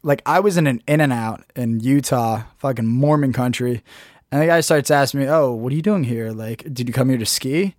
like 0.02 0.22
I 0.26 0.40
was 0.40 0.56
in 0.56 0.66
an 0.66 0.82
In-N-Out 0.86 1.44
in 1.56 1.80
Utah, 1.80 2.44
fucking 2.58 2.86
Mormon 2.86 3.32
country, 3.32 3.82
and 4.32 4.42
the 4.42 4.46
guy 4.46 4.60
starts 4.60 4.90
asking 4.90 5.20
me, 5.20 5.28
"Oh, 5.28 5.52
what 5.52 5.72
are 5.72 5.76
you 5.76 5.82
doing 5.82 6.04
here? 6.04 6.30
Like, 6.30 6.64
did 6.72 6.88
you 6.88 6.94
come 6.94 7.08
here 7.08 7.18
to 7.18 7.26
ski?" 7.26 7.74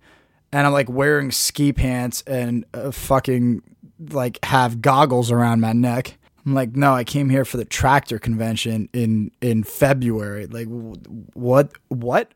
And 0.52 0.66
I'm 0.66 0.72
like 0.72 0.90
wearing 0.90 1.30
ski 1.30 1.72
pants 1.72 2.22
and 2.26 2.66
uh, 2.74 2.90
fucking 2.90 3.62
like 4.10 4.44
have 4.44 4.82
goggles 4.82 5.30
around 5.30 5.60
my 5.60 5.72
neck. 5.72 6.18
I'm 6.44 6.54
like, 6.54 6.74
no, 6.74 6.92
I 6.92 7.04
came 7.04 7.30
here 7.30 7.44
for 7.44 7.56
the 7.56 7.64
tractor 7.64 8.18
convention 8.18 8.88
in 8.92 9.30
in 9.40 9.62
February. 9.64 10.46
Like, 10.46 10.66
what? 10.68 11.72
What? 11.88 12.32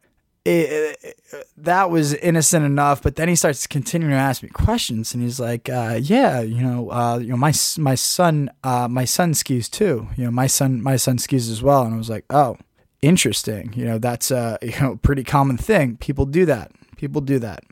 It, 0.49 1.19
that 1.57 1.91
was 1.91 2.15
innocent 2.15 2.65
enough, 2.65 3.03
but 3.03 3.17
then 3.17 3.29
he 3.29 3.35
starts 3.35 3.67
continuing 3.67 4.13
to 4.13 4.19
ask 4.19 4.43
me 4.45 4.49
questions, 4.49 5.13
and 5.13 5.23
he's 5.23 5.41
like, 5.41 5.69
uh, 5.69 5.99
"Yeah, 6.01 6.41
you 6.41 6.63
know, 6.63 6.91
uh, 6.91 7.19
you 7.19 7.29
know, 7.29 7.37
my 7.37 7.53
my 7.79 7.95
son, 7.97 8.51
uh, 8.63 8.87
my 8.89 9.05
son 9.05 9.35
skis 9.35 9.69
too. 9.69 10.09
You 10.17 10.27
know, 10.27 10.31
my 10.31 10.47
son, 10.47 10.81
my 10.83 10.97
son 10.97 11.19
skis 11.19 11.49
as 11.51 11.63
well." 11.63 11.83
And 11.83 11.95
I 11.95 11.99
was 11.99 12.11
like, 12.11 12.25
"Oh, 12.31 12.57
interesting. 13.03 13.73
You 13.75 13.87
know, 13.87 13.99
that's 13.99 14.31
a 14.31 14.59
you 14.63 14.79
know 14.81 14.97
pretty 15.03 15.25
common 15.25 15.57
thing. 15.57 15.97
People 15.97 16.27
do 16.27 16.47
that. 16.47 16.71
People 16.97 17.21
do 17.21 17.39
that." 17.41 17.65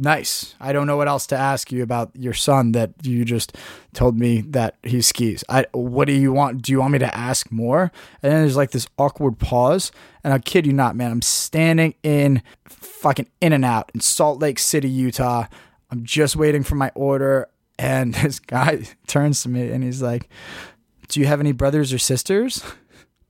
Nice. 0.00 0.54
I 0.60 0.72
don't 0.72 0.86
know 0.86 0.96
what 0.96 1.08
else 1.08 1.26
to 1.26 1.36
ask 1.36 1.72
you 1.72 1.82
about 1.82 2.12
your 2.14 2.32
son 2.32 2.70
that 2.72 2.92
you 3.02 3.24
just 3.24 3.56
told 3.94 4.16
me 4.16 4.42
that 4.42 4.76
he 4.84 5.02
skis. 5.02 5.42
I 5.48 5.66
what 5.72 6.04
do 6.04 6.12
you 6.12 6.32
want? 6.32 6.62
Do 6.62 6.70
you 6.70 6.78
want 6.78 6.92
me 6.92 7.00
to 7.00 7.16
ask 7.16 7.50
more? 7.50 7.90
And 8.22 8.32
then 8.32 8.42
there's 8.42 8.56
like 8.56 8.70
this 8.70 8.86
awkward 8.96 9.40
pause. 9.40 9.90
And 10.22 10.32
I 10.32 10.38
kid 10.38 10.66
you 10.66 10.72
not, 10.72 10.94
man, 10.94 11.10
I'm 11.10 11.22
standing 11.22 11.94
in 12.04 12.42
fucking 12.64 13.28
In-N-Out 13.40 13.90
in 13.92 14.00
Salt 14.00 14.40
Lake 14.40 14.60
City, 14.60 14.88
Utah. 14.88 15.46
I'm 15.90 16.04
just 16.04 16.36
waiting 16.36 16.62
for 16.62 16.76
my 16.76 16.92
order. 16.94 17.48
And 17.76 18.14
this 18.22 18.38
guy 18.38 18.84
turns 19.08 19.42
to 19.42 19.48
me 19.48 19.70
and 19.72 19.82
he's 19.82 20.00
like, 20.00 20.28
Do 21.08 21.18
you 21.18 21.26
have 21.26 21.40
any 21.40 21.52
brothers 21.52 21.92
or 21.92 21.98
sisters? 21.98 22.62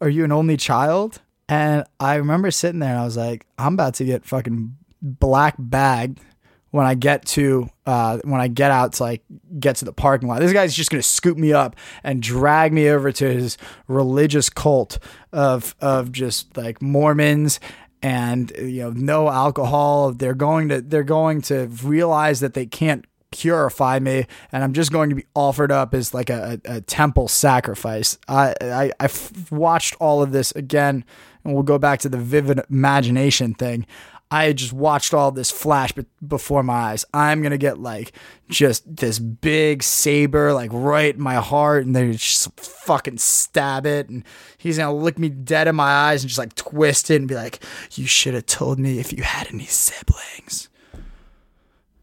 Are 0.03 0.09
you 0.11 0.23
an 0.23 0.33
only 0.33 0.59
child? 0.59 1.23
And 1.49 1.85
I 1.99 2.17
remember 2.17 2.51
sitting 2.51 2.81
there 2.81 2.91
and 2.91 3.01
I 3.01 3.05
was 3.05 3.17
like, 3.17 3.47
I'm 3.57 3.73
about 3.73 3.95
to 3.95 4.05
get 4.05 4.27
fucking 4.27 4.77
black 5.01 5.55
bagged 5.59 6.21
when 6.71 6.87
I 6.87 6.95
get 6.95 7.25
to 7.27 7.69
uh, 7.87 8.19
when 8.25 8.41
I 8.41 8.49
get 8.49 8.71
out 8.71 8.95
to 8.95 9.03
like 9.03 9.23
get 9.59 9.77
to 9.77 9.85
the 9.85 9.93
parking 9.93 10.29
lot. 10.29 10.41
This 10.41 10.53
guy's 10.53 10.75
just 10.75 10.91
gonna 10.91 11.03
scoop 11.03 11.39
me 11.39 11.53
up 11.53 11.77
and 12.03 12.23
drag 12.23 12.73
me 12.73 12.89
over 12.89 13.13
to 13.13 13.33
his 13.33 13.57
religious 13.87 14.51
cult 14.51 14.99
of 15.33 15.75
of 15.81 16.13
just 16.13 16.57
like 16.57 16.83
Mormons 16.83 17.61
and 18.03 18.53
you 18.59 18.83
know 18.83 18.91
no 18.91 19.29
alcohol. 19.29 20.13
They're 20.13 20.35
going 20.35 20.69
to 20.69 20.81
they're 20.81 21.03
going 21.03 21.43
to 21.43 21.67
realize 21.83 22.41
that 22.41 22.55
they 22.55 22.67
can't 22.67 23.05
purify 23.31 23.99
me 23.99 24.25
and 24.53 24.65
I'm 24.65 24.73
just 24.73 24.91
going 24.91 25.11
to 25.11 25.17
be 25.17 25.27
offered 25.35 25.71
up 25.71 25.93
as 25.93 26.15
like 26.15 26.31
a, 26.31 26.59
a, 26.65 26.77
a 26.77 26.81
temple 26.81 27.29
sacrifice. 27.29 28.19
I, 28.27 28.55
I 28.61 28.93
I've 29.01 29.51
watched 29.53 29.97
all 30.01 30.23
of 30.23 30.33
this 30.33 30.53
again 30.53 31.05
and 31.45 31.55
we'll 31.55 31.63
go 31.63 31.79
back 31.79 32.01
to 32.01 32.09
the 32.09 32.19
vivid 32.19 32.61
imagination 32.71 33.55
thing. 33.55 33.87
I 34.31 34.53
just 34.53 34.73
watched 34.73 35.15
all 35.15 35.31
this 35.31 35.51
flash 35.51 35.93
before 36.27 36.63
my 36.63 36.75
eyes. 36.75 37.05
I'm 37.15 37.43
gonna 37.43 37.59
get 37.59 37.79
like 37.79 38.13
just 38.51 38.97
this 38.97 39.19
big 39.19 39.83
saber 39.83 40.53
like 40.53 40.71
right 40.73 41.15
in 41.15 41.21
my 41.21 41.37
heart, 41.37 41.87
and 41.87 41.97
they 41.97 42.13
just 42.13 42.53
fucking 42.61 43.19
stab 43.19 43.87
it, 43.87 44.09
and 44.09 44.25
he's 44.59 44.77
gonna 44.77 44.95
look 44.95 45.19
me 45.19 45.31
dead 45.31 45.69
in 45.69 45.77
my 45.77 45.91
eyes 45.91 46.23
and 46.23 46.29
just 46.29 46.39
like 46.39 46.55
twist 46.55 47.11
it 47.11 47.17
and 47.17 47.29
be 47.29 47.35
like, 47.35 47.65
"You 47.93 48.07
should 48.07 48.35
have 48.35 48.47
told 48.47 48.79
me 48.79 48.99
if 48.99 49.13
you 49.13 49.23
had 49.23 49.49
any 49.49 49.67
siblings." 49.67 50.69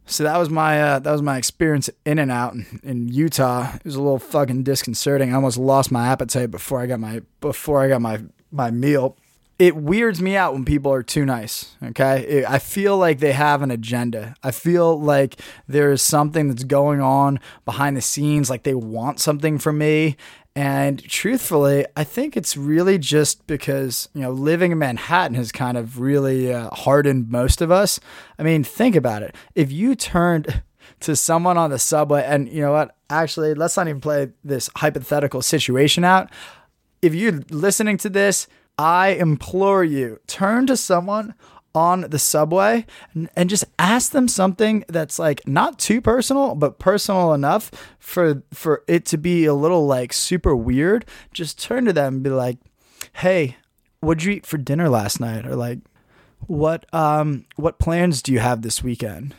So 0.07 0.23
that 0.23 0.37
was 0.37 0.49
my 0.49 0.81
uh, 0.81 0.99
that 0.99 1.11
was 1.11 1.21
my 1.21 1.37
experience 1.37 1.89
In-N-Out 2.05 2.55
in 2.83 3.07
Utah. 3.09 3.73
It 3.75 3.85
was 3.85 3.95
a 3.95 4.01
little 4.01 4.19
fucking 4.19 4.63
disconcerting. 4.63 5.31
I 5.31 5.35
almost 5.35 5.57
lost 5.57 5.91
my 5.91 6.07
appetite 6.07 6.51
before 6.51 6.81
I 6.81 6.87
got 6.87 6.99
my 6.99 7.21
before 7.41 7.81
I 7.81 7.89
got 7.89 8.01
my 8.01 8.21
my 8.51 8.71
meal 8.71 9.17
it 9.57 9.75
weirds 9.75 10.21
me 10.21 10.35
out 10.35 10.53
when 10.53 10.65
people 10.65 10.91
are 10.91 11.03
too 11.03 11.25
nice. 11.25 11.75
Okay. 11.81 12.43
I 12.45 12.59
feel 12.59 12.97
like 12.97 13.19
they 13.19 13.31
have 13.31 13.61
an 13.61 13.71
agenda. 13.71 14.35
I 14.43 14.51
feel 14.51 14.99
like 14.99 15.39
there 15.67 15.91
is 15.91 16.01
something 16.01 16.49
that's 16.49 16.65
going 16.65 16.99
on 16.99 17.39
behind 17.63 17.95
the 17.95 18.01
scenes, 18.01 18.49
like 18.49 18.63
they 18.63 18.73
want 18.73 19.19
something 19.19 19.57
from 19.57 19.77
me. 19.77 20.17
And 20.57 21.03
truthfully, 21.03 21.85
I 21.97 22.05
think 22.05 22.37
it's 22.37 22.55
really 22.55 22.97
just 22.97 23.45
because, 23.45 24.07
you 24.13 24.21
know, 24.21 24.31
living 24.31 24.71
in 24.71 24.79
Manhattan 24.79 25.35
has 25.35 25.51
kind 25.51 25.77
of 25.77 25.99
really 25.99 26.53
uh, 26.53 26.69
hardened 26.69 27.29
most 27.29 27.61
of 27.61 27.71
us. 27.71 27.99
I 28.39 28.43
mean, 28.43 28.63
think 28.63 28.95
about 28.95 29.21
it. 29.21 29.35
If 29.53 29.71
you 29.71 29.95
turned 29.95 30.63
to 31.01 31.15
someone 31.15 31.57
on 31.57 31.71
the 31.71 31.79
subway, 31.79 32.23
and 32.25 32.47
you 32.49 32.61
know 32.61 32.71
what? 32.71 32.95
Actually, 33.09 33.53
let's 33.53 33.75
not 33.75 33.87
even 33.87 33.99
play 33.99 34.31
this 34.43 34.69
hypothetical 34.77 35.41
situation 35.41 36.05
out. 36.05 36.29
If 37.01 37.13
you're 37.13 37.41
listening 37.49 37.97
to 37.97 38.09
this, 38.09 38.47
I 38.77 39.09
implore 39.09 39.83
you, 39.83 40.19
turn 40.27 40.67
to 40.67 40.77
someone 40.77 41.33
on 41.73 42.01
the 42.01 42.19
subway 42.19 42.85
and, 43.13 43.29
and, 43.35 43.49
just 43.49 43.65
ask 43.77 44.13
them 44.13 44.29
something 44.29 44.85
that's 44.87 45.19
like 45.19 45.45
not 45.45 45.77
too 45.77 45.99
personal 45.99 46.55
but 46.55 46.79
personal 46.79 47.33
enough 47.33 47.69
for 47.99 48.43
for 48.53 48.83
it 48.87 49.05
to 49.05 49.17
be 49.17 49.43
a 49.45 49.53
little 49.53 49.85
like 49.85 50.13
super 50.13 50.55
weird. 50.55 51.05
Just 51.33 51.61
turn 51.61 51.83
to 51.85 51.93
them 51.93 52.15
and 52.15 52.23
be 52.23 52.29
like 52.29 52.57
hey 53.13 53.57
what'd 53.99 54.23
you 54.23 54.33
eat 54.33 54.45
for 54.45 54.57
dinner 54.57 54.89
last 54.89 55.19
night? 55.19 55.45
Or 55.45 55.55
like 55.55 55.79
what 56.47 56.85
um 56.93 57.45
what 57.55 57.79
plans 57.79 58.21
do 58.21 58.31
you 58.31 58.39
have 58.39 58.61
this 58.61 58.81
weekend? 58.81 59.35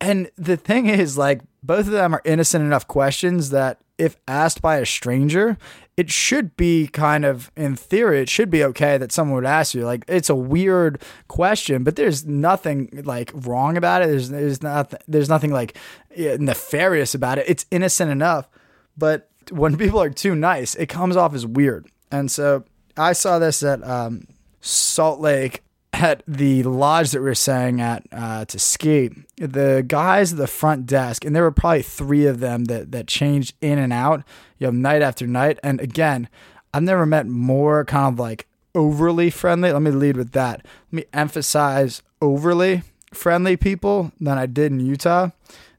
And 0.00 0.30
the 0.36 0.56
thing 0.56 0.86
is 0.86 1.16
like 1.16 1.40
both 1.62 1.86
of 1.86 1.92
them 1.92 2.14
are 2.14 2.22
innocent 2.24 2.64
enough 2.64 2.86
questions 2.86 3.50
that 3.50 3.80
if 3.98 4.16
asked 4.28 4.60
by 4.62 4.76
a 4.76 4.86
stranger 4.86 5.56
it 5.96 6.10
should 6.10 6.56
be 6.56 6.88
kind 6.88 7.24
of 7.24 7.50
in 7.56 7.74
theory 7.74 8.20
it 8.20 8.28
should 8.28 8.50
be 8.50 8.62
okay 8.62 8.98
that 8.98 9.12
someone 9.12 9.36
would 9.36 9.46
ask 9.46 9.74
you. 9.74 9.84
Like 9.84 10.04
it's 10.08 10.28
a 10.28 10.34
weird 10.34 11.00
question 11.28 11.84
but 11.84 11.96
there's 11.96 12.26
nothing 12.26 13.02
like 13.04 13.30
wrong 13.34 13.76
about 13.76 14.02
it. 14.02 14.08
There's 14.08 14.28
there's 14.28 14.62
not 14.62 14.94
there's 15.08 15.28
nothing 15.28 15.52
like 15.52 15.76
nefarious 16.16 17.14
about 17.14 17.38
it. 17.38 17.46
It's 17.48 17.66
innocent 17.70 18.10
enough 18.10 18.48
but 18.96 19.30
when 19.50 19.76
people 19.76 20.02
are 20.02 20.10
too 20.10 20.34
nice 20.34 20.74
it 20.74 20.88
comes 20.88 21.16
off 21.16 21.34
as 21.34 21.46
weird. 21.46 21.86
And 22.10 22.30
so 22.30 22.64
i 22.98 23.12
saw 23.12 23.38
this 23.38 23.62
at 23.62 23.82
um, 23.86 24.26
salt 24.60 25.20
lake 25.20 25.62
at 25.92 26.22
the 26.26 26.62
lodge 26.62 27.10
that 27.12 27.20
we 27.20 27.26
were 27.26 27.34
staying 27.34 27.80
at 27.80 28.06
uh, 28.12 28.44
to 28.44 28.58
ski, 28.58 29.10
the 29.36 29.84
guys 29.86 30.32
at 30.32 30.38
the 30.38 30.46
front 30.46 30.86
desk, 30.86 31.24
and 31.24 31.34
there 31.34 31.42
were 31.42 31.50
probably 31.50 31.82
three 31.82 32.26
of 32.26 32.40
them 32.40 32.64
that 32.64 32.92
that 32.92 33.06
changed 33.06 33.54
in 33.60 33.78
and 33.78 33.92
out, 33.92 34.22
you 34.58 34.66
know, 34.66 34.70
night 34.70 35.02
after 35.02 35.26
night. 35.26 35.58
And 35.62 35.80
again, 35.80 36.28
I've 36.74 36.82
never 36.82 37.06
met 37.06 37.26
more 37.26 37.84
kind 37.84 38.12
of 38.12 38.18
like 38.18 38.46
overly 38.74 39.30
friendly. 39.30 39.72
Let 39.72 39.82
me 39.82 39.90
lead 39.90 40.16
with 40.16 40.32
that. 40.32 40.66
Let 40.92 40.92
me 40.92 41.04
emphasize 41.12 42.02
overly 42.20 42.82
friendly 43.14 43.56
people 43.56 44.12
than 44.20 44.36
I 44.36 44.46
did 44.46 44.72
in 44.72 44.80
Utah, 44.80 45.30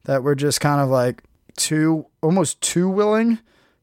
that 0.06 0.24
were 0.24 0.36
just 0.36 0.60
kind 0.62 0.82
of 0.82 0.90
like 0.90 1.24
too 1.56 2.08
almost 2.22 2.62
too 2.62 2.90
willing 2.90 3.40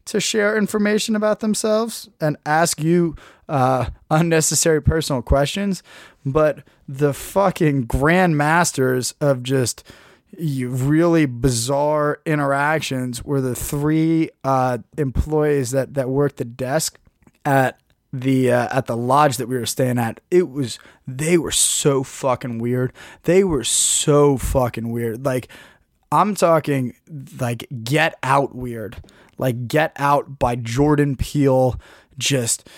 to 0.06 0.20
share 0.20 0.56
information 0.56 1.16
about 1.16 1.40
themselves 1.40 2.08
and 2.20 2.36
ask 2.44 2.82
you 2.82 3.16
uh, 3.48 3.90
unnecessary 4.10 4.82
personal 4.82 5.22
questions, 5.22 5.82
but 6.24 6.62
the 6.88 7.12
fucking 7.12 7.86
grandmasters 7.86 9.14
of 9.20 9.42
just 9.42 9.84
really 10.38 11.26
bizarre 11.26 12.20
interactions 12.26 13.24
were 13.24 13.40
the 13.40 13.54
three 13.54 14.30
uh, 14.42 14.78
employees 14.98 15.70
that 15.70 15.94
that 15.94 16.08
worked 16.08 16.36
the 16.36 16.44
desk 16.44 16.98
at 17.44 17.78
the 18.12 18.50
uh, 18.50 18.68
at 18.76 18.86
the 18.86 18.96
lodge 18.96 19.36
that 19.36 19.48
we 19.48 19.56
were 19.56 19.66
staying 19.66 19.98
at. 19.98 20.20
It 20.30 20.48
was 20.48 20.78
they 21.06 21.38
were 21.38 21.50
so 21.50 22.02
fucking 22.02 22.58
weird. 22.58 22.92
They 23.24 23.44
were 23.44 23.64
so 23.64 24.36
fucking 24.36 24.90
weird. 24.90 25.24
Like 25.24 25.48
I'm 26.10 26.34
talking 26.34 26.94
like 27.40 27.66
Get 27.82 28.16
Out 28.22 28.54
weird. 28.54 29.02
Like 29.38 29.68
Get 29.68 29.92
Out 29.96 30.38
by 30.38 30.56
Jordan 30.56 31.16
Peele 31.16 31.78
just 32.18 32.68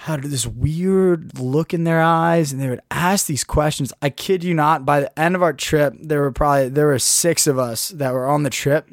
had 0.00 0.22
this 0.24 0.46
weird 0.46 1.38
look 1.38 1.72
in 1.72 1.84
their 1.84 2.02
eyes 2.02 2.52
and 2.52 2.60
they 2.60 2.68
would 2.68 2.82
ask 2.90 3.26
these 3.26 3.44
questions. 3.44 3.92
I 4.02 4.10
kid 4.10 4.44
you 4.44 4.52
not, 4.52 4.84
by 4.84 5.00
the 5.00 5.18
end 5.18 5.34
of 5.34 5.42
our 5.42 5.54
trip, 5.54 5.94
there 5.98 6.20
were 6.20 6.32
probably 6.32 6.68
there 6.68 6.88
were 6.88 6.98
six 6.98 7.46
of 7.46 7.58
us 7.58 7.88
that 7.88 8.12
were 8.12 8.26
on 8.26 8.42
the 8.42 8.50
trip. 8.50 8.90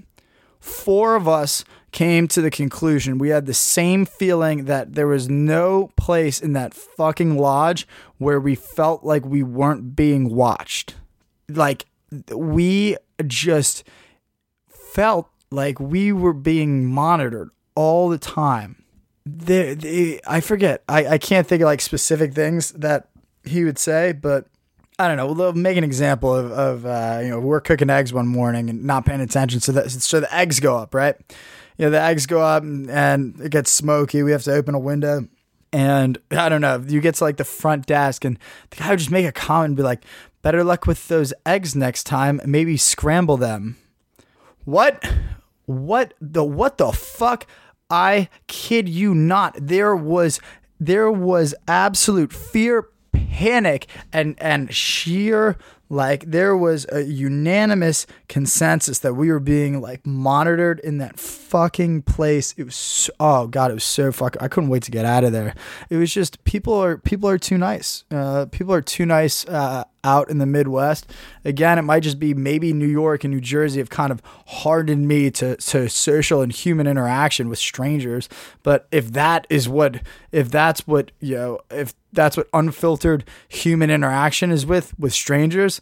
Four 0.61 1.15
of 1.15 1.27
us 1.27 1.65
came 1.91 2.27
to 2.29 2.41
the 2.41 2.49
conclusion. 2.49 3.17
We 3.17 3.29
had 3.29 3.45
the 3.45 3.53
same 3.53 4.05
feeling 4.05 4.65
that 4.65 4.95
there 4.95 5.07
was 5.07 5.29
no 5.29 5.91
place 5.97 6.41
in 6.41 6.53
that 6.53 6.73
fucking 6.73 7.37
lodge 7.37 7.85
where 8.17 8.39
we 8.39 8.55
felt 8.55 9.03
like 9.03 9.25
we 9.25 9.43
weren't 9.43 9.97
being 9.97 10.33
watched. 10.33 10.95
Like 11.49 11.85
we 12.33 12.95
just 13.27 13.83
felt 14.69 15.29
like 15.53 15.79
we 15.79 16.11
were 16.11 16.33
being 16.33 16.85
monitored 16.85 17.49
all 17.75 18.09
the 18.09 18.17
time. 18.17 18.83
The, 19.25 20.19
I 20.27 20.41
forget. 20.41 20.83
I, 20.89 21.05
I 21.07 21.17
can't 21.17 21.47
think 21.47 21.61
of 21.61 21.67
like 21.67 21.81
specific 21.81 22.33
things 22.33 22.71
that 22.71 23.07
he 23.45 23.63
would 23.63 23.77
say, 23.77 24.11
but 24.11 24.47
I 24.99 25.07
don't 25.07 25.17
know. 25.17 25.31
We'll 25.31 25.53
make 25.53 25.77
an 25.77 25.83
example 25.83 26.35
of, 26.35 26.51
of 26.51 26.85
uh, 26.85 27.19
you 27.23 27.29
know, 27.29 27.39
we're 27.39 27.61
cooking 27.61 27.89
eggs 27.89 28.13
one 28.13 28.27
morning 28.27 28.69
and 28.69 28.83
not 28.83 29.05
paying 29.05 29.21
attention. 29.21 29.59
So 29.59 29.71
that, 29.71 29.91
so 29.91 30.19
the 30.19 30.33
eggs 30.35 30.59
go 30.59 30.77
up, 30.77 30.93
right? 30.93 31.15
You 31.77 31.85
know, 31.85 31.91
the 31.91 32.01
eggs 32.01 32.25
go 32.25 32.41
up 32.41 32.63
and, 32.63 32.89
and 32.89 33.39
it 33.41 33.51
gets 33.51 33.71
smoky. 33.71 34.23
We 34.23 34.31
have 34.31 34.43
to 34.43 34.53
open 34.53 34.75
a 34.75 34.79
window. 34.79 35.27
And 35.71 36.19
I 36.29 36.49
don't 36.49 36.61
know, 36.61 36.83
you 36.87 37.01
get 37.01 37.15
to 37.15 37.23
like 37.23 37.37
the 37.37 37.43
front 37.43 37.87
desk 37.87 38.25
and 38.25 38.37
the 38.69 38.75
guy 38.75 38.91
would 38.91 38.99
just 38.99 39.09
make 39.09 39.25
a 39.25 39.31
comment 39.31 39.69
and 39.69 39.77
be 39.77 39.83
like, 39.83 40.05
better 40.43 40.63
luck 40.63 40.85
with 40.85 41.07
those 41.07 41.33
eggs 41.45 41.75
next 41.75 42.03
time. 42.03 42.39
Maybe 42.45 42.77
scramble 42.77 43.37
them. 43.37 43.77
What? 44.65 45.03
What 45.65 46.13
the 46.19 46.43
what 46.43 46.77
the 46.77 46.91
fuck? 46.91 47.47
I 47.89 48.29
kid 48.47 48.89
you 48.89 49.13
not. 49.13 49.55
There 49.59 49.95
was 49.95 50.39
there 50.79 51.11
was 51.11 51.55
absolute 51.67 52.33
fear, 52.33 52.89
panic, 53.11 53.87
and 54.11 54.35
and 54.39 54.73
sheer 54.73 55.57
like 55.89 56.25
there 56.25 56.57
was 56.57 56.85
a 56.91 57.03
unanimous 57.03 58.07
consensus 58.33 58.97
that 58.97 59.13
we 59.13 59.31
were 59.31 59.39
being 59.39 59.79
like 59.79 60.03
monitored 60.07 60.79
in 60.79 60.97
that 60.97 61.19
fucking 61.19 62.01
place. 62.01 62.55
It 62.57 62.63
was 62.63 62.75
so, 62.75 63.13
oh 63.19 63.45
god, 63.45 63.69
it 63.69 63.75
was 63.75 63.83
so 63.83 64.11
fucking. 64.11 64.41
I 64.41 64.47
couldn't 64.47 64.71
wait 64.71 64.81
to 64.83 64.91
get 64.91 65.05
out 65.05 65.23
of 65.23 65.31
there. 65.31 65.53
It 65.91 65.97
was 65.97 66.11
just 66.11 66.43
people 66.43 66.73
are 66.73 66.97
people 66.97 67.29
are 67.29 67.37
too 67.37 67.59
nice. 67.59 68.05
Uh, 68.09 68.47
people 68.47 68.73
are 68.73 68.81
too 68.81 69.05
nice 69.05 69.47
uh, 69.47 69.83
out 70.03 70.31
in 70.31 70.39
the 70.39 70.47
Midwest. 70.47 71.05
Again, 71.45 71.77
it 71.77 71.83
might 71.83 71.99
just 71.99 72.17
be 72.17 72.33
maybe 72.33 72.73
New 72.73 72.87
York 72.87 73.23
and 73.23 73.31
New 73.31 73.39
Jersey 73.39 73.79
have 73.79 73.91
kind 73.91 74.11
of 74.11 74.19
hardened 74.47 75.07
me 75.07 75.29
to 75.29 75.55
to 75.55 75.87
social 75.87 76.41
and 76.41 76.51
human 76.51 76.87
interaction 76.87 77.49
with 77.49 77.59
strangers. 77.59 78.29
But 78.63 78.87
if 78.91 79.13
that 79.13 79.45
is 79.51 79.69
what 79.69 80.01
if 80.31 80.49
that's 80.49 80.87
what 80.87 81.11
you 81.19 81.35
know 81.35 81.59
if 81.69 81.93
that's 82.11 82.35
what 82.35 82.49
unfiltered 82.51 83.25
human 83.47 83.91
interaction 83.91 84.49
is 84.49 84.65
with 84.65 84.97
with 84.97 85.13
strangers 85.13 85.81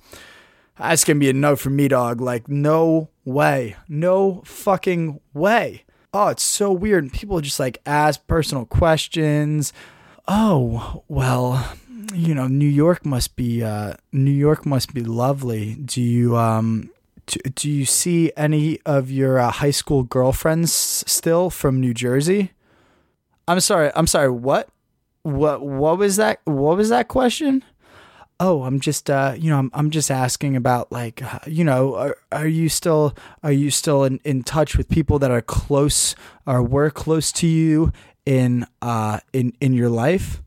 that's 0.90 1.04
gonna 1.04 1.20
be 1.20 1.30
a 1.30 1.34
no 1.34 1.56
for 1.56 1.70
me, 1.70 1.88
dog. 1.88 2.22
Like, 2.22 2.48
no 2.48 3.10
way. 3.26 3.76
No 3.88 4.42
fucking 4.46 5.20
way. 5.34 5.84
Oh, 6.14 6.28
it's 6.28 6.44
so 6.44 6.72
weird. 6.72 7.14
People 7.14 7.40
just 7.42 7.60
like 7.60 7.80
ask 7.86 8.26
personal 8.28 8.66
questions. 8.66 9.72
Oh, 10.28 11.04
well, 11.08 11.74
you 12.14 12.36
know, 12.36 12.48
New 12.48 12.68
York 12.68 13.06
must 13.06 13.36
be 13.36 13.64
uh 13.64 13.94
New 14.12 14.32
York 14.32 14.66
must 14.66 14.94
be 14.94 15.04
lovely. 15.04 15.76
Do 15.76 16.02
you 16.02 16.36
um 16.36 16.90
do, 17.28 17.40
do 17.56 17.70
you 17.70 17.86
see 17.86 18.32
any 18.36 18.80
of 18.86 19.10
your 19.10 19.40
uh, 19.40 19.52
high 19.52 19.72
school 19.72 20.04
girlfriends 20.04 20.74
still 20.74 21.50
from 21.50 21.80
New 21.80 21.94
Jersey? 21.94 22.52
I'm 23.48 23.60
sorry. 23.60 23.92
I'm 23.96 24.08
sorry. 24.08 24.30
What? 24.30 24.70
What 25.24 25.66
what 25.66 25.98
was 25.98 26.16
that? 26.18 26.42
What 26.46 26.78
was 26.78 26.90
that 26.90 27.08
question? 27.08 27.64
Oh 28.44 28.64
i'm 28.64 28.80
just 28.80 29.08
uh 29.08 29.36
you 29.38 29.52
know 29.52 29.60
i'm, 29.60 29.70
I'm 29.72 29.92
just 29.92 30.10
asking 30.10 30.56
about 30.56 30.92
like 30.92 31.22
uh, 31.22 31.38
you 31.46 31.64
know 31.64 31.94
are, 31.94 32.18
are 32.32 32.48
you 32.48 32.70
still 32.70 33.16
are 33.44 33.52
you 33.52 33.70
still 33.70 34.04
in, 34.04 34.20
in 34.24 34.42
touch 34.42 34.76
with 34.76 34.90
people 34.90 35.20
that 35.20 35.30
are 35.30 35.44
close 35.44 36.16
or 36.48 36.64
were 36.64 36.90
close 36.90 37.32
to 37.34 37.46
you 37.46 37.94
in 38.26 38.66
uh 38.82 39.20
in 39.32 39.54
in 39.62 39.74
your 39.74 39.90
life 39.90 40.42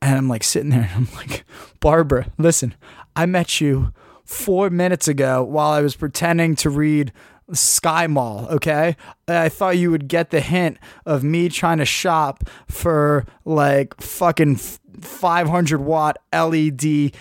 and 0.00 0.16
i'm 0.16 0.26
like 0.26 0.42
sitting 0.42 0.70
there 0.70 0.88
and 0.94 1.08
i'm 1.10 1.16
like 1.16 1.44
barbara 1.80 2.32
listen 2.38 2.74
i 3.14 3.26
met 3.26 3.60
you 3.60 3.92
four 4.24 4.70
minutes 4.70 5.06
ago 5.06 5.44
while 5.44 5.72
i 5.72 5.82
was 5.82 5.94
pretending 5.94 6.56
to 6.56 6.70
read 6.70 7.12
SkyMall, 7.50 8.50
okay? 8.50 8.94
I 9.26 9.48
thought 9.48 9.78
you 9.78 9.90
would 9.90 10.06
get 10.06 10.28
the 10.28 10.40
hint 10.40 10.76
of 11.06 11.24
me 11.24 11.48
trying 11.48 11.78
to 11.78 11.86
shop 11.86 12.44
for 12.66 13.24
like 13.46 13.98
fucking 14.02 14.60
500 15.00 15.80
watt 15.80 16.18
LED 16.32 17.12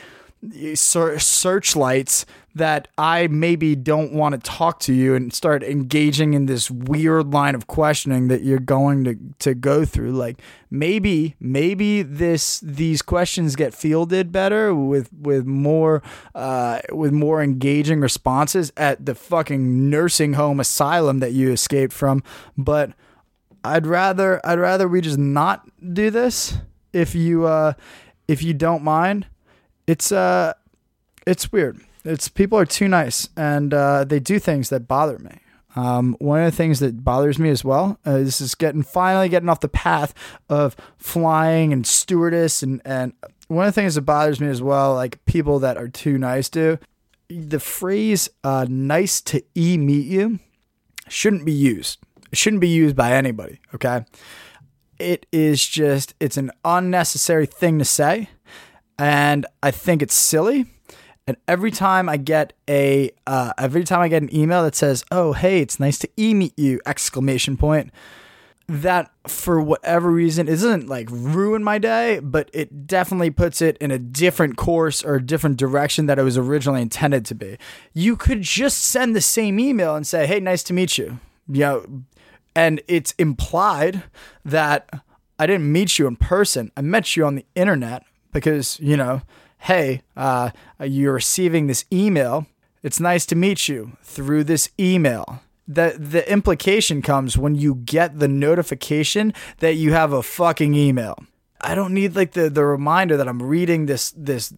searchlights 0.75 2.25
that 2.53 2.87
I 2.97 3.27
maybe 3.27 3.75
don't 3.75 4.13
want 4.13 4.33
to 4.33 4.39
talk 4.39 4.79
to 4.81 4.93
you 4.93 5.15
and 5.15 5.33
start 5.33 5.63
engaging 5.63 6.33
in 6.33 6.45
this 6.47 6.69
weird 6.71 7.33
line 7.33 7.55
of 7.55 7.67
questioning 7.67 8.27
that 8.29 8.41
you're 8.43 8.59
going 8.59 9.03
to, 9.03 9.17
to 9.39 9.53
go 9.53 9.85
through. 9.85 10.11
Like 10.11 10.41
maybe, 10.69 11.35
maybe 11.39 12.01
this 12.01 12.59
these 12.59 13.01
questions 13.01 13.55
get 13.55 13.73
fielded 13.73 14.31
better 14.31 14.73
with 14.73 15.11
with 15.13 15.45
more 15.45 16.01
uh, 16.35 16.79
with 16.91 17.11
more 17.11 17.41
engaging 17.41 17.99
responses 17.99 18.71
at 18.77 19.05
the 19.05 19.15
fucking 19.15 19.89
nursing 19.89 20.33
home 20.33 20.59
asylum 20.59 21.19
that 21.19 21.33
you 21.33 21.51
escaped 21.51 21.93
from. 21.93 22.23
But 22.57 22.93
I'd 23.63 23.85
rather 23.85 24.43
I'd 24.45 24.59
rather 24.59 24.87
we 24.87 25.01
just 25.01 25.19
not 25.19 25.67
do 25.93 26.09
this 26.09 26.57
if 26.97 27.15
you 27.15 27.45
uh, 27.45 27.73
if 28.27 28.43
you 28.43 28.53
don't 28.53 28.83
mind. 28.83 29.27
It's 29.85 30.11
uh, 30.11 30.53
it's 31.25 31.51
weird. 31.51 31.79
It's 32.03 32.27
people 32.27 32.57
are 32.57 32.65
too 32.65 32.87
nice 32.87 33.29
and 33.37 33.73
uh, 33.73 34.03
they 34.03 34.19
do 34.19 34.39
things 34.39 34.69
that 34.69 34.87
bother 34.87 35.19
me. 35.19 35.39
Um, 35.75 36.15
one 36.19 36.39
of 36.41 36.51
the 36.51 36.55
things 36.57 36.79
that 36.79 37.03
bothers 37.03 37.37
me 37.37 37.49
as 37.49 37.63
well 37.63 37.99
uh, 38.05 38.15
is 38.15 38.55
getting 38.55 38.81
finally 38.81 39.29
getting 39.29 39.49
off 39.49 39.59
the 39.59 39.67
path 39.67 40.13
of 40.49 40.75
flying 40.97 41.71
and 41.71 41.85
stewardess 41.85 42.63
and 42.63 42.81
and 42.83 43.13
one 43.47 43.67
of 43.67 43.73
the 43.73 43.81
things 43.81 43.95
that 43.95 44.01
bothers 44.01 44.41
me 44.41 44.47
as 44.47 44.61
well, 44.61 44.93
like 44.93 45.23
people 45.25 45.59
that 45.59 45.77
are 45.77 45.87
too 45.87 46.17
nice 46.17 46.49
to 46.49 46.79
the 47.29 47.59
phrase 47.59 48.29
uh, 48.43 48.65
"nice 48.69 49.21
to 49.21 49.43
e 49.55 49.77
meet 49.77 50.07
you" 50.07 50.39
shouldn't 51.07 51.45
be 51.45 51.53
used. 51.53 51.99
It 52.31 52.37
shouldn't 52.37 52.61
be 52.61 52.69
used 52.69 52.95
by 52.95 53.13
anybody. 53.13 53.59
Okay, 53.75 54.05
it 54.99 55.25
is 55.31 55.65
just 55.65 56.13
it's 56.19 56.37
an 56.37 56.51
unnecessary 56.63 57.45
thing 57.45 57.79
to 57.79 57.85
say, 57.85 58.29
and 58.97 59.45
I 59.61 59.71
think 59.71 60.01
it's 60.01 60.15
silly. 60.15 60.65
And 61.27 61.35
every 61.45 61.71
time 61.71 62.07
I 62.07 62.15
get 62.15 62.53
a 62.69 63.11
uh, 63.27 63.51
every 63.57 63.83
time 63.83 63.99
I 63.99 64.07
get 64.07 64.23
an 64.23 64.33
email 64.35 64.63
that 64.63 64.75
says, 64.75 65.03
"Oh, 65.11 65.33
hey, 65.33 65.59
it's 65.59 65.79
nice 65.79 65.99
to 65.99 66.09
e 66.17 66.33
meet 66.33 66.57
you!" 66.57 66.79
exclamation 66.85 67.57
point. 67.57 67.91
That 68.69 69.11
for 69.27 69.61
whatever 69.61 70.11
reason 70.11 70.49
isn't 70.49 70.89
like 70.89 71.07
ruin 71.09 71.63
my 71.63 71.77
day, 71.77 72.19
but 72.21 72.49
it 72.53 72.85
definitely 72.85 73.29
puts 73.29 73.61
it 73.61 73.77
in 73.77 73.91
a 73.91 73.99
different 73.99 74.57
course 74.57 75.05
or 75.05 75.15
a 75.15 75.25
different 75.25 75.57
direction 75.57 76.05
that 76.07 76.19
it 76.19 76.23
was 76.23 76.37
originally 76.37 76.81
intended 76.81 77.25
to 77.25 77.35
be. 77.35 77.57
You 77.93 78.17
could 78.17 78.41
just 78.41 78.83
send 78.83 79.15
the 79.15 79.21
same 79.21 79.59
email 79.59 79.95
and 79.95 80.07
say, 80.07 80.27
"Hey, 80.27 80.39
nice 80.39 80.63
to 80.63 80.73
meet 80.73 80.97
you." 80.97 81.19
You 81.49 81.59
know, 81.59 81.85
and 82.57 82.81
it's 82.87 83.11
implied 83.19 84.01
that 84.43 84.89
I 85.37 85.45
didn't 85.45 85.71
meet 85.71 85.99
you 85.99 86.07
in 86.07 86.15
person. 86.15 86.71
I 86.75 86.81
met 86.81 87.15
you 87.15 87.23
on 87.23 87.35
the 87.35 87.45
internet 87.53 88.03
because, 88.33 88.79
you 88.79 88.97
know, 88.97 89.21
hey, 89.59 90.01
uh, 90.15 90.49
you're 90.83 91.13
receiving 91.13 91.67
this 91.67 91.85
email. 91.93 92.47
It's 92.81 92.99
nice 92.99 93.27
to 93.27 93.35
meet 93.35 93.67
you 93.67 93.95
through 94.01 94.45
this 94.45 94.71
email. 94.79 95.41
The, 95.67 95.97
the 95.99 96.27
implication 96.31 97.03
comes 97.03 97.37
when 97.37 97.53
you 97.53 97.75
get 97.75 98.17
the 98.17 98.27
notification 98.27 99.35
that 99.59 99.75
you 99.75 99.93
have 99.93 100.11
a 100.11 100.23
fucking 100.23 100.73
email. 100.73 101.15
I 101.61 101.75
don't 101.75 101.93
need 101.93 102.15
like 102.15 102.31
the, 102.31 102.49
the 102.49 102.65
reminder 102.65 103.17
that 103.17 103.27
I'm 103.27 103.43
reading 103.43 103.85
this 103.85 104.11
this 104.11 104.51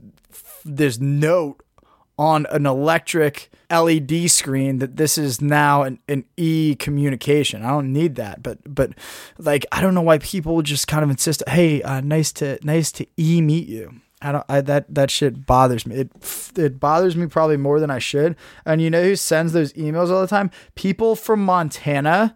this 0.64 1.00
note 1.00 1.64
on 2.20 2.46
an 2.48 2.66
electric 2.66 3.50
LED 3.72 4.30
screen 4.30 4.80
that 4.80 4.98
this 4.98 5.18
is 5.18 5.40
now 5.40 5.84
an, 5.84 6.00
an 6.10 6.26
e 6.36 6.76
communication. 6.76 7.64
I 7.64 7.70
don't 7.70 7.94
need 7.94 8.16
that, 8.16 8.44
but 8.44 8.60
but 8.68 8.92
like 9.38 9.66
I 9.72 9.80
don't 9.80 9.96
know 9.96 10.02
why 10.02 10.18
people 10.18 10.62
just 10.62 10.88
kind 10.88 11.04
of 11.04 11.10
insist. 11.10 11.42
Hey, 11.48 11.82
uh, 11.82 12.02
nice 12.02 12.34
to 12.34 12.60
nice 12.62 12.92
to 12.94 13.08
e 13.18 13.42
meet 13.42 13.70
you. 13.70 14.02
I 14.22 14.34
don't. 14.34 14.46
I 14.50 14.60
that 14.60 14.94
that 14.94 15.10
shit 15.10 15.46
bothers 15.46 15.86
me. 15.86 15.96
It 15.96 16.12
it 16.58 16.80
bothers 16.80 17.16
me 17.16 17.28
probably 17.28 17.58
more 17.58 17.80
than 17.80 17.90
I 17.90 18.00
should. 18.00 18.36
And 18.66 18.82
you 18.82 18.90
know 18.90 19.02
who 19.02 19.16
sends 19.16 19.54
those 19.54 19.72
emails 19.74 20.12
all 20.12 20.22
the 20.22 20.28
time? 20.28 20.52
People 20.76 21.16
from 21.16 21.44
Montana 21.46 22.36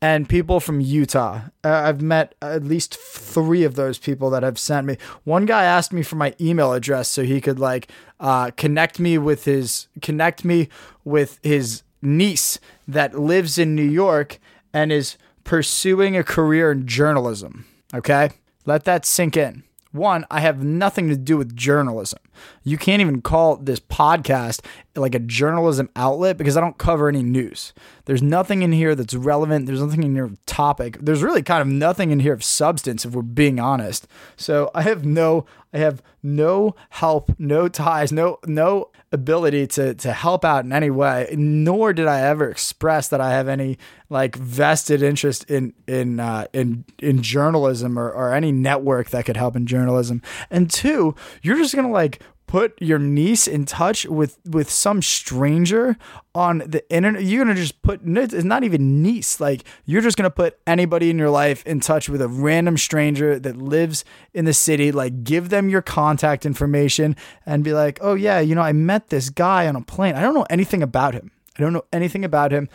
and 0.00 0.28
people 0.28 0.60
from 0.60 0.80
Utah. 0.80 1.40
Uh, 1.64 1.68
I've 1.68 2.00
met 2.00 2.34
at 2.40 2.64
least 2.64 2.96
three 2.96 3.64
of 3.64 3.74
those 3.74 3.98
people 3.98 4.30
that 4.30 4.42
have 4.42 4.58
sent 4.58 4.86
me. 4.86 4.96
One 5.24 5.46
guy 5.46 5.64
asked 5.64 5.92
me 5.92 6.02
for 6.02 6.16
my 6.16 6.34
email 6.40 6.72
address 6.72 7.08
so 7.08 7.24
he 7.24 7.40
could 7.40 7.58
like 7.58 7.90
uh, 8.20 8.50
connect 8.52 9.00
me 9.00 9.18
with 9.18 9.44
his 9.44 9.88
connect 10.00 10.44
me 10.44 10.68
with 11.04 11.38
his 11.42 11.82
niece 12.00 12.58
that 12.86 13.18
lives 13.18 13.58
in 13.58 13.74
New 13.74 13.82
York 13.82 14.38
and 14.72 14.92
is 14.92 15.16
pursuing 15.44 16.16
a 16.16 16.24
career 16.24 16.70
in 16.70 16.86
journalism. 16.86 17.66
Okay, 17.92 18.30
let 18.66 18.84
that 18.84 19.04
sink 19.04 19.36
in. 19.36 19.64
One, 19.92 20.26
I 20.30 20.40
have 20.40 20.62
nothing 20.62 21.08
to 21.08 21.16
do 21.16 21.36
with 21.36 21.56
journalism. 21.56 22.20
You 22.62 22.76
can't 22.78 23.00
even 23.00 23.22
call 23.22 23.56
this 23.56 23.80
podcast 23.80 24.64
like 24.94 25.14
a 25.14 25.18
journalism 25.18 25.88
outlet 25.96 26.36
because 26.36 26.56
I 26.56 26.60
don't 26.60 26.78
cover 26.78 27.08
any 27.08 27.22
news. 27.22 27.72
There's 28.04 28.22
nothing 28.22 28.62
in 28.62 28.72
here 28.72 28.94
that's 28.94 29.14
relevant. 29.14 29.66
There's 29.66 29.82
nothing 29.82 30.02
in 30.02 30.14
here 30.14 30.24
of 30.24 30.44
topic. 30.46 30.98
There's 31.00 31.22
really 31.22 31.42
kind 31.42 31.62
of 31.62 31.68
nothing 31.68 32.10
in 32.10 32.20
here 32.20 32.32
of 32.32 32.44
substance 32.44 33.04
if 33.04 33.12
we're 33.12 33.22
being 33.22 33.58
honest. 33.58 34.06
So 34.36 34.70
I 34.74 34.82
have 34.82 35.04
no 35.04 35.46
I 35.72 35.78
have 35.78 36.02
no 36.22 36.74
help, 36.90 37.32
no 37.38 37.68
ties, 37.68 38.12
no 38.12 38.38
no 38.46 38.90
ability 39.12 39.66
to 39.66 39.94
to 39.94 40.12
help 40.12 40.44
out 40.44 40.64
in 40.64 40.72
any 40.72 40.90
way. 40.90 41.28
Nor 41.36 41.92
did 41.92 42.06
I 42.06 42.20
ever 42.20 42.50
express 42.50 43.08
that 43.08 43.20
I 43.20 43.30
have 43.30 43.48
any 43.48 43.78
like 44.10 44.36
vested 44.36 45.02
interest 45.02 45.50
in 45.50 45.72
in 45.86 46.20
uh, 46.20 46.46
in 46.52 46.84
in 46.98 47.22
journalism 47.22 47.98
or, 47.98 48.10
or 48.10 48.34
any 48.34 48.52
network 48.52 49.10
that 49.10 49.24
could 49.24 49.36
help 49.36 49.56
in 49.56 49.66
journalism. 49.66 50.22
And 50.50 50.70
two, 50.70 51.14
you're 51.42 51.56
just 51.56 51.74
gonna 51.74 51.90
like 51.90 52.22
put 52.48 52.80
your 52.80 52.98
niece 52.98 53.46
in 53.46 53.64
touch 53.66 54.06
with 54.06 54.38
with 54.44 54.70
some 54.70 55.02
stranger 55.02 55.96
on 56.34 56.58
the 56.66 56.82
internet 56.90 57.22
you're 57.22 57.44
gonna 57.44 57.54
just 57.54 57.80
put 57.82 58.00
it's 58.02 58.42
not 58.42 58.64
even 58.64 59.02
niece 59.02 59.38
like 59.38 59.62
you're 59.84 60.00
just 60.00 60.16
gonna 60.16 60.30
put 60.30 60.58
anybody 60.66 61.10
in 61.10 61.18
your 61.18 61.28
life 61.28 61.64
in 61.66 61.78
touch 61.78 62.08
with 62.08 62.22
a 62.22 62.26
random 62.26 62.76
stranger 62.76 63.38
that 63.38 63.56
lives 63.56 64.04
in 64.32 64.46
the 64.46 64.54
city 64.54 64.90
like 64.90 65.22
give 65.22 65.50
them 65.50 65.68
your 65.68 65.82
contact 65.82 66.46
information 66.46 67.14
and 67.44 67.62
be 67.62 67.72
like 67.72 67.98
oh 68.00 68.14
yeah 68.14 68.40
you 68.40 68.54
know 68.54 68.62
i 68.62 68.72
met 68.72 69.08
this 69.08 69.28
guy 69.28 69.68
on 69.68 69.76
a 69.76 69.82
plane 69.82 70.14
i 70.14 70.22
don't 70.22 70.34
know 70.34 70.46
anything 70.48 70.82
about 70.82 71.14
him 71.14 71.30
i 71.58 71.62
don't 71.62 71.74
know 71.74 71.84
anything 71.92 72.24
about 72.24 72.50
him 72.50 72.68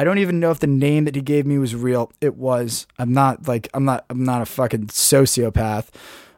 I 0.00 0.04
don't 0.04 0.18
even 0.18 0.38
know 0.38 0.52
if 0.52 0.60
the 0.60 0.68
name 0.68 1.06
that 1.06 1.16
he 1.16 1.20
gave 1.20 1.44
me 1.44 1.58
was 1.58 1.74
real. 1.74 2.12
It 2.20 2.36
was. 2.36 2.86
I'm 3.00 3.12
not 3.12 3.48
like 3.48 3.68
I'm 3.74 3.84
not 3.84 4.04
I'm 4.08 4.22
not 4.22 4.40
a 4.40 4.46
fucking 4.46 4.86
sociopath, 4.86 5.88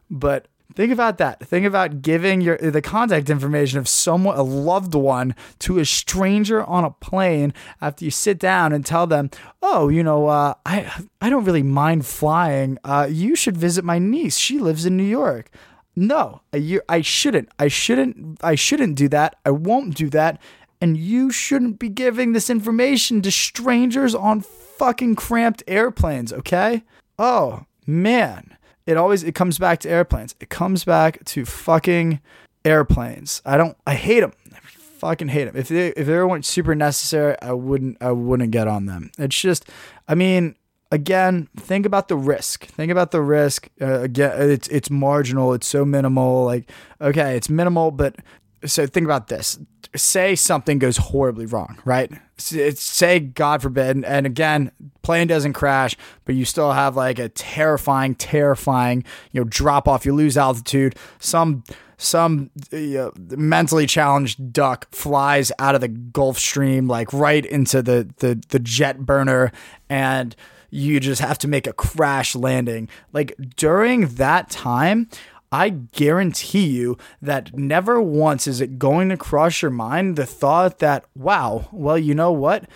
but 0.09 0.49
Think 0.75 0.93
about 0.93 1.19
that. 1.19 1.41
Think 1.47 1.67
about 1.67 2.01
giving 2.01 2.41
your 2.41 2.57
the 2.57 2.83
contact 2.83 3.29
information 3.29 3.79
of 3.79 3.89
someone, 3.89 4.37
a 4.37 4.43
loved 4.43 4.95
one, 4.95 5.35
to 5.61 5.79
a 5.79 5.85
stranger 5.85 6.63
on 6.63 6.85
a 6.85 6.91
plane 6.91 7.53
after 7.81 8.05
you 8.05 8.11
sit 8.11 8.39
down 8.39 8.73
and 8.73 8.87
tell 8.87 9.07
them, 9.07 9.31
"Oh, 9.63 9.89
you 9.89 10.03
know, 10.03 10.29
uh, 10.29 10.55
I 10.65 10.91
I 11.21 11.29
don't 11.29 11.45
really 11.45 11.63
mind 11.63 12.07
flying. 12.07 12.79
Uh, 12.85 13.09
you 13.11 13.35
should 13.35 13.57
visit 13.57 13.85
my 13.85 13.99
niece. 13.99 14.37
She 14.37 14.59
lives 14.59 14.87
in 14.87 14.97
New 14.97 15.03
York." 15.03 15.51
No, 15.97 16.43
I, 16.53 16.81
I 16.89 17.01
shouldn't. 17.01 17.49
I 17.59 17.69
shouldn't. 17.69 18.43
I 18.43 18.55
shouldn't 18.55 18.95
do 18.95 19.09
that. 19.09 19.37
I 19.45 19.51
won't 19.51 19.97
do 19.97 20.09
that. 20.11 20.41
And 20.81 20.97
you 20.97 21.31
shouldn't 21.31 21.79
be 21.79 21.89
giving 21.89 22.33
this 22.33 22.49
information 22.49 23.21
to 23.23 23.31
strangers 23.31 24.15
on 24.15 24.41
fucking 24.41 25.17
cramped 25.17 25.63
airplanes. 25.67 26.33
Okay? 26.33 26.85
Oh 27.19 27.67
man 27.87 28.57
it 28.87 28.97
always 28.97 29.23
it 29.23 29.35
comes 29.35 29.59
back 29.59 29.81
to 29.81 29.91
airplanes. 29.91 30.35
It 30.41 30.51
comes 30.51 30.85
back 30.85 31.25
to 31.27 31.45
fucking 31.45 32.21
airplanes. 32.65 33.43
I 33.45 33.57
don't. 33.57 33.77
I 33.87 33.95
hate 33.95 34.21
them. 34.21 34.33
I 34.53 34.59
fucking 34.61 35.29
hate 35.29 35.45
them. 35.45 35.57
If 35.57 35.69
they 35.69 35.89
if 35.89 36.07
they 36.07 36.23
weren't 36.23 36.45
super 36.45 36.75
necessary, 36.75 37.37
I 37.43 37.53
wouldn't 37.53 37.99
I 38.01 38.13
wouldn't 38.13 38.51
get 38.51 38.69
on 38.69 38.87
them. 38.87 39.11
It's 39.19 39.39
just. 39.39 39.69
I 40.09 40.15
mean, 40.15 40.57
again, 40.91 41.49
think 41.57 41.87
about 41.87 42.09
the 42.09 42.17
risk. 42.17 42.67
Think 42.67 42.91
about 42.91 43.11
the 43.11 43.23
risk. 43.23 43.69
Uh, 43.81 44.01
again, 44.01 44.51
it's 44.51 44.69
it's 44.69 44.91
marginal. 44.91 45.53
It's 45.55 45.67
so 45.67 45.85
minimal. 45.85 46.45
Like 46.45 46.71
okay, 47.01 47.37
it's 47.37 47.49
minimal, 47.49 47.91
but 47.91 48.17
so 48.65 48.87
think 48.87 49.05
about 49.05 49.29
this. 49.29 49.59
Say 49.97 50.37
something 50.37 50.79
goes 50.79 50.97
horribly 50.97 51.47
wrong, 51.47 51.79
right? 51.85 52.13
say 52.39 53.21
God 53.21 53.61
forbid, 53.61 54.03
and 54.05 54.27
again, 54.27 54.73
plane 55.03 55.27
doesn't 55.27 55.53
crash, 55.53 55.97
but 56.25 56.35
you 56.35 56.45
still 56.45 56.73
have 56.73 56.97
like 56.97 57.19
a 57.19 57.29
terrifying, 57.29 58.15
terrifying, 58.15 59.05
you 59.33 59.41
know, 59.41 59.45
drop 59.49 59.87
off. 59.87 60.07
You 60.07 60.15
lose 60.15 60.37
altitude. 60.37 60.95
Some 61.19 61.65
some 61.99 62.51
uh, 62.73 63.11
mentally 63.37 63.87
challenged 63.87 64.53
duck 64.53 64.89
flies 64.91 65.53
out 65.59 65.75
of 65.75 65.83
the 65.83 65.89
Gulf 65.89 66.39
Stream, 66.39 66.89
like 66.89 67.13
right 67.13 67.45
into 67.45 67.83
the 67.83 68.09
the 68.19 68.43
the 68.49 68.59
jet 68.59 69.01
burner, 69.01 69.53
and 69.89 70.35
you 70.71 71.01
just 71.01 71.21
have 71.21 71.39
to 71.39 71.49
make 71.49 71.67
a 71.67 71.73
crash 71.73 72.35
landing. 72.35 72.89
Like 73.13 73.35
during 73.57 74.07
that 74.15 74.49
time, 74.51 75.09
I 75.53 75.71
guarantee 75.71 76.69
you 76.69 76.97
that 77.21 77.57
never 77.59 78.01
once 78.01 78.47
is 78.47 78.61
it 78.61 78.79
going 78.79 79.09
to 79.09 79.17
cross 79.17 79.63
your 79.63 79.73
mind 79.73 80.15
the 80.15 80.27
thought 80.27 80.79
that, 80.79 81.05
wow, 81.17 81.69
well, 81.73 81.99
you 81.99 82.15
know 82.15 82.31
what? 82.31 82.69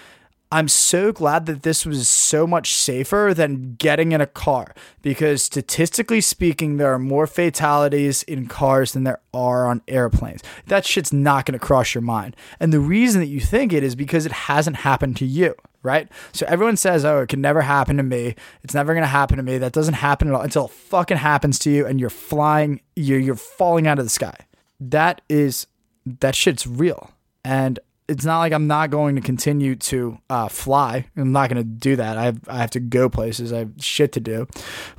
I'm 0.53 0.69
so 0.69 1.11
glad 1.11 1.47
that 1.47 1.63
this 1.63 1.85
was 1.85 2.09
so 2.09 2.47
much 2.47 2.75
safer 2.75 3.33
than 3.35 3.75
getting 3.75 4.13
in 4.13 4.21
a 4.21 4.27
car 4.27 4.75
because 5.03 5.43
statistically 5.43 6.21
speaking, 6.21 6.77
there 6.77 6.93
are 6.93 6.99
more 6.99 7.27
fatalities 7.27 8.23
in 8.23 8.47
cars 8.47 8.93
than 8.93 9.03
there 9.05 9.21
are 9.33 9.67
on 9.67 9.83
airplanes. 9.89 10.43
That 10.67 10.87
shit's 10.87 11.13
not 11.13 11.45
going 11.45 11.59
to 11.59 11.65
cross 11.65 11.95
your 11.95 12.03
mind. 12.03 12.37
And 12.61 12.73
the 12.73 12.79
reason 12.79 13.21
that 13.21 13.27
you 13.27 13.41
think 13.41 13.73
it 13.73 13.83
is 13.83 13.97
because 13.97 14.27
it 14.27 14.33
hasn't 14.33 14.77
happened 14.77 15.17
to 15.19 15.27
you 15.27 15.55
right? 15.85 16.09
So 16.33 16.47
everyone 16.49 16.77
says, 16.79 17.05
"Oh, 17.05 17.21
it 17.21 17.29
can 17.29 17.41
never 17.41 17.61
happen 17.61 17.99
to 17.99 18.03
me. 18.03 18.35
It's 18.65 18.75
never 18.75 18.95
gonna 18.95 19.07
happen 19.07 19.37
to 19.37 19.43
me." 19.43 19.59
That 19.59 19.73
doesn't 19.73 19.95
happen 19.95 20.29
at 20.29 20.35
all 20.35 20.41
until 20.41 20.65
it 20.65 20.71
fucking 20.71 21.19
happens 21.19 21.59
to 21.61 21.71
you, 21.71 21.87
and 21.87 22.01
you're 22.01 22.11
flying, 22.11 22.81
you're 22.97 23.21
you're 23.21 23.37
falling 23.37 23.87
out 23.87 23.99
of 23.99 24.07
the 24.07 24.11
sky. 24.11 24.35
That 24.81 25.21
is 25.29 25.67
that 26.07 26.35
shit's 26.35 26.67
real, 26.67 27.11
and 27.45 27.79
it's 28.09 28.25
not 28.25 28.41
like 28.41 28.53
I'm 28.53 28.67
not 28.67 28.91
going 28.91 29.17
to 29.17 29.23
continue 29.23 29.77
to 29.77 30.19
uh, 30.29 30.49
fly. 30.49 31.07
I'm 31.17 31.33
not 31.33 31.49
going 31.49 31.63
to 31.63 31.69
do 31.69 31.97
that. 31.97 32.19
I 32.19 32.25
have, 32.25 32.41
I 32.49 32.59
have 32.59 32.71
to 32.71 32.81
go 32.81 33.09
places. 33.09 33.53
I 33.53 33.61
have 33.61 33.73
shit 33.79 34.13
to 34.13 34.21
do, 34.21 34.47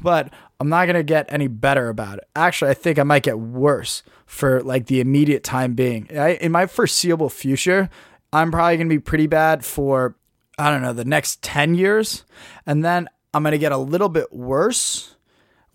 but 0.02 0.34
I'm 0.60 0.70
not 0.70 0.86
going 0.86 0.96
to 0.96 1.04
get 1.04 1.26
any 1.30 1.48
better 1.48 1.90
about 1.90 2.18
it. 2.18 2.28
Actually, 2.36 2.72
I 2.72 2.74
think 2.74 2.98
I 2.98 3.04
might 3.04 3.24
get 3.24 3.40
worse 3.40 4.02
for 4.26 4.62
like 4.64 4.88
the 4.88 5.02
immediate 5.02 5.44
time 5.44 5.76
being. 5.76 6.10
I, 6.18 6.34
in 6.36 6.52
my 6.52 6.66
foreseeable 6.66 7.30
future, 7.30 7.90
I'm 8.34 8.52
probably 8.52 8.78
going 8.78 8.90
to 8.90 8.96
be 8.96 9.00
pretty 9.00 9.28
bad 9.28 9.64
for 9.64 10.16
I 10.58 10.70
don't 10.70 10.82
know, 10.82 10.94
the 10.94 11.06
next 11.06 11.42
10 11.42 11.76
years. 11.76 12.24
And 12.66 12.84
then 12.84 13.10
I'm 13.34 13.44
going 13.44 13.52
to 13.52 13.58
get 13.58 13.72
a 13.72 13.78
little 13.78 14.10
bit 14.10 14.32
worse 14.32 15.15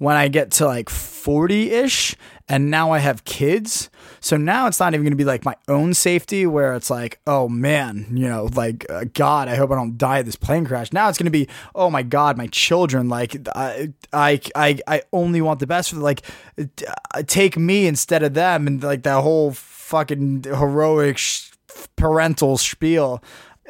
when 0.01 0.16
I 0.16 0.28
get 0.28 0.51
to 0.53 0.66
like 0.66 0.88
40 0.88 1.70
ish. 1.70 2.16
And 2.48 2.70
now 2.70 2.90
I 2.90 2.98
have 2.98 3.24
kids. 3.24 3.90
So 4.18 4.36
now 4.38 4.66
it's 4.66 4.80
not 4.80 4.94
even 4.94 5.05
going 5.05 5.12
to 5.12 5.16
be 5.16 5.24
like 5.24 5.44
my 5.44 5.55
own 5.68 5.92
safety 5.92 6.46
where 6.46 6.74
it's 6.74 6.90
like, 6.90 7.20
oh 7.26 7.48
man, 7.48 8.07
you 8.11 8.26
know, 8.26 8.48
like, 8.55 8.86
uh, 8.90 9.05
God, 9.12 9.46
I 9.46 9.57
hope 9.57 9.70
I 9.70 9.74
don't 9.76 9.98
die 9.98 10.18
of 10.18 10.26
this 10.26 10.36
plane 10.36 10.64
crash. 10.64 10.90
Now 10.90 11.11
it's 11.11 11.18
going 11.18 11.26
to 11.26 11.30
be, 11.30 11.48
oh 11.74 11.90
my 11.90 12.03
God, 12.03 12.38
my 12.38 12.46
children. 12.46 13.11
Like, 13.11 13.36
I, 13.55 13.92
I, 14.12 14.40
I, 14.57 14.78
I 14.86 15.03
only 15.12 15.42
want 15.42 15.61
the 15.61 15.66
best 15.66 15.90
for 15.90 15.96
like, 15.96 16.22
uh, 16.59 17.22
take 17.26 17.59
me 17.59 17.86
instead 17.86 18.22
of 18.22 18.32
them. 18.32 18.66
And 18.66 18.82
like 18.82 19.03
that 19.03 19.20
whole 19.22 19.53
fucking 19.53 20.44
heroic 20.44 21.18
sh- 21.18 21.51
parental 21.96 22.57
spiel. 22.57 23.22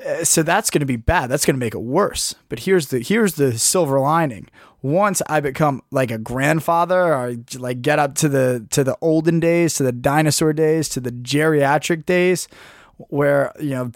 Uh, 0.04 0.24
so 0.24 0.42
that's 0.42 0.70
going 0.70 0.80
to 0.80 0.86
be 0.86 0.96
bad. 0.96 1.28
That's 1.28 1.44
going 1.44 1.56
to 1.56 1.60
make 1.60 1.74
it 1.74 1.82
worse. 1.82 2.34
But 2.48 2.60
here's 2.60 2.88
the 2.88 3.00
here's 3.00 3.34
the 3.34 3.58
silver 3.58 4.00
lining. 4.00 4.48
Once 4.82 5.20
I 5.28 5.40
become 5.40 5.82
like 5.90 6.10
a 6.10 6.18
grandfather 6.18 7.14
or 7.14 7.36
like 7.58 7.82
get 7.82 7.98
up 7.98 8.14
to 8.16 8.28
the 8.28 8.66
to 8.70 8.82
the 8.82 8.96
olden 9.00 9.40
days, 9.40 9.74
to 9.74 9.82
the 9.82 9.92
dinosaur 9.92 10.52
days, 10.52 10.88
to 10.90 11.00
the 11.00 11.12
geriatric 11.12 12.06
days 12.06 12.48
where, 13.08 13.52
you 13.60 13.70
know, 13.70 13.90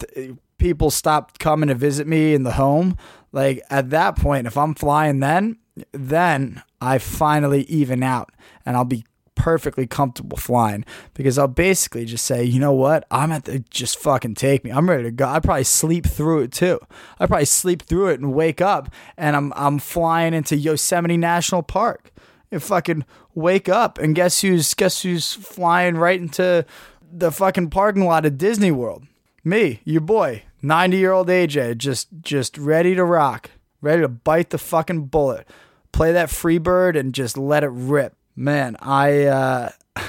people 0.57 0.91
stop 0.91 1.37
coming 1.39 1.69
to 1.69 1.75
visit 1.75 2.07
me 2.07 2.33
in 2.33 2.43
the 2.43 2.53
home, 2.53 2.97
like 3.31 3.61
at 3.69 3.89
that 3.89 4.15
point 4.15 4.47
if 4.47 4.57
I'm 4.57 4.75
flying 4.75 5.19
then, 5.19 5.57
then 5.91 6.63
I 6.81 6.97
finally 6.97 7.63
even 7.63 8.03
out 8.03 8.31
and 8.65 8.75
I'll 8.75 8.85
be 8.85 9.05
perfectly 9.35 9.85
comfortable 9.85 10.37
flying 10.37 10.85
because 11.13 11.37
I'll 11.37 11.47
basically 11.47 12.05
just 12.05 12.25
say, 12.25 12.43
you 12.43 12.59
know 12.59 12.73
what, 12.73 13.05
I'm 13.11 13.31
at 13.31 13.45
the 13.45 13.59
just 13.69 13.99
fucking 13.99 14.35
take 14.35 14.63
me. 14.63 14.71
I'm 14.71 14.89
ready 14.89 15.03
to 15.03 15.11
go. 15.11 15.27
I 15.27 15.39
probably 15.39 15.65
sleep 15.65 16.05
through 16.05 16.41
it 16.41 16.51
too. 16.51 16.79
I 17.19 17.27
probably 17.27 17.45
sleep 17.45 17.83
through 17.83 18.09
it 18.09 18.19
and 18.19 18.33
wake 18.33 18.61
up 18.61 18.89
and 19.17 19.35
I'm 19.35 19.53
I'm 19.55 19.79
flying 19.79 20.33
into 20.33 20.55
Yosemite 20.55 21.17
National 21.17 21.61
Park. 21.61 22.11
And 22.51 22.61
fucking 22.61 23.05
wake 23.33 23.67
up 23.67 23.97
and 23.97 24.15
guess 24.15 24.41
who's 24.41 24.73
guess 24.75 25.01
who's 25.01 25.33
flying 25.33 25.97
right 25.97 26.19
into 26.19 26.65
the 27.11 27.31
fucking 27.31 27.69
parking 27.69 28.05
lot 28.05 28.25
of 28.25 28.37
Disney 28.37 28.71
World? 28.71 29.03
Me, 29.43 29.81
your 29.83 30.01
boy, 30.01 30.43
90 30.61 30.97
year 30.97 31.11
old 31.11 31.27
AJ, 31.27 31.77
just 31.77 32.07
just 32.21 32.57
ready 32.57 32.95
to 32.95 33.03
rock, 33.03 33.51
ready 33.81 34.01
to 34.01 34.07
bite 34.07 34.51
the 34.51 34.57
fucking 34.57 35.05
bullet, 35.07 35.47
play 35.91 36.11
that 36.11 36.29
free 36.29 36.57
bird 36.57 36.95
and 36.95 37.13
just 37.13 37.37
let 37.37 37.63
it 37.63 37.71
rip 37.71 38.15
man, 38.35 38.75
I 38.79 39.23
uh, 39.23 39.69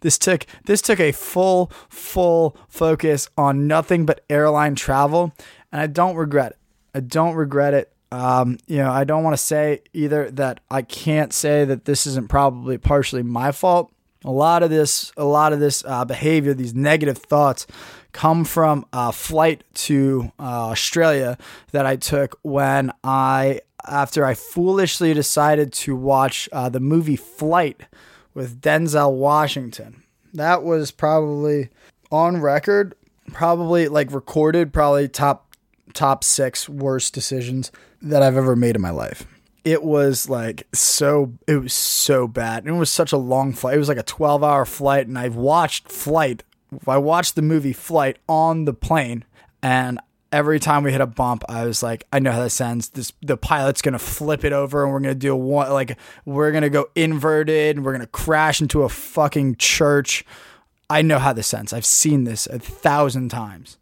this 0.00 0.18
took 0.18 0.46
this 0.64 0.82
took 0.82 1.00
a 1.00 1.12
full 1.12 1.70
full 1.88 2.56
focus 2.68 3.28
on 3.36 3.66
nothing 3.66 4.06
but 4.06 4.24
airline 4.28 4.74
travel, 4.74 5.32
and 5.72 5.80
I 5.80 5.86
don't 5.86 6.16
regret 6.16 6.52
it. 6.52 6.58
I 6.94 7.00
don't 7.00 7.34
regret 7.34 7.74
it. 7.74 7.92
Um, 8.10 8.58
you 8.66 8.78
know, 8.78 8.90
I 8.90 9.04
don't 9.04 9.22
want 9.22 9.34
to 9.34 9.42
say 9.42 9.82
either 9.92 10.30
that 10.32 10.60
I 10.70 10.82
can't 10.82 11.32
say 11.32 11.64
that 11.64 11.84
this 11.84 12.06
isn't 12.06 12.28
probably 12.28 12.78
partially 12.78 13.22
my 13.22 13.52
fault. 13.52 13.92
A 14.24 14.30
lot 14.30 14.62
of 14.62 14.70
this, 14.70 15.12
a 15.16 15.24
lot 15.24 15.52
of 15.52 15.60
this 15.60 15.84
uh, 15.86 16.04
behavior, 16.04 16.54
these 16.54 16.74
negative 16.74 17.18
thoughts, 17.18 17.66
come 18.12 18.44
from 18.44 18.84
a 18.92 19.12
flight 19.12 19.62
to 19.74 20.32
uh, 20.40 20.70
Australia 20.70 21.38
that 21.72 21.86
I 21.86 21.96
took 21.96 22.38
when 22.42 22.92
I 23.04 23.60
after 23.86 24.24
I 24.24 24.34
foolishly 24.34 25.14
decided 25.14 25.72
to 25.74 25.96
watch 25.96 26.48
uh, 26.52 26.68
the 26.68 26.80
movie 26.80 27.16
Flight 27.16 27.82
with 28.34 28.60
Denzel 28.60 29.14
Washington. 29.14 30.02
That 30.34 30.62
was 30.62 30.90
probably 30.90 31.70
on 32.10 32.40
record, 32.40 32.94
probably 33.32 33.88
like 33.88 34.12
recorded, 34.12 34.72
probably 34.72 35.08
top 35.08 35.54
top 35.94 36.22
six 36.22 36.68
worst 36.68 37.14
decisions 37.14 37.72
that 38.02 38.22
I've 38.22 38.36
ever 38.36 38.54
made 38.54 38.76
in 38.76 38.82
my 38.82 38.90
life. 38.90 39.26
It 39.64 39.82
was 39.82 40.28
like 40.28 40.66
so 40.72 41.32
it 41.46 41.56
was 41.56 41.72
so 41.72 42.28
bad. 42.28 42.66
It 42.66 42.72
was 42.72 42.90
such 42.90 43.12
a 43.12 43.16
long 43.16 43.52
flight. 43.52 43.74
It 43.74 43.78
was 43.78 43.88
like 43.88 43.98
a 43.98 44.02
12 44.02 44.44
hour 44.44 44.64
flight 44.64 45.06
and 45.06 45.18
I've 45.18 45.36
watched 45.36 45.90
flight 45.90 46.42
I 46.86 46.98
watched 46.98 47.34
the 47.34 47.42
movie 47.42 47.72
Flight 47.72 48.18
on 48.28 48.64
the 48.64 48.74
plane 48.74 49.24
and 49.62 49.98
every 50.32 50.60
time 50.60 50.82
we 50.82 50.92
hit 50.92 51.00
a 51.00 51.06
bump, 51.06 51.44
I 51.48 51.64
was 51.64 51.82
like, 51.82 52.06
I 52.12 52.18
know 52.18 52.32
how 52.32 52.42
this 52.42 52.60
ends. 52.60 52.90
This 52.90 53.12
the 53.22 53.36
pilot's 53.36 53.82
gonna 53.82 53.98
flip 53.98 54.44
it 54.44 54.52
over, 54.52 54.84
and 54.84 54.92
we're 54.92 55.00
gonna 55.00 55.14
do 55.14 55.32
a 55.32 55.36
one 55.36 55.70
like 55.70 55.98
we're 56.24 56.52
gonna 56.52 56.70
go 56.70 56.88
inverted, 56.94 57.76
and 57.76 57.84
we're 57.84 57.92
gonna 57.92 58.06
crash 58.06 58.60
into 58.60 58.82
a 58.82 58.88
fucking 58.88 59.56
church. 59.56 60.24
I 60.90 61.02
know 61.02 61.18
how 61.18 61.32
this 61.32 61.52
ends. 61.52 61.72
I've 61.72 61.86
seen 61.86 62.24
this 62.24 62.46
a 62.46 62.58
thousand 62.58 63.28
times. 63.30 63.78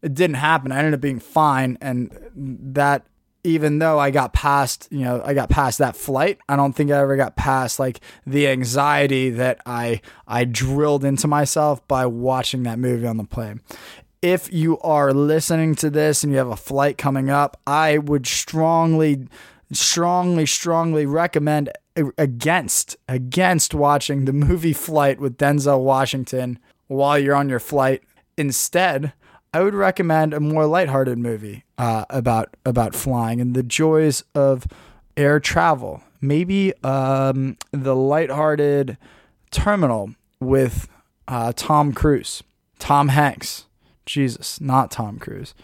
It 0.00 0.14
didn't 0.14 0.36
happen. 0.36 0.72
I 0.72 0.78
ended 0.78 0.94
up 0.94 1.00
being 1.00 1.20
fine, 1.20 1.76
and 1.80 2.10
that 2.34 3.06
even 3.44 3.78
though 3.78 3.98
I 3.98 4.10
got 4.10 4.32
past, 4.32 4.88
you 4.90 5.00
know, 5.00 5.22
I 5.24 5.32
got 5.32 5.48
past 5.48 5.78
that 5.78 5.96
flight, 5.96 6.38
I 6.48 6.56
don't 6.56 6.74
think 6.74 6.90
I 6.90 6.98
ever 6.98 7.16
got 7.16 7.36
past 7.36 7.78
like 7.78 8.00
the 8.26 8.48
anxiety 8.48 9.30
that 9.30 9.60
I 9.64 10.00
I 10.26 10.44
drilled 10.44 11.04
into 11.04 11.28
myself 11.28 11.86
by 11.88 12.06
watching 12.06 12.64
that 12.64 12.78
movie 12.78 13.06
on 13.06 13.16
the 13.16 13.24
plane 13.24 13.60
if 14.22 14.52
you 14.52 14.78
are 14.80 15.12
listening 15.12 15.74
to 15.76 15.90
this 15.90 16.22
and 16.22 16.32
you 16.32 16.38
have 16.38 16.48
a 16.48 16.56
flight 16.56 16.98
coming 16.98 17.30
up, 17.30 17.60
I 17.66 17.98
would 17.98 18.26
strongly, 18.26 19.28
strongly, 19.72 20.46
strongly 20.46 21.06
recommend 21.06 21.70
against 22.16 22.96
against 23.08 23.74
watching 23.74 24.24
the 24.24 24.32
movie 24.32 24.72
Flight 24.72 25.20
with 25.20 25.36
Denzel 25.36 25.82
Washington 25.82 26.58
while 26.86 27.18
you're 27.18 27.34
on 27.34 27.48
your 27.48 27.60
flight. 27.60 28.02
Instead, 28.36 29.12
I 29.52 29.62
would 29.62 29.74
recommend 29.74 30.34
a 30.34 30.40
more 30.40 30.66
lighthearted 30.66 31.18
movie 31.18 31.64
uh, 31.76 32.04
about 32.10 32.56
about 32.64 32.94
flying 32.94 33.40
and 33.40 33.54
the 33.54 33.62
joys 33.62 34.24
of 34.34 34.66
air 35.16 35.40
travel. 35.40 36.02
Maybe 36.20 36.72
um, 36.82 37.56
the 37.72 37.94
lighthearted 37.94 38.98
Terminal 39.50 40.14
with 40.40 40.88
uh, 41.26 41.52
Tom 41.56 41.92
Cruise, 41.92 42.42
Tom 42.78 43.08
Hanks. 43.08 43.64
Jesus, 44.08 44.60
not 44.60 44.90
Tom 44.90 45.18
Cruise. 45.18 45.54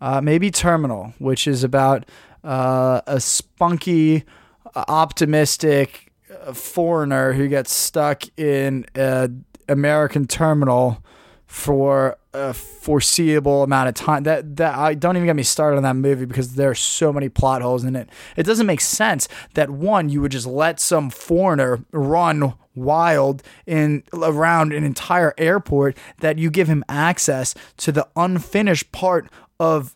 Uh, 0.00 0.20
maybe 0.20 0.50
Terminal, 0.50 1.14
which 1.18 1.48
is 1.48 1.64
about 1.64 2.04
uh, 2.44 3.00
a 3.06 3.18
spunky, 3.18 4.24
optimistic 4.74 6.12
uh, 6.30 6.52
foreigner 6.52 7.32
who 7.32 7.48
gets 7.48 7.72
stuck 7.72 8.22
in 8.38 8.84
an 8.94 9.44
American 9.68 10.26
terminal 10.26 11.02
for 11.56 12.18
a 12.34 12.52
foreseeable 12.52 13.62
amount 13.62 13.88
of 13.88 13.94
time. 13.94 14.24
That 14.24 14.56
that 14.56 14.74
I 14.74 14.92
don't 14.92 15.16
even 15.16 15.24
get 15.24 15.36
me 15.36 15.42
started 15.42 15.78
on 15.78 15.84
that 15.84 15.96
movie 15.96 16.26
because 16.26 16.54
there 16.54 16.68
are 16.68 16.74
so 16.74 17.14
many 17.14 17.30
plot 17.30 17.62
holes 17.62 17.82
in 17.82 17.96
it. 17.96 18.10
It 18.36 18.42
doesn't 18.42 18.66
make 18.66 18.82
sense 18.82 19.26
that 19.54 19.70
one 19.70 20.10
you 20.10 20.20
would 20.20 20.32
just 20.32 20.46
let 20.46 20.78
some 20.78 21.08
foreigner 21.08 21.82
run 21.92 22.52
wild 22.74 23.42
in 23.66 24.02
around 24.12 24.74
an 24.74 24.84
entire 24.84 25.32
airport 25.38 25.96
that 26.20 26.36
you 26.36 26.50
give 26.50 26.68
him 26.68 26.84
access 26.90 27.54
to 27.78 27.90
the 27.90 28.06
unfinished 28.16 28.92
part 28.92 29.26
of 29.58 29.95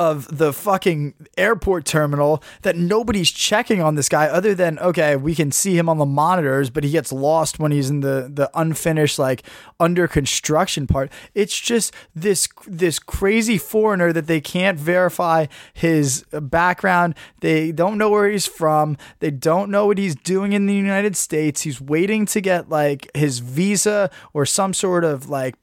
of 0.00 0.38
the 0.38 0.50
fucking 0.50 1.12
airport 1.36 1.84
terminal 1.84 2.42
that 2.62 2.74
nobody's 2.74 3.30
checking 3.30 3.82
on 3.82 3.96
this 3.96 4.08
guy 4.08 4.24
other 4.26 4.54
than 4.54 4.78
okay 4.78 5.14
we 5.14 5.34
can 5.34 5.52
see 5.52 5.76
him 5.76 5.90
on 5.90 5.98
the 5.98 6.06
monitors 6.06 6.70
but 6.70 6.82
he 6.82 6.90
gets 6.90 7.12
lost 7.12 7.58
when 7.58 7.70
he's 7.70 7.90
in 7.90 8.00
the 8.00 8.30
the 8.32 8.50
unfinished 8.54 9.18
like 9.18 9.42
under 9.78 10.08
construction 10.08 10.86
part. 10.86 11.10
It's 11.34 11.58
just 11.58 11.92
this 12.14 12.48
this 12.66 12.98
crazy 12.98 13.58
foreigner 13.58 14.12
that 14.12 14.26
they 14.26 14.40
can't 14.40 14.78
verify 14.78 15.46
his 15.72 16.24
background. 16.30 17.14
They 17.40 17.72
don't 17.72 17.98
know 17.98 18.10
where 18.10 18.28
he's 18.28 18.46
from. 18.46 18.96
They 19.18 19.30
don't 19.30 19.70
know 19.70 19.86
what 19.86 19.98
he's 19.98 20.14
doing 20.14 20.52
in 20.52 20.66
the 20.66 20.74
United 20.74 21.16
States. 21.16 21.62
He's 21.62 21.80
waiting 21.80 22.26
to 22.26 22.40
get 22.40 22.68
like 22.68 23.10
his 23.14 23.38
visa 23.40 24.10
or 24.32 24.46
some 24.46 24.74
sort 24.74 25.04
of 25.04 25.28
like 25.28 25.56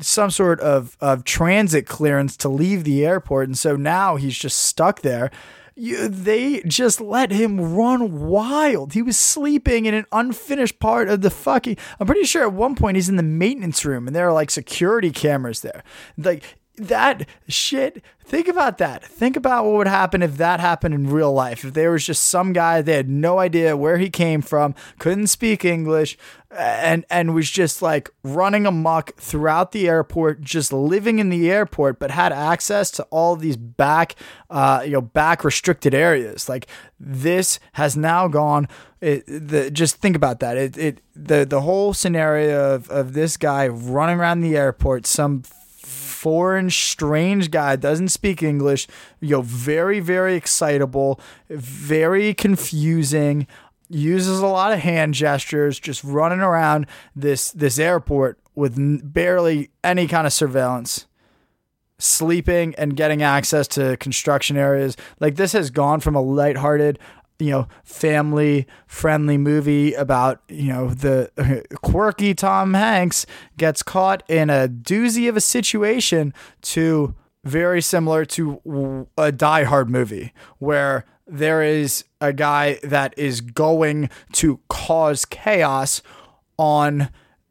some 0.00 0.30
sort 0.30 0.60
of, 0.60 0.96
of 1.00 1.24
transit 1.24 1.86
clearance 1.86 2.36
to 2.38 2.48
leave 2.48 2.84
the 2.84 3.04
airport. 3.04 3.48
And 3.48 3.58
so 3.58 3.76
now 3.76 4.16
he's 4.16 4.36
just 4.36 4.58
stuck 4.58 5.02
there. 5.02 5.30
You, 5.74 6.08
they 6.08 6.60
just 6.62 7.00
let 7.00 7.30
him 7.30 7.74
run 7.74 8.28
wild. 8.28 8.92
He 8.92 9.00
was 9.00 9.16
sleeping 9.16 9.86
in 9.86 9.94
an 9.94 10.04
unfinished 10.12 10.78
part 10.78 11.08
of 11.08 11.22
the 11.22 11.30
fucking. 11.30 11.78
I'm 11.98 12.06
pretty 12.06 12.24
sure 12.24 12.42
at 12.42 12.52
one 12.52 12.74
point 12.74 12.96
he's 12.96 13.08
in 13.08 13.16
the 13.16 13.22
maintenance 13.22 13.84
room 13.84 14.06
and 14.06 14.14
there 14.14 14.28
are 14.28 14.34
like 14.34 14.50
security 14.50 15.10
cameras 15.10 15.60
there. 15.60 15.82
Like 16.18 16.58
that 16.76 17.28
shit 17.48 18.02
think 18.24 18.48
about 18.48 18.78
that 18.78 19.04
think 19.04 19.36
about 19.36 19.64
what 19.64 19.74
would 19.74 19.86
happen 19.86 20.22
if 20.22 20.38
that 20.38 20.58
happened 20.58 20.94
in 20.94 21.10
real 21.10 21.32
life 21.32 21.64
if 21.64 21.74
there 21.74 21.90
was 21.90 22.06
just 22.06 22.24
some 22.24 22.52
guy 22.52 22.80
they 22.80 22.94
had 22.94 23.10
no 23.10 23.38
idea 23.38 23.76
where 23.76 23.98
he 23.98 24.08
came 24.08 24.40
from 24.40 24.74
couldn't 24.98 25.26
speak 25.26 25.66
english 25.66 26.16
and 26.52 27.04
and 27.08 27.34
was 27.34 27.50
just 27.50 27.80
like 27.80 28.10
running 28.22 28.66
amok 28.66 29.14
throughout 29.16 29.72
the 29.72 29.88
airport 29.88 30.40
just 30.42 30.72
living 30.72 31.18
in 31.18 31.30
the 31.30 31.50
airport 31.50 31.98
but 31.98 32.10
had 32.10 32.30
access 32.30 32.90
to 32.90 33.02
all 33.04 33.36
these 33.36 33.56
back 33.56 34.14
uh 34.50 34.82
you 34.84 34.90
know 34.90 35.00
back 35.00 35.44
restricted 35.44 35.94
areas. 35.94 36.48
Like 36.48 36.66
this 37.00 37.58
has 37.72 37.96
now 37.96 38.28
gone 38.28 38.68
it, 39.00 39.26
the, 39.26 39.70
just 39.70 39.96
think 39.96 40.14
about 40.14 40.38
that. 40.40 40.56
It, 40.56 40.78
it 40.78 40.98
the 41.16 41.44
the 41.44 41.62
whole 41.62 41.92
scenario 41.92 42.74
of, 42.74 42.88
of 42.90 43.14
this 43.14 43.36
guy 43.36 43.66
running 43.66 44.20
around 44.20 44.42
the 44.42 44.56
airport 44.56 45.06
some 45.06 45.42
foreign, 46.22 46.70
strange 46.70 47.50
guy, 47.50 47.74
doesn't 47.74 48.10
speak 48.10 48.44
English, 48.44 48.86
you 49.20 49.30
know, 49.30 49.42
very, 49.42 49.98
very 49.98 50.36
excitable, 50.36 51.18
very 51.50 52.32
confusing, 52.32 53.48
uses 53.94 54.40
a 54.40 54.46
lot 54.46 54.72
of 54.72 54.80
hand 54.80 55.14
gestures, 55.14 55.78
just 55.78 56.02
running 56.02 56.40
around 56.40 56.86
this 57.14 57.52
this 57.52 57.78
airport 57.78 58.38
with 58.54 58.74
barely 59.12 59.70
any 59.82 60.06
kind 60.06 60.26
of 60.26 60.32
surveillance 60.32 61.06
sleeping 62.02 62.74
and 62.76 62.96
getting 62.96 63.22
access 63.22 63.68
to 63.68 63.96
construction 63.98 64.56
areas. 64.56 64.96
Like 65.20 65.36
this 65.36 65.52
has 65.52 65.70
gone 65.70 66.00
from 66.00 66.16
a 66.16 66.20
lighthearted, 66.20 66.98
you 67.38 67.50
know, 67.50 67.68
family 67.84 68.66
friendly 68.86 69.38
movie 69.38 69.94
about, 69.94 70.42
you 70.48 70.72
know, 70.72 70.90
the 70.90 71.64
quirky 71.82 72.34
Tom 72.34 72.74
Hanks 72.74 73.24
gets 73.56 73.82
caught 73.82 74.22
in 74.28 74.50
a 74.50 74.68
doozy 74.68 75.28
of 75.28 75.36
a 75.36 75.40
situation 75.40 76.34
to 76.62 77.14
very 77.44 77.80
similar 77.80 78.24
to 78.24 79.06
a 79.16 79.32
Die 79.32 79.64
Hard 79.64 79.90
movie 79.90 80.32
where 80.58 81.04
there 81.26 81.62
is 81.62 82.04
a 82.20 82.32
guy 82.32 82.78
that 82.82 83.16
is 83.16 83.40
going 83.40 84.10
to 84.32 84.60
cause 84.68 85.24
chaos 85.24 86.02
on 86.58 87.10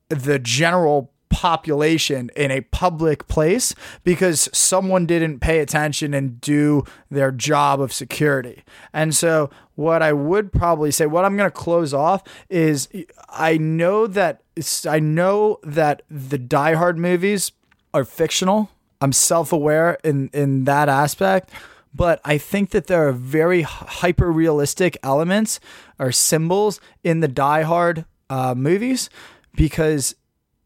the 0.10 0.40
general 0.40 1.12
population 1.32 2.30
in 2.36 2.52
a 2.52 2.62
public 2.62 3.28
place 3.28 3.74
because 4.04 4.50
someone 4.54 5.06
didn't 5.06 5.40
pay 5.40 5.60
attention 5.60 6.14
and 6.14 6.40
do 6.42 6.84
their 7.10 7.32
job 7.32 7.82
of 7.82 7.92
security. 7.94 8.64
And 8.94 9.16
so, 9.16 9.50
what 9.76 10.04
I 10.04 10.14
would 10.14 10.52
probably 10.52 10.92
say, 10.92 11.08
what 11.08 11.26
I'm 11.26 11.38
going 11.38 11.50
to 11.50 11.52
close 11.52 11.94
off 11.94 12.22
is 12.50 12.88
I 13.30 13.58
know 13.58 14.06
that 14.08 14.44
I 14.88 15.00
know 15.00 15.60
that 15.64 16.04
the 16.12 16.38
Die 16.38 16.74
Hard 16.76 17.00
movies 17.00 17.54
are 17.94 18.04
fictional. 18.06 18.70
I'm 19.00 19.14
self-aware 19.14 19.98
in 20.04 20.30
in 20.34 20.66
that 20.66 20.90
aspect, 20.90 21.50
but 21.94 22.22
I 22.24 22.38
think 22.38 22.72
that 22.72 22.88
there 22.88 23.08
are 23.08 23.12
very 23.12 23.64
hyper 23.64 24.32
realistic 24.32 24.98
elements 25.04 25.60
or 26.00 26.12
symbols 26.12 26.80
in 27.04 27.20
the 27.20 27.28
Die 27.28 27.62
Hard 27.64 28.06
uh, 28.30 28.56
movies 28.56 29.10
because 29.56 30.16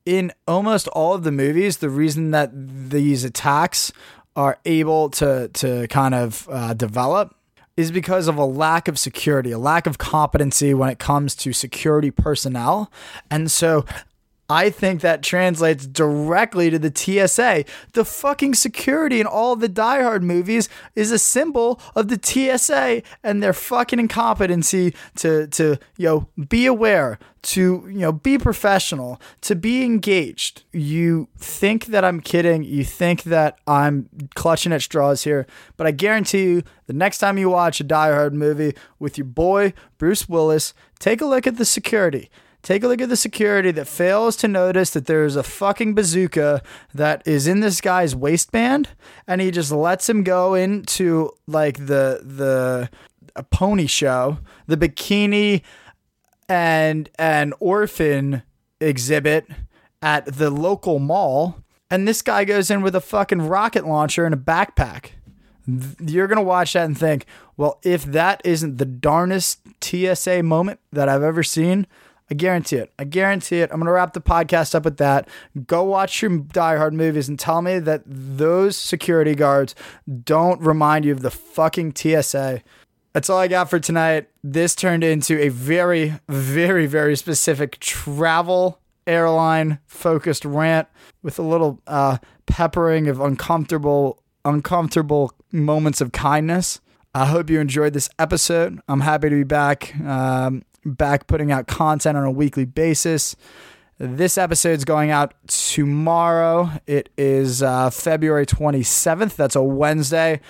in 0.05 0.32
almost 0.47 0.88
all 0.89 1.13
of 1.13 1.23
the 1.23 1.32
movies, 1.32 1.78
the 1.78 1.89
reason 1.89 2.32
that 2.32 2.51
these 2.53 3.23
attacks 3.23 3.91
are 4.36 4.59
able 4.65 5.09
to 5.09 5.49
to 5.53 5.88
kind 5.88 6.13
of 6.13 6.47
uh, 6.51 6.73
develop 6.73 7.36
is 7.78 7.91
because 7.91 8.28
of 8.28 8.38
a 8.38 8.45
lack 8.45 8.88
of 8.88 8.97
security, 8.97 9.51
a 9.51 9.57
lack 9.57 9.86
of 9.86 9.97
competency 9.97 10.73
when 10.73 10.89
it 10.89 10.99
comes 10.99 11.36
to 11.36 11.51
security 11.51 12.11
personnel. 12.11 12.91
And 13.30 13.51
so 13.51 13.86
I 14.49 14.69
think 14.69 15.01
that 15.01 15.23
translates 15.23 15.87
directly 15.87 16.69
to 16.69 16.77
the 16.77 16.91
TSA. 16.93 17.65
The 17.93 18.05
fucking 18.05 18.53
security 18.53 19.19
in 19.19 19.25
all 19.25 19.55
the 19.55 19.67
Die 19.67 20.01
Hard 20.03 20.23
movies 20.23 20.69
is 20.93 21.11
a 21.11 21.17
symbol 21.17 21.79
of 21.95 22.09
the 22.09 22.19
TSA 22.21 23.01
and 23.23 23.41
their 23.41 23.53
fucking 23.53 23.99
incompetency 23.99 24.93
to 25.15 25.47
to 25.47 25.77
you 25.97 26.05
know 26.05 26.27
be 26.47 26.67
aware, 26.67 27.17
to 27.43 27.85
you 27.87 27.99
know 27.99 28.11
be 28.11 28.37
professional, 28.37 29.19
to 29.41 29.55
be 29.55 29.83
engaged. 29.83 30.63
You 30.71 31.27
think 31.37 31.87
that 31.87 32.05
I'm 32.05 32.19
kidding, 32.19 32.63
you 32.63 32.83
think 32.83 33.23
that 33.23 33.57
I'm 33.65 34.09
clutching 34.35 34.73
at 34.73 34.83
straws 34.83 35.23
here, 35.23 35.47
but 35.75 35.87
I 35.87 35.91
guarantee 35.91 36.43
you 36.43 36.63
the 36.85 36.93
next 36.93 37.17
time 37.17 37.39
you 37.39 37.49
watch 37.49 37.79
a 37.79 37.83
Die 37.83 38.11
Hard 38.11 38.35
movie 38.35 38.75
with 38.99 39.17
your 39.17 39.25
boy 39.25 39.73
Bruce 39.97 40.29
Willis, 40.29 40.75
take 40.99 41.19
a 41.19 41.25
look 41.25 41.47
at 41.47 41.57
the 41.57 41.65
security 41.65 42.29
Take 42.66 42.84
a 42.84 42.88
look 42.88 42.99
at 42.99 43.09
the 43.09 43.16
security 43.16 43.70
that 43.70 43.88
fails 43.88 44.36
to 44.38 44.47
notice 44.47 44.89
that 44.89 45.05
there's 45.05 45.36
a 45.36 45.43
fucking 45.43 45.93
bazooka 45.93 46.63
that 46.95 47.22
is 47.28 47.45
in 47.45 47.59
this 47.59 47.80
guy's 47.80 48.16
waistband, 48.16 48.89
and 49.28 49.39
he 49.39 49.51
just 49.51 49.72
lets 49.72 50.09
him 50.09 50.24
go 50.24 50.55
into 50.55 51.30
like 51.45 51.78
the 51.78 52.22
the 52.24 52.89
a 53.36 53.43
pony 53.43 53.86
show, 53.86 54.39
the 54.66 54.78
bikini 54.78 55.61
and 56.49 57.07
an 57.20 57.53
orphan 57.59 58.41
exhibit 58.82 59.45
at 60.01 60.26
the 60.26 60.49
local 60.49 60.97
mall, 60.97 61.63
and 61.91 62.07
this 62.07 62.24
guy 62.24 62.45
goes 62.45 62.72
in 62.72 62.82
with 62.82 62.95
a 62.95 63.01
fucking 63.01 63.43
rocket 63.43 63.86
launcher 63.86 64.26
and 64.26 64.34
a 64.34 64.38
backpack. 64.38 65.11
You're 65.99 66.28
gonna 66.28 66.41
watch 66.41 66.74
that 66.74 66.86
and 66.86 66.97
think, 66.97 67.28
well, 67.57 67.80
if 67.84 68.05
that 68.05 68.41
isn't 68.43 68.78
the 68.78 68.86
darnest 68.86 69.59
TSA 69.82 70.41
moment 70.41 70.80
that 70.91 71.07
I've 71.07 71.22
ever 71.22 71.43
seen, 71.43 71.86
I 72.30 72.34
guarantee 72.34 72.78
it. 72.78 72.91
I 72.97 73.03
guarantee 73.03 73.59
it. 73.59 73.69
I'm 73.71 73.78
going 73.78 73.86
to 73.86 73.91
wrap 73.91 74.13
the 74.13 74.21
podcast 74.21 74.73
up 74.73 74.84
with 74.84 74.97
that. 74.97 75.30
Go 75.67 75.84
watch 75.84 76.21
your 76.21 76.38
Die 76.38 76.78
Hard 76.78 76.93
movies 76.93 77.30
and 77.30 77.38
tell 77.38 77.61
me 77.61 77.78
that 77.80 78.01
those 78.05 78.76
security 78.76 79.36
guards 79.36 79.76
don't 80.23 80.59
remind 80.59 81.05
you 81.05 81.11
of 81.11 81.21
the 81.21 81.30
fucking 81.30 81.93
TSA. 81.95 82.63
That's 83.13 83.30
all 83.30 83.38
I 83.38 83.47
got 83.47 83.69
for 83.69 83.80
tonight. 83.80 84.28
This 84.43 84.76
turned 84.76 85.03
into 85.03 85.39
a 85.39 85.49
very, 85.49 86.15
very, 86.28 86.88
very 86.88 87.15
specific 87.15 87.80
travel 87.80 88.80
airline 89.07 89.80
focused 89.86 90.45
rant 90.45 90.88
with 91.21 91.38
a 91.38 91.43
little 91.43 91.80
uh, 91.86 92.17
peppering 92.47 93.07
of 93.07 93.21
uncomfortable, 93.21 94.21
uncomfortable 94.43 95.32
moments 95.51 96.01
of 96.01 96.11
kindness. 96.11 96.82
I 97.13 97.28
hope 97.28 97.49
you 97.49 97.59
enjoyed 97.59 97.93
this 97.93 98.09
episode. 98.19 98.82
I'm 98.89 99.01
happy 99.01 99.30
to 99.30 99.36
be 99.36 99.43
back. 99.43 99.95
Um, 100.01 100.63
back 100.86 101.27
putting 101.27 101.51
out 101.51 101.67
content 101.67 102.17
on 102.17 102.23
a 102.23 102.31
weekly 102.31 102.65
basis. 102.65 103.36
This 103.97 104.38
episode's 104.38 104.83
going 104.83 105.09
out 105.09 105.33
tomorrow. 105.47 106.69
It 106.86 107.09
is 107.17 107.63
uh, 107.63 107.89
February 107.89 108.45
27th. 108.45 109.36
That's 109.36 109.55
a 109.55 109.63
Wednesday. 109.63 110.41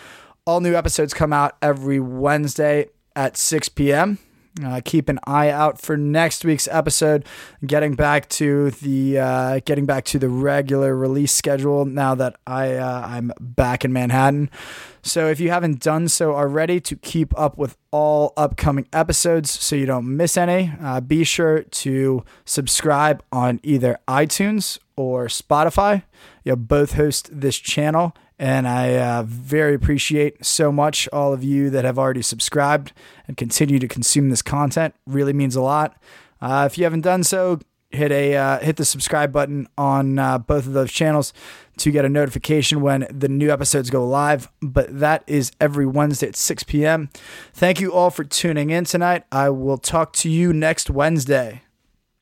All 0.45 0.61
new 0.61 0.75
episodes 0.75 1.13
come 1.13 1.31
out 1.31 1.55
every 1.61 1.99
Wednesday 1.99 2.87
at 3.15 3.37
6 3.37 3.69
p.m. 3.69 4.17
Uh, 4.63 4.79
keep 4.83 5.09
an 5.09 5.19
eye 5.25 5.49
out 5.49 5.81
for 5.81 5.97
next 5.97 6.45
week's 6.45 6.67
episode. 6.71 7.25
Getting 7.65 7.93
back 7.93 8.29
to 8.29 8.71
the 8.71 9.19
uh, 9.19 9.59
getting 9.65 9.85
back 9.85 10.05
to 10.05 10.19
the 10.19 10.29
regular 10.29 10.95
release 10.95 11.33
schedule 11.33 11.83
now 11.83 12.15
that 12.15 12.37
I 12.47 12.75
uh, 12.75 13.01
I'm 13.05 13.33
back 13.39 13.83
in 13.83 13.91
Manhattan. 13.91 14.49
So 15.05 15.29
if 15.29 15.39
you 15.39 15.51
haven't 15.51 15.81
done 15.81 16.07
so 16.07 16.33
already, 16.33 16.79
to 16.81 16.95
keep 16.95 17.37
up 17.39 17.59
with 17.59 17.77
all 17.91 18.33
upcoming 18.35 18.87
episodes 18.91 19.51
so 19.51 19.75
you 19.75 19.85
don't 19.85 20.17
miss 20.17 20.35
any, 20.35 20.73
uh, 20.81 20.99
be 20.99 21.23
sure 21.23 21.61
to 21.61 22.25
subscribe 22.43 23.23
on 23.31 23.59
either 23.61 23.99
iTunes 24.07 24.79
or 24.97 25.27
Spotify. 25.27 26.01
You 26.43 26.55
both 26.55 26.93
host 26.93 27.29
this 27.31 27.59
channel 27.59 28.15
and 28.39 28.67
I 28.67 28.95
uh, 28.95 29.23
very 29.27 29.75
appreciate 29.75 30.43
so 30.43 30.71
much 30.71 31.07
all 31.13 31.33
of 31.33 31.43
you 31.43 31.69
that 31.69 31.85
have 31.85 31.99
already 31.99 32.23
subscribed 32.23 32.91
and 33.27 33.37
continue 33.37 33.77
to 33.77 33.87
consume 33.87 34.29
this 34.29 34.41
content. 34.41 34.95
Really 35.05 35.33
means 35.33 35.55
a 35.55 35.61
lot. 35.61 36.01
Uh, 36.41 36.67
if 36.69 36.79
you 36.79 36.83
haven't 36.83 37.01
done 37.01 37.23
so, 37.23 37.59
hit 37.95 38.11
a 38.11 38.35
uh, 38.35 38.59
hit 38.59 38.77
the 38.77 38.85
subscribe 38.85 39.31
button 39.31 39.67
on 39.77 40.19
uh, 40.19 40.37
both 40.37 40.67
of 40.67 40.73
those 40.73 40.91
channels 40.91 41.33
to 41.77 41.91
get 41.91 42.05
a 42.05 42.09
notification 42.09 42.81
when 42.81 43.07
the 43.09 43.27
new 43.27 43.51
episodes 43.51 43.89
go 43.89 44.07
live. 44.07 44.49
But 44.61 44.99
that 44.99 45.23
is 45.27 45.51
every 45.59 45.85
Wednesday 45.85 46.27
at 46.27 46.35
6 46.35 46.63
p.m. 46.63 47.09
Thank 47.53 47.81
you 47.81 47.91
all 47.91 48.09
for 48.11 48.23
tuning 48.23 48.69
in 48.69 48.85
tonight. 48.85 49.23
I 49.31 49.49
will 49.49 49.77
talk 49.77 50.13
to 50.13 50.29
you 50.29 50.53
next 50.53 50.89
Wednesday. 50.89 51.64